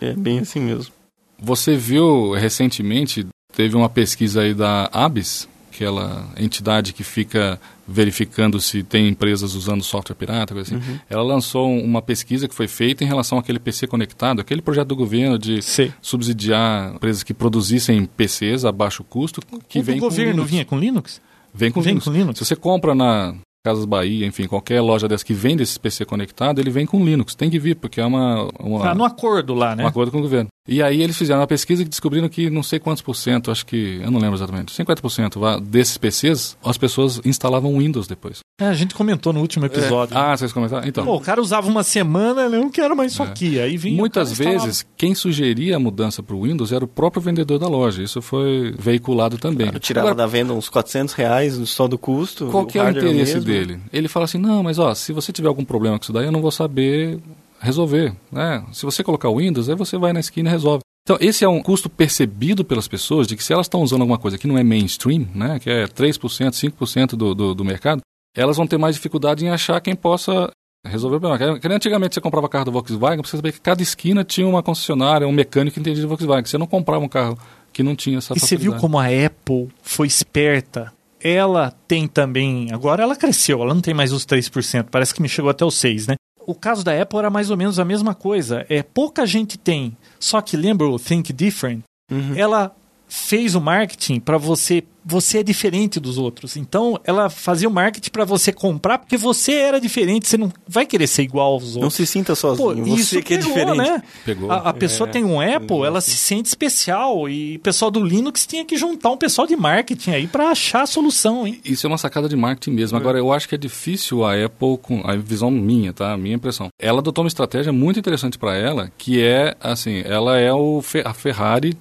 [0.00, 0.90] É, é bem assim mesmo.
[1.38, 5.46] Você viu recentemente, teve uma pesquisa aí da Abis,
[5.76, 10.90] aquela entidade que fica verificando se tem empresas usando software pirata, coisa assim.
[10.90, 10.98] Uhum.
[11.08, 14.96] Ela lançou uma pesquisa que foi feita em relação àquele PC conectado, aquele projeto do
[14.96, 15.92] governo de Sim.
[16.00, 19.40] subsidiar empresas que produzissem PCs a baixo custo.
[19.68, 21.20] Que o vem governo vinha com Linux?
[21.54, 22.04] Vem com, vem Linux.
[22.04, 22.38] com Linux.
[22.38, 26.60] Se você compra na Casas Bahia, enfim, qualquer loja dessa que vende esse PC conectado,
[26.60, 27.34] ele vem com Linux.
[27.34, 28.48] Tem que vir, porque é uma...
[28.58, 29.84] uma ah, no acordo lá, né?
[29.84, 30.48] Um acordo com o governo.
[30.66, 33.64] E aí eles fizeram uma pesquisa que descobriram que não sei quantos por cento, acho
[33.64, 38.40] que, eu não lembro exatamente, 50% desses PCs, as pessoas instalavam Windows depois.
[38.58, 40.16] É, a gente comentou no último episódio.
[40.16, 40.20] É.
[40.20, 40.88] Ah, vocês comentaram?
[40.88, 41.04] Então.
[41.04, 43.26] Pô, o cara usava uma semana, eu não quero mais isso é.
[43.26, 43.60] aqui.
[43.60, 47.58] Aí vinha Muitas vezes, quem sugeria a mudança para o Windows era o próprio vendedor
[47.58, 48.02] da loja.
[48.02, 49.70] Isso foi veiculado também.
[49.72, 52.46] Eu tirava Agora, da venda uns 400 reais só do custo.
[52.46, 53.42] Qual que é o interesse mesmo?
[53.42, 53.80] dele?
[53.92, 56.32] Ele fala assim, não, mas ó, se você tiver algum problema com isso daí, eu
[56.32, 57.20] não vou saber
[57.60, 58.14] resolver.
[58.30, 58.64] Né?
[58.72, 60.80] Se você colocar o Windows, aí você vai na esquina e resolve.
[61.02, 64.18] Então, esse é um custo percebido pelas pessoas de que se elas estão usando alguma
[64.18, 68.00] coisa que não é mainstream, né, que é 3%, 5% do, do, do mercado,
[68.34, 70.50] elas vão ter mais dificuldade em achar quem possa
[70.84, 71.60] resolver o problema.
[71.60, 75.26] Que antigamente você comprava carro da Volkswagen, você sabia que cada esquina tinha uma concessionária,
[75.26, 76.44] um mecânico que entendia de Volkswagen.
[76.44, 77.38] Você não comprava um carro
[77.72, 80.92] que não tinha essa E você viu como a Apple foi esperta?
[81.20, 85.28] Ela tem também, agora ela cresceu, ela não tem mais os 3%, parece que me
[85.28, 86.14] chegou até os 6, né?
[86.46, 88.64] O caso da Apple era mais ou menos a mesma coisa.
[88.68, 89.96] É pouca gente tem.
[90.18, 91.82] Só que lembra o Think Different?
[92.10, 92.34] Uhum.
[92.36, 92.74] Ela
[93.08, 96.56] fez o marketing para você, você é diferente dos outros.
[96.56, 100.84] Então, ela fazia o marketing para você comprar porque você era diferente, você não vai
[100.84, 101.82] querer ser igual aos outros.
[101.82, 103.78] Não se sinta Pô, sozinho, você isso que é pegou, diferente.
[103.78, 104.02] né?
[104.24, 104.50] Pegou.
[104.50, 108.46] A, a pessoa tem um Apple, ela se sente especial e o pessoal do Linux
[108.46, 111.60] tinha que juntar um pessoal de marketing aí para achar a solução, hein?
[111.64, 112.98] Isso é uma sacada de marketing mesmo.
[112.98, 116.12] Agora, eu acho que é difícil a Apple, com a visão minha, tá?
[116.12, 116.68] A minha impressão.
[116.78, 121.14] Ela adotou uma estratégia muito interessante para ela, que é, assim, ela é o a
[121.14, 121.76] Ferrari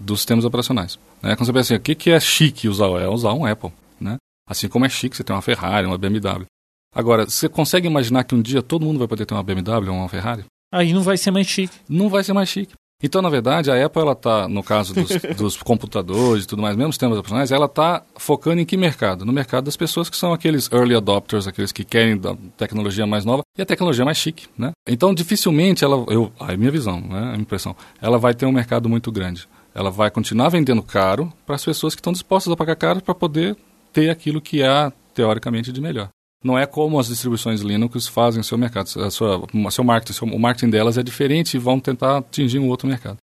[0.00, 0.98] dos sistemas operacionais.
[1.22, 1.36] Né?
[1.36, 2.86] Quando você pensa assim, o que, que é chique usar?
[3.00, 3.70] É usar um Apple,
[4.00, 4.16] né?
[4.48, 6.46] Assim como é chique você ter uma Ferrari, uma BMW.
[6.94, 9.96] Agora, você consegue imaginar que um dia todo mundo vai poder ter uma BMW ou
[9.96, 10.44] uma Ferrari?
[10.72, 11.76] Aí não vai ser mais chique.
[11.88, 12.74] não vai ser mais chique.
[13.02, 16.76] Então, na verdade, a Apple, ela tá, no caso dos, dos computadores e tudo mais,
[16.76, 19.24] mesmo sistemas operacionais, ela está focando em que mercado?
[19.24, 23.24] No mercado das pessoas que são aqueles early adopters, aqueles que querem da tecnologia mais
[23.24, 24.72] nova e a tecnologia mais chique, né?
[24.86, 28.88] Então, dificilmente ela, eu, a minha visão, né, a impressão, ela vai ter um mercado
[28.88, 29.48] muito grande.
[29.74, 33.14] Ela vai continuar vendendo caro para as pessoas que estão dispostas a pagar caro para
[33.14, 33.56] poder
[33.92, 36.08] ter aquilo que há, teoricamente, de melhor.
[36.42, 40.28] Não é como as distribuições Linux fazem o seu mercado, a sua, seu marketing, seu-
[40.28, 43.18] o marketing delas é diferente e vão tentar atingir um outro mercado.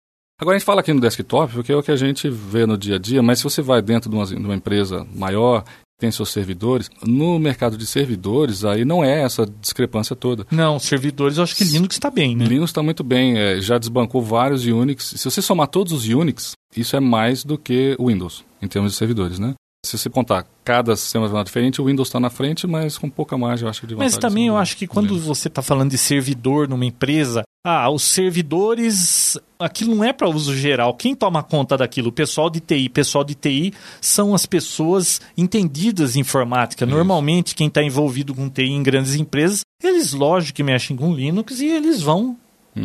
[0.41, 2.75] Agora a gente fala aqui no desktop porque é o que a gente vê no
[2.77, 5.63] dia a dia, mas se você vai dentro de uma, de uma empresa maior,
[6.03, 10.45] tem seus servidores, no mercado de servidores aí não é essa discrepância toda.
[10.51, 12.43] Não, servidores, eu acho que Linux está bem, né?
[12.43, 15.13] Linux está muito bem, é, já desbancou vários Unix.
[15.15, 18.97] Se você somar todos os Unix, isso é mais do que Windows, em termos de
[18.97, 19.53] servidores, né?
[19.85, 23.37] Se você contar cada sistema operacional diferente, o Windows está na frente, mas com pouca
[23.37, 26.69] margem, eu acho, de Mas também eu acho que quando você está falando de servidor
[26.69, 30.93] numa empresa, ah, os servidores, aquilo não é para uso geral.
[30.93, 32.09] Quem toma conta daquilo?
[32.09, 32.87] O pessoal de TI.
[32.87, 36.85] Pessoal de TI são as pessoas entendidas em informática.
[36.85, 41.59] Normalmente, quem está envolvido com TI em grandes empresas, eles, lógico, que mexem com Linux
[41.59, 42.37] e eles vão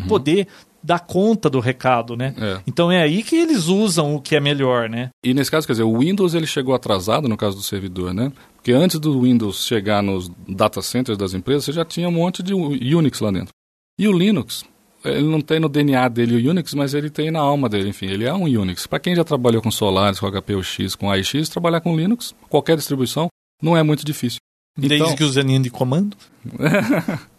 [0.07, 0.47] poder
[0.89, 2.35] dar conta do recado, né?
[2.41, 2.63] É.
[2.67, 5.11] Então é aí que eles usam o que é melhor, né?
[5.23, 8.33] E nesse caso, quer dizer, o Windows ele chegou atrasado no caso do servidor, né?
[8.57, 12.43] Porque antes do Windows chegar nos data centers das empresas, você já tinha um monte
[12.43, 13.53] de Unix lá dentro.
[14.01, 14.65] E o Linux,
[15.05, 18.07] ele não tem no DNA dele o Unix, mas ele tem na alma dele, enfim,
[18.07, 18.87] ele é um Unix.
[18.87, 22.79] Para quem já trabalhou com Solaris, com HP UX, com AIX, trabalhar com Linux, qualquer
[22.79, 23.29] distribuição,
[23.63, 24.39] não é muito difícil.
[24.79, 26.17] Desde Então- que usa linha de comando.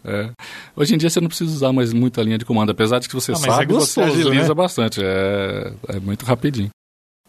[0.04, 0.30] É.
[0.74, 3.14] Hoje em dia você não precisa usar mais muita linha de comando, apesar de que
[3.14, 4.54] você Ah, mas sabe, é você gostoso, agiliza né?
[4.54, 5.00] bastante.
[5.02, 6.70] É, é muito rapidinho.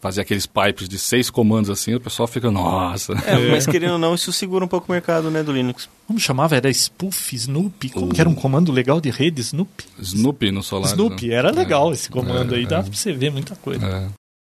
[0.00, 3.12] Fazer aqueles pipes de seis comandos assim, o pessoal fica, nossa.
[3.26, 5.88] É, mas querendo ou não, isso segura um pouco o mercado, né, do Linux.
[6.06, 6.56] Como chamava?
[6.56, 7.90] Era Spoof, Snoopy?
[7.90, 9.84] Como que era um comando legal de rede, Snoopy?
[10.00, 10.92] Snoopy no Solaris.
[10.92, 11.34] Snoopy, né?
[11.34, 12.66] era legal esse comando É, aí, é.
[12.66, 13.84] dá pra você ver muita coisa.
[13.86, 14.08] É.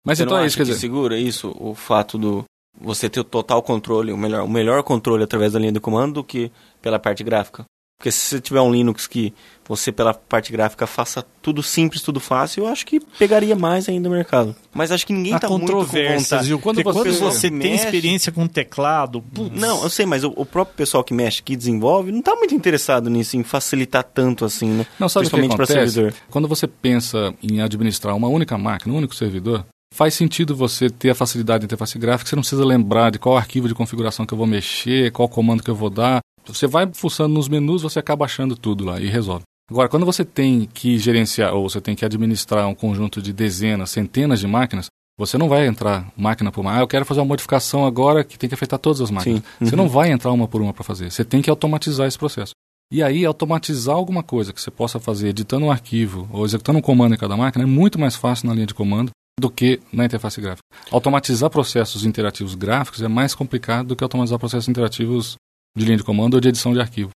[0.06, 0.80] Mas Você então não é isso, quer que dizer.
[0.82, 2.44] segura isso, o fato do
[2.80, 6.16] você ter o total controle, o melhor, o melhor controle através da linha de comando
[6.16, 6.52] do que
[6.82, 7.66] pela parte gráfica?
[7.98, 9.34] Porque se você tiver um Linux que
[9.68, 14.08] você pela parte gráfica faça tudo simples, tudo fácil, eu acho que pegaria mais ainda
[14.08, 14.56] o mercado.
[14.74, 16.48] Mas acho que ninguém Há tá muito com vontade.
[16.48, 16.60] viu?
[16.60, 20.32] Quando Porque quando você tem mexe- experiência com teclado, putz, Não, eu sei, mas o,
[20.34, 24.46] o próprio pessoal que mexe, que desenvolve, não tá muito interessado nisso, em facilitar tanto
[24.46, 24.86] assim, né?
[24.98, 26.14] Não, sabe Principalmente para servidor.
[26.30, 31.10] Quando você pensa em administrar uma única máquina, um único servidor, faz sentido você ter
[31.10, 34.34] a facilidade de interface gráfica, você não precisa lembrar de qual arquivo de configuração que
[34.34, 36.20] eu vou mexer, qual comando que eu vou dar.
[36.46, 39.44] Você vai fuçando nos menus, você acaba achando tudo lá e resolve.
[39.70, 43.92] Agora, quando você tem que gerenciar ou você tem que administrar um conjunto de dezenas,
[43.92, 44.88] centenas de máquinas,
[45.18, 46.80] você não vai entrar máquina por máquina.
[46.80, 49.40] Ah, eu quero fazer uma modificação agora que tem que afetar todas as máquinas.
[49.42, 49.66] Sim.
[49.66, 49.84] Você Uhum.
[49.84, 51.12] não vai entrar uma por uma para fazer.
[51.12, 52.54] Você tem que automatizar esse processo.
[52.92, 56.82] E aí, automatizar alguma coisa que você possa fazer editando um arquivo ou executando um
[56.82, 60.06] comando em cada máquina é muito mais fácil na linha de comando do que na
[60.06, 60.64] interface gráfica.
[60.92, 65.36] Automatizar processos interativos gráficos é mais complicado do que automatizar processos interativos
[65.78, 67.10] de linha de comando ou de edição de arquivo.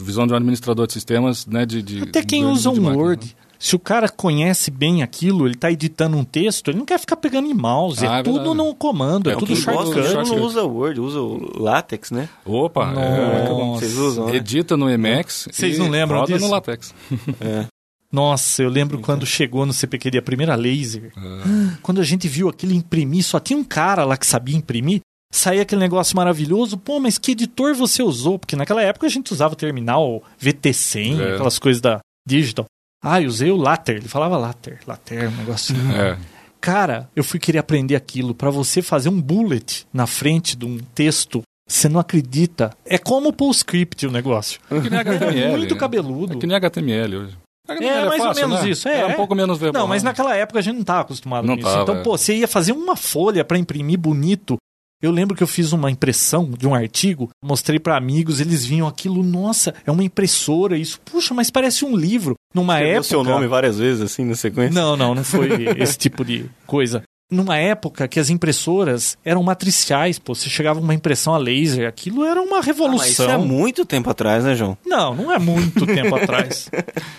[0.00, 1.82] Visão de um administrador de sistemas, né, de...
[1.82, 3.32] de até quem de- usa de um máquina, Word, né?
[3.58, 7.16] se o cara conhece bem aquilo, ele tá editando um texto, ele não quer ficar
[7.16, 9.96] pegando em mouse, Ah, é é tudo no comando, é, É, tudo gosta shortcut.
[9.96, 10.40] mundo shortcut.
[10.40, 12.28] usa Word, usa o Latex, né?
[12.46, 13.74] Opa, é, bom.
[13.74, 14.36] Vocês usam, né?
[14.36, 16.44] Edita no Emacs Vocês e não lembram roda disso?
[16.46, 16.94] no LaTeX.
[17.40, 17.66] É.
[18.12, 21.12] Nossa, eu lembro quando chegou no CPQD a primeira laser.
[21.16, 21.76] É.
[21.82, 25.00] Quando a gente viu aquilo imprimir, só tinha um cara lá que sabia imprimir.
[25.30, 26.78] Saía aquele negócio maravilhoso.
[26.78, 28.38] Pô, mas que editor você usou?
[28.38, 31.34] Porque naquela época a gente usava terminal VT100, É.
[31.34, 32.64] aquelas coisas da Digital.
[33.04, 33.96] Ah, eu usei o Later.
[33.96, 34.80] Ele falava Later.
[34.86, 35.92] Later, um negocinho.
[35.92, 36.18] É.
[36.60, 38.34] Cara, eu fui querer aprender aquilo.
[38.34, 42.74] Pra você fazer um bullet na frente de um texto, você não acredita.
[42.86, 44.58] É como o PostScript o negócio.
[44.70, 45.58] É que nem HTML.
[45.58, 45.80] Muito né?
[45.80, 46.32] cabeludo.
[46.32, 47.36] É que nem HTML hoje.
[47.68, 48.70] É, mais ou menos né?
[48.70, 48.98] isso, é.
[48.98, 49.82] Era um pouco menos verbal.
[49.82, 51.70] Não, mas naquela época a gente não estava acostumado Não com isso.
[51.70, 52.02] tava, então, é.
[52.02, 54.56] pô, você ia fazer uma folha para imprimir bonito.
[55.00, 58.88] Eu lembro que eu fiz uma impressão de um artigo, mostrei para amigos, eles vinham
[58.88, 61.00] aquilo, nossa, é uma impressora isso.
[61.04, 62.34] Puxa, mas parece um livro.
[62.52, 63.08] Numa Escreveu época.
[63.08, 64.74] seu nome várias vezes, assim, na sequência?
[64.74, 67.02] Não, não, não foi esse tipo de coisa.
[67.30, 72.24] Numa época que as impressoras eram matriciais, pô, você chegava uma impressão a laser, aquilo
[72.24, 72.98] era uma Ah, revolução.
[72.98, 74.78] mas isso é muito tempo atrás, né, João?
[74.86, 76.70] Não, não é muito tempo atrás.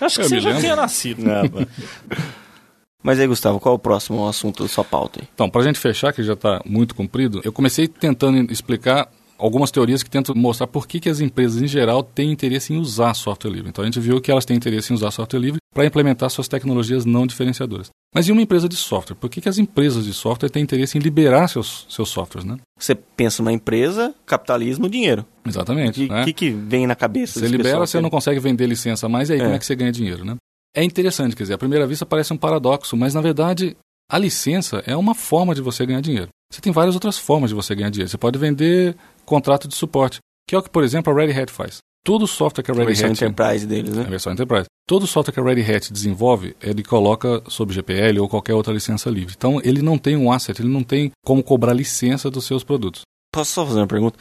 [0.01, 0.62] Acho que Eu você já lembro.
[0.64, 1.24] tinha nascido.
[3.01, 5.28] Mas aí, Gustavo, qual é o próximo assunto da sua pauta aí?
[5.34, 9.07] Então, para a gente fechar, que já está muito comprido, eu comecei tentando explicar
[9.39, 12.77] algumas teorias que tentam mostrar por que, que as empresas, em geral, têm interesse em
[12.77, 13.69] usar software livre.
[13.69, 16.47] Então, a gente viu que elas têm interesse em usar software livre para implementar suas
[16.47, 17.89] tecnologias não diferenciadoras.
[18.13, 19.15] Mas e uma empresa de software?
[19.15, 22.57] Por que, que as empresas de software têm interesse em liberar seus, seus softwares, né?
[22.77, 25.25] Você pensa numa empresa, capitalismo, dinheiro.
[25.45, 26.05] Exatamente.
[26.05, 26.25] O né?
[26.25, 27.87] que, que vem na cabeça Você libera, pessoal?
[27.87, 29.43] você não consegue vender licença mais, e aí É.
[29.43, 30.35] como é que você ganha dinheiro, né?
[30.75, 33.75] É interessante, quer dizer, à primeira vista parece um paradoxo, mas na verdade
[34.10, 36.30] a licença é uma forma de você ganhar dinheiro.
[36.51, 38.10] Você tem várias outras formas de você ganhar dinheiro.
[38.10, 41.51] Você pode vender contrato de suporte, que é o que, por exemplo, a Red Hat
[41.51, 41.78] faz.
[42.03, 44.10] Todo software que a A Red versão Hat enterprise deles, é a né?
[44.10, 44.66] versão Enterprise.
[44.88, 49.12] Todo software que a Red Hat desenvolve, ele coloca sob GPL ou qualquer outra licença
[49.12, 49.36] livre.
[49.38, 53.01] Então, ele não tem um asset, ele não tem como cobrar licença dos seus produtos.
[53.32, 54.18] Posso só fazer uma pergunta?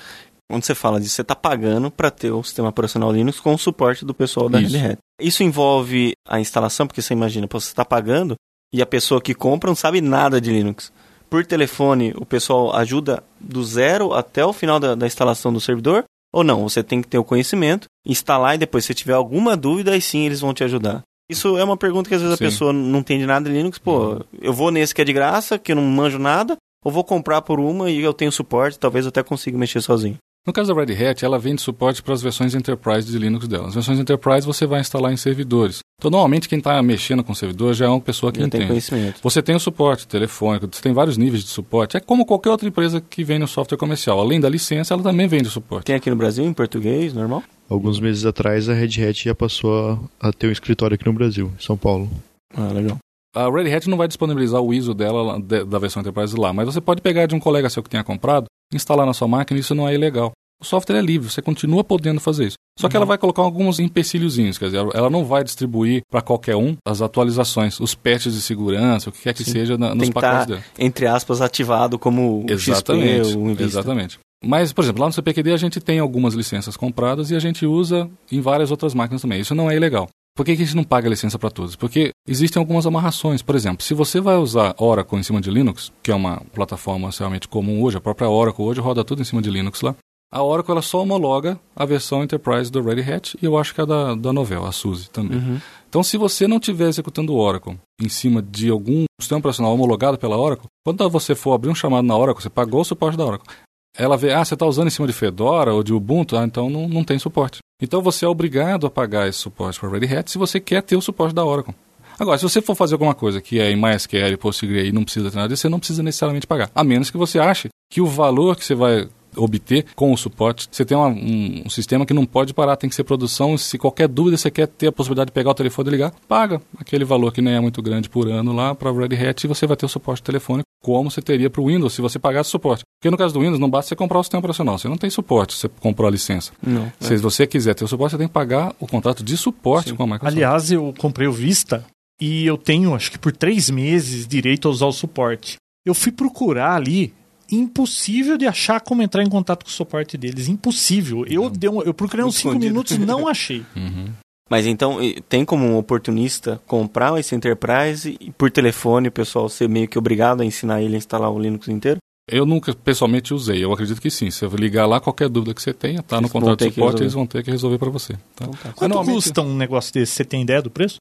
[0.50, 3.58] Quando você fala disso, você está pagando para ter o sistema operacional Linux com o
[3.58, 4.76] suporte do pessoal da Isso.
[4.76, 4.98] Red Hat.
[5.20, 8.34] Isso envolve a instalação, porque você imagina, pô, você está pagando
[8.72, 10.92] e a pessoa que compra não sabe nada de Linux.
[11.28, 16.04] Por telefone, o pessoal ajuda do zero até o final da, da instalação do servidor?
[16.32, 16.62] Ou não?
[16.68, 20.26] Você tem que ter o conhecimento, instalar e depois, se tiver alguma dúvida, aí sim
[20.26, 21.02] eles vão te ajudar.
[21.30, 22.44] Isso é uma pergunta que às vezes Sim.
[22.44, 23.78] a pessoa não entende nada de Linux.
[23.78, 27.04] Pô, eu vou nesse que é de graça, que eu não manjo nada, ou vou
[27.04, 30.16] comprar por uma e eu tenho suporte, talvez eu até consiga mexer sozinho.
[30.46, 33.68] No caso da Red Hat, ela vende suporte para as versões Enterprise de Linux dela.
[33.68, 35.80] As versões Enterprise você vai instalar em servidores.
[36.00, 38.68] Então, normalmente, quem está mexendo com servidor já é uma pessoa que Já tem entende.
[38.68, 39.20] conhecimento.
[39.20, 41.96] Você tem o suporte telefônico, você tem vários níveis de suporte.
[41.96, 44.20] É como qualquer outra empresa que vende um software comercial.
[44.20, 45.86] Além da licença, ela também vende suporte.
[45.86, 47.42] Tem aqui no Brasil, em português, normal?
[47.68, 51.12] Alguns meses atrás, a Red Hat já passou a, a ter um escritório aqui no
[51.12, 52.08] Brasil, em São Paulo.
[52.54, 52.96] Ah, legal.
[53.34, 56.66] A Red Hat não vai disponibilizar o ISO dela de- da versão Enterprise lá, mas
[56.66, 59.62] você pode pegar de um colega seu que tenha comprado, instalar na sua máquina, e
[59.62, 60.30] isso não é ilegal.
[60.60, 62.56] O software é livre, você continua podendo fazer isso.
[62.78, 66.54] Só que ela vai colocar alguns empecilhozinhos, quer dizer, ela- não vai distribuir para qualquer
[66.56, 69.50] um as atualizações, os patches de segurança, o que quer que Sim.
[69.52, 70.64] seja na, nos pacotes dela.
[70.78, 73.64] entre aspas, ativado como o Exatamente, XP, o Invista.
[73.64, 74.18] exatamente.
[74.44, 77.66] Mas, por exemplo, lá no CPQD a gente tem algumas licenças compradas e a gente
[77.66, 79.40] usa em várias outras máquinas também.
[79.40, 80.08] Isso não é ilegal.
[80.36, 81.74] Por que, que a gente não paga licença para todos?
[81.74, 83.42] Porque existem algumas amarrações.
[83.42, 87.10] Por exemplo, se você vai usar Oracle em cima de Linux, que é uma plataforma
[87.18, 89.96] realmente comum hoje, a própria Oracle hoje roda tudo em cima de Linux lá,
[90.30, 93.80] a Oracle ela só homologa a versão Enterprise do Red Hat e eu acho que
[93.80, 95.38] a da, da Novell, a SUSE também.
[95.38, 95.60] Uhum.
[95.88, 100.18] Então, se você não estiver executando o Oracle em cima de algum sistema operacional homologado
[100.18, 103.24] pela Oracle, quando você for abrir um chamado na Oracle, você pagou o suporte da
[103.24, 103.48] Oracle.
[103.96, 106.68] Ela vê, ah, você está usando em cima de Fedora ou de Ubuntu, ah, então
[106.68, 107.58] não, não tem suporte.
[107.80, 110.96] Então você é obrigado a pagar esse suporte para Red Hat se você quer ter
[110.96, 111.74] o suporte da Oracle.
[112.18, 115.30] Agora, se você for fazer alguma coisa que é em MySQL, PostgreSQL e não precisa
[115.30, 116.68] ter nada disso, você não precisa necessariamente pagar.
[116.74, 120.68] A menos que você ache que o valor que você vai obter com o suporte,
[120.70, 123.56] você tem uma- um, um sistema que não pode parar, tem que ser produção.
[123.58, 126.60] Se qualquer dúvida você quer ter a possibilidade de pegar o telefone e ligar, paga
[126.78, 129.66] aquele valor que nem é muito grande por ano lá para Red Hat e você
[129.66, 132.82] vai ter o suporte telefônico como você teria para o Windows se você pagasse suporte.
[133.00, 135.10] Porque no caso do Windows não basta você comprar o sistema operacional, você não tem
[135.10, 136.52] suporte, você comprou a licença.
[136.62, 136.90] Não.
[137.00, 140.02] Se você quiser ter o suporte, você tem que pagar o contrato de suporte com
[140.04, 140.32] a Microsoft.
[140.36, 141.84] Aliás, eu comprei o Vista
[142.20, 145.56] e eu tenho, acho que por três meses, direito a usar o suporte.
[145.86, 147.12] Eu fui procurar ali,
[147.50, 150.48] impossível de achar como entrar em contato com o suporte deles.
[150.48, 151.24] Impossível.
[151.26, 152.70] Eu, dei um- eu procurei uns Muito cinco escondido.
[152.72, 153.64] minutos não achei.
[153.76, 154.08] Uhum.
[154.50, 159.48] Mas então, e- tem como um oportunista comprar esse Enterprise e por telefone o pessoal
[159.48, 161.98] ser meio que obrigado a ensinar ele a instalar o Linux inteiro?
[162.30, 164.30] Eu nunca pessoalmente usei, eu acredito que sim.
[164.30, 166.64] Se eu ligar lá, qualquer dúvida que você tenha, tá no Eles vão contrato de
[166.68, 167.04] que suporte, resolver.
[167.04, 168.12] eles vão ter que resolver para você.
[168.12, 168.20] Tá?
[168.44, 168.72] Então tá.
[168.74, 170.12] Quanto normalmente- custa um negócio desse?
[170.12, 170.96] Você tem ideia do preço?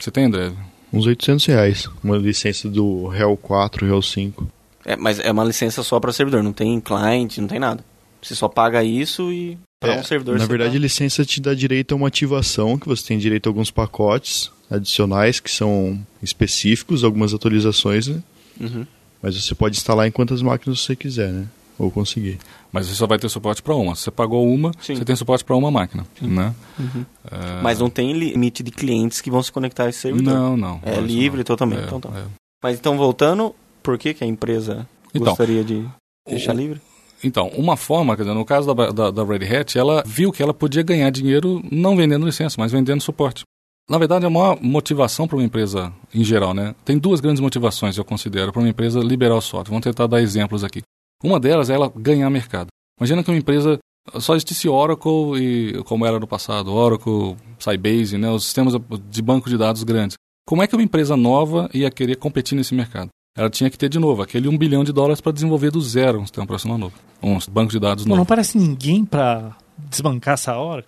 [0.00, 0.52] Você tem, André?
[0.92, 1.88] Uns 800 reais.
[2.04, 4.46] Uma licença do Real 4, Real 5.
[4.86, 7.84] É, mas é uma licença só para servidor, não tem client, não tem nada.
[8.22, 11.40] Você só paga isso e para É, um servidor Na verdade, a tá- licença te
[11.40, 15.98] dá direito a uma ativação, que você tem direito a alguns pacotes adicionais que são
[16.22, 18.22] específicos, algumas atualizações, né?
[18.60, 18.86] Uhum.
[19.22, 21.46] Mas você pode instalar em quantas máquinas você quiser, né?
[21.78, 22.38] Ou conseguir.
[22.72, 23.94] Mas você só vai ter suporte para uma.
[23.94, 24.94] Se você pagou uma, Sim.
[24.96, 26.54] você tem suporte para uma máquina, né?
[26.78, 27.04] Uhum.
[27.30, 30.32] É, Mas não tem limite de clientes que vão se conectar a esse servidor.
[30.32, 30.80] Não, não.
[30.82, 31.44] É livre não.
[31.44, 31.82] totalmente.
[31.82, 32.08] É, então, tá.
[32.16, 32.24] é.
[32.62, 33.54] Mas então, voltando,
[33.86, 35.86] por que, que a empresa Então, gostaria de
[36.28, 36.80] deixar o- livre?
[37.24, 40.42] Então, uma forma, quer dizer, no caso da, da, da Red Hat, ela viu que
[40.42, 43.42] ela podia ganhar dinheiro não vendendo licença, mas vendendo suporte.
[43.88, 46.74] Na verdade, a maior motivação para uma empresa em geral, né?
[46.84, 49.70] Tem duas grandes motivações, eu considero, para uma empresa liberar o software.
[49.70, 50.82] Vamos tentar dar exemplos aqui.
[51.22, 52.66] Uma delas é ela ganhar mercado.
[53.00, 53.78] Imagina que uma empresa
[54.18, 58.74] só existisse Oracle e como era no passado, Oracle, Sybase, né, os sistemas
[59.08, 60.16] de banco de dados grandes.
[60.46, 63.08] Como é que uma empresa nova ia querer competir nesse mercado?
[63.36, 66.18] Ela tinha que ter de novo aquele um bilhão de dólares para desenvolver do zero
[66.20, 68.18] um sistema operacional novo, um banco de dados Pô, novo.
[68.18, 70.84] não parece ninguém para desbancar essa hora.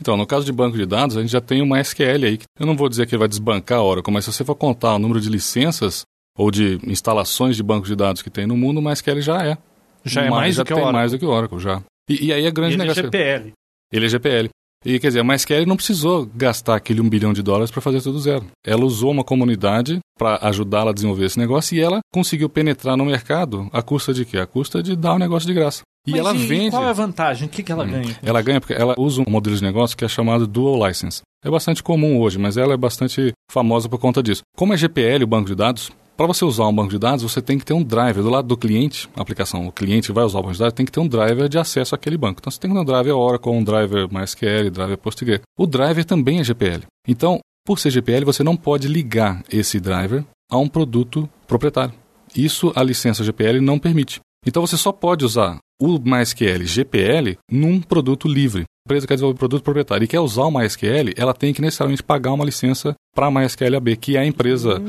[0.00, 2.38] Então, no caso de banco de dados, a gente já tem uma SQL aí.
[2.58, 4.94] Eu não vou dizer que ele vai desbancar a Oracle, mas se você for contar
[4.94, 6.02] o número de licenças
[6.38, 9.58] ou de instalações de banco de dados que tem no mundo, uma SQL já é.
[10.04, 11.00] Já é mais já do que o tem Oracle.
[11.00, 11.82] mais do que o Oracle, já.
[12.08, 13.02] E, e aí a grande Ele é negócio...
[13.02, 13.52] GPL.
[13.92, 14.48] Ele é GPL.
[14.84, 18.00] E quer dizer, a MySQL não precisou gastar aquele um bilhão de dólares para fazer
[18.00, 18.46] tudo zero.
[18.64, 23.04] Ela usou uma comunidade para ajudá-la a desenvolver esse negócio e ela conseguiu penetrar no
[23.04, 24.38] mercado a custa de quê?
[24.38, 25.82] A custa de dar o negócio de graça.
[26.06, 26.70] E Mas ela vende.
[26.70, 27.48] qual é a vantagem?
[27.48, 28.16] O que, que ela ganha?
[28.22, 31.22] Ela ganha porque ela usa um modelo de negócio que é chamado Dual License.
[31.44, 34.42] É bastante comum hoje, mas ela é bastante famosa por conta disso.
[34.56, 37.40] Como é GPL, o banco de dados, para você usar um banco de dados, você
[37.40, 40.40] tem que ter um driver do lado do cliente, a aplicação, o cliente vai usar
[40.40, 42.40] o banco de dados, tem que ter um driver de acesso àquele banco.
[42.40, 45.44] Então você tem que ter um driver Oracle, um driver MySQL, driver PostgreSQL.
[45.56, 46.82] O driver também é GPL.
[47.06, 51.94] Então, por ser GPL, você não pode ligar esse driver a um produto proprietário.
[52.34, 54.18] Isso a licença GPL não permite.
[54.44, 58.64] Então você só pode usar o MySQL GPL num produto livre.
[58.88, 62.02] A empresa quer desenvolver produto proprietário e quer usar o MySQL, ela tem que necessariamente
[62.02, 64.80] pagar uma licença para a MySQL AB, que é a empresa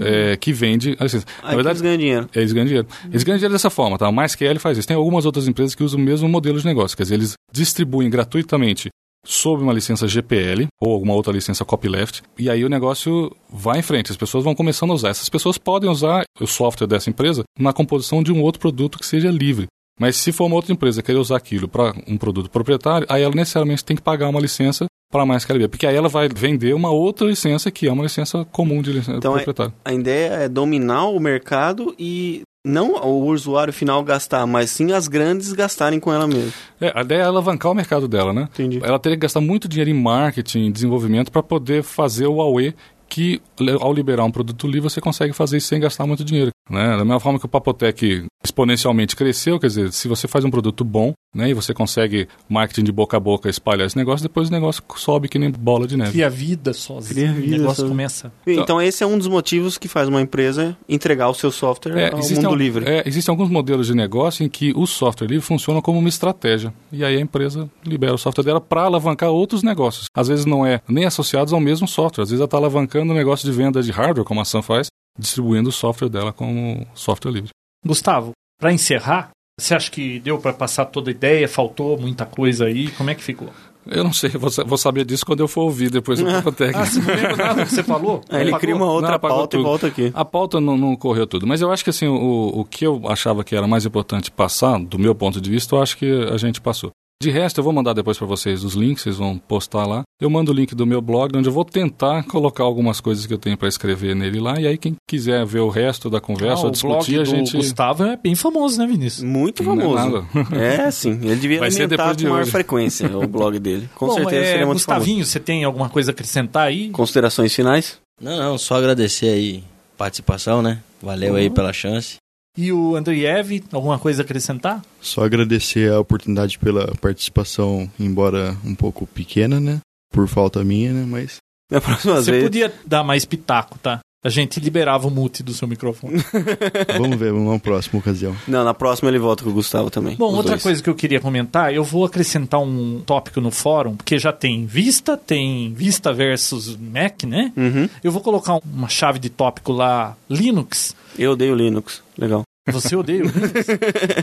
[0.00, 1.24] é, que vende a licença.
[1.40, 2.28] Aí que eles ganham dinheiro.
[2.34, 2.88] Eles ganham dinheiro.
[3.08, 4.08] Eles ganham dinheiro dessa forma, tá?
[4.08, 4.88] A MySQL faz isso.
[4.88, 8.10] Tem algumas outras empresas que usam o mesmo modelo de negócio, quer dizer, eles distribuem
[8.10, 8.88] gratuitamente
[9.24, 13.82] sob uma licença GPL ou alguma outra licença copyleft, e aí o negócio vai em
[13.82, 15.10] frente, as pessoas vão começando a usar.
[15.10, 19.06] Essas pessoas podem usar o software dessa empresa na composição de um outro produto que
[19.06, 19.66] seja livre.
[19.98, 23.34] Mas se for uma outra empresa querer usar aquilo para um produto proprietário, aí ela
[23.34, 26.90] necessariamente tem que pagar uma licença para a MySQL, porque aí ela vai vender uma
[26.90, 29.72] outra licença que é uma licença comum de licença Então, é- proprietária.
[29.84, 35.06] A ideia é dominar o mercado e não o usuário final gastar, mas sim as
[35.06, 36.52] grandes gastarem com ela mesma.
[36.80, 38.48] É, a ideia é alavancar o mercado dela, né?
[38.52, 38.80] Entendi.
[38.82, 42.74] Ela teria que gastar muito dinheiro em marketing, em desenvolvimento, para poder fazer o AUE
[43.08, 43.40] que,
[43.80, 46.50] ao liberar um produto livre, você consegue fazer isso sem gastar muito dinheiro.
[46.70, 46.88] Né?
[46.96, 50.84] Da mesma forma que o Papotec exponencialmente cresceu, quer dizer, se você faz um produto
[50.84, 54.52] bom né, e você consegue marketing de boca a boca espalhar esse negócio, depois o
[54.52, 56.12] negócio sobe que nem bola de neve.
[56.12, 57.14] Cria vida sozinho.
[57.14, 57.88] Cria vida o negócio sozinho.
[57.90, 58.32] começa.
[58.46, 62.12] Então esse é um dos motivos que faz uma empresa entregar o seu software É,
[62.12, 62.84] ao mundo al- livre.
[62.88, 66.72] é, existem alguns modelos de negócio em que o software livre funciona como uma estratégia.
[66.92, 70.06] E aí a empresa libera o software dela para alavancar outros negócios.
[70.14, 72.22] Às vezes não é nem associados ao mesmo software.
[72.22, 74.86] Às vezes ela está alavancando o negócio de venda de hardware, como a Sun faz,
[75.18, 77.50] distribuindo o software dela como software livre.
[77.84, 81.48] Gustavo, para encerrar, você acha que deu para passar toda a ideia?
[81.48, 82.90] Faltou muita coisa aí?
[82.92, 83.48] Como é que ficou?
[83.86, 86.74] Eu não sei, vou, vou saber disso quando eu for ouvir depois do Papotec.
[86.74, 88.22] Ah, você não lembra nada do que você falou?
[88.30, 88.60] Aí ele Apagou?
[88.60, 89.62] cria uma outra Não, pauta e tudo.
[89.68, 90.10] volta aqui.
[90.14, 93.02] A pauta não, não correu tudo, mas eu acho que assim, o, o que eu
[93.06, 96.38] achava que era mais importante passar, do meu ponto de vista, eu acho que a
[96.38, 96.90] gente passou.
[97.22, 100.02] De resto, eu vou mandar depois para vocês os links, vocês vão postar lá.
[100.20, 103.32] Eu mando o link do meu blog, onde eu vou tentar colocar algumas coisas que
[103.32, 104.60] eu tenho para escrever nele lá.
[104.60, 107.22] E aí, quem quiser ver o resto da conversa Ah, ou o blog discutir, a
[107.22, 107.56] do gente.
[107.56, 109.22] Gustavo é bem famoso, né, Vinícius?
[109.24, 109.94] Muito Não é famoso.
[109.94, 110.24] nada.
[110.54, 111.18] É, sim.
[111.22, 113.88] Ele devia Vai ser depois de com maior frequência o blog dele.
[113.94, 115.00] Com Bom, certeza é, seria muito famoso.
[115.04, 116.90] Gustavinho, você tem alguma coisa a acrescentar aí?
[116.90, 117.98] Considerações finais?
[118.20, 120.80] Não, não, só agradecer aí a participação, né?
[121.02, 122.16] Valeu aí pela chance.
[122.56, 124.80] E o Andriev, alguma coisa a acrescentar?
[125.00, 129.80] Só agradecer a oportunidade pela participação, embora um pouco pequena, né?
[130.12, 131.04] Por falta minha, né?
[131.04, 131.38] Mas
[131.70, 132.44] Da próxima Você vez.
[132.44, 133.98] podia dar mais pitaco, tá?
[134.24, 136.24] A gente liberava o mute do seu microfone.
[136.96, 138.34] vamos ver, numa próxima ocasião.
[138.48, 140.16] Não, na próxima ele volta com o Gustavo também.
[140.16, 140.62] Bom, outra dois.
[140.62, 144.64] coisa que eu queria comentar, eu vou acrescentar um tópico no fórum, porque já tem
[144.64, 147.52] Vista, tem Vista versus Mac, né?
[147.54, 147.86] Uhum.
[148.02, 150.96] Eu vou colocar uma chave de tópico lá, Linux.
[151.18, 152.02] Eu odeio Linux.
[152.16, 152.44] Legal.
[152.68, 153.66] Você odeia o Linux.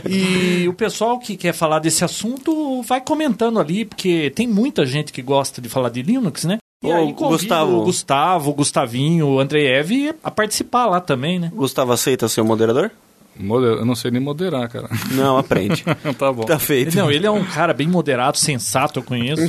[0.10, 5.12] E o pessoal que quer falar desse assunto vai comentando ali, porque tem muita gente
[5.12, 6.58] que gosta de falar de Linux, né?
[6.82, 7.76] E Ô, aí convido Gustavo.
[7.78, 11.50] o Gustavo, o Gustavinho, o Andreev a participar lá também, né?
[11.54, 12.90] Gustavo aceita ser o moderador?
[13.38, 14.88] Moder- Eu não sei nem moderar, cara.
[15.12, 15.84] Não, aprende.
[16.18, 16.42] tá bom.
[16.44, 16.96] tá feito.
[16.96, 19.42] Não, ele é um cara bem moderado, sensato, eu conheço.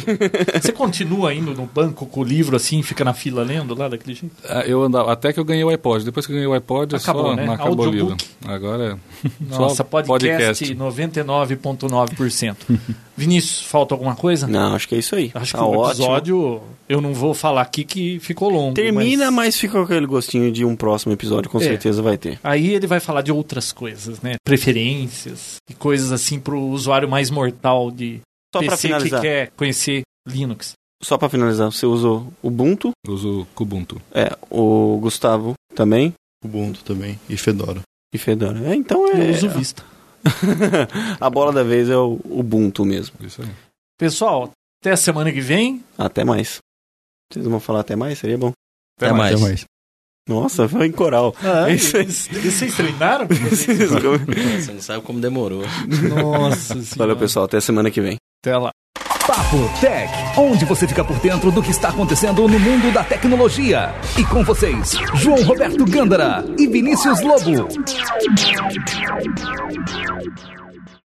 [0.61, 4.15] Você continua indo no banco com o livro assim, fica na fila lendo lá daquele
[4.15, 4.35] jeito?
[4.47, 6.05] Ah, Eu andava, até que eu ganhei o iPod.
[6.05, 7.45] Depois que eu ganhei o iPod, é Acabou, só né?
[7.45, 8.11] não acabou o livro.
[8.11, 8.25] Audiobook.
[8.45, 12.55] Agora é Nossa, só podcast, 99,9%.
[13.15, 14.47] Vinícius, falta alguma coisa?
[14.47, 15.29] Não, acho que é isso aí.
[15.35, 15.91] Acho tá que o ótimo.
[16.05, 18.73] episódio, eu não vou falar aqui que ficou longo.
[18.73, 19.47] Termina, mas...
[19.47, 21.61] mas fica com aquele gostinho de um próximo episódio, com É.
[21.63, 22.39] certeza vai ter.
[22.43, 24.35] Aí ele vai falar de outras coisas, né?
[24.45, 28.21] Preferências e coisas assim pro usuário mais mortal de
[28.53, 30.73] Só pra PC que quer conhecer Linux.
[31.03, 34.01] só pra finalizar, você usou Ubuntu, uso o Kubuntu.
[34.13, 36.13] é, o Gustavo também
[36.43, 37.81] Ubuntu também e Fedora.
[38.13, 38.59] e Fedora.
[38.69, 39.29] É, então é.
[39.29, 39.83] Eu uso Vista.
[41.19, 43.15] a bola da vez é o Ubuntu mesmo.
[43.21, 43.49] Isso aí.
[43.97, 44.51] Pessoal,
[44.81, 45.83] até a semana que vem.
[45.97, 46.57] Até mais.
[47.31, 48.19] Vocês vão falar até mais?
[48.19, 48.51] Seria bom.
[48.97, 49.33] Até mais.
[49.33, 49.65] Até mais.
[50.27, 51.35] Nossa, foi em coral.
[51.43, 52.05] Ah, É isso aí.
[52.05, 53.27] Vocês treinaram?
[53.51, 55.63] Você não sabe como demorou.
[56.09, 56.85] Nossa senhora.
[56.97, 57.45] Valeu, pessoal.
[57.45, 58.15] Até semana que vem.
[58.41, 58.71] Até lá.
[59.25, 63.95] Papo Tech, onde você fica por dentro do que está acontecendo no mundo da tecnologia.
[64.19, 67.69] E com vocês, João Roberto Gândara e Vinícius Lobo.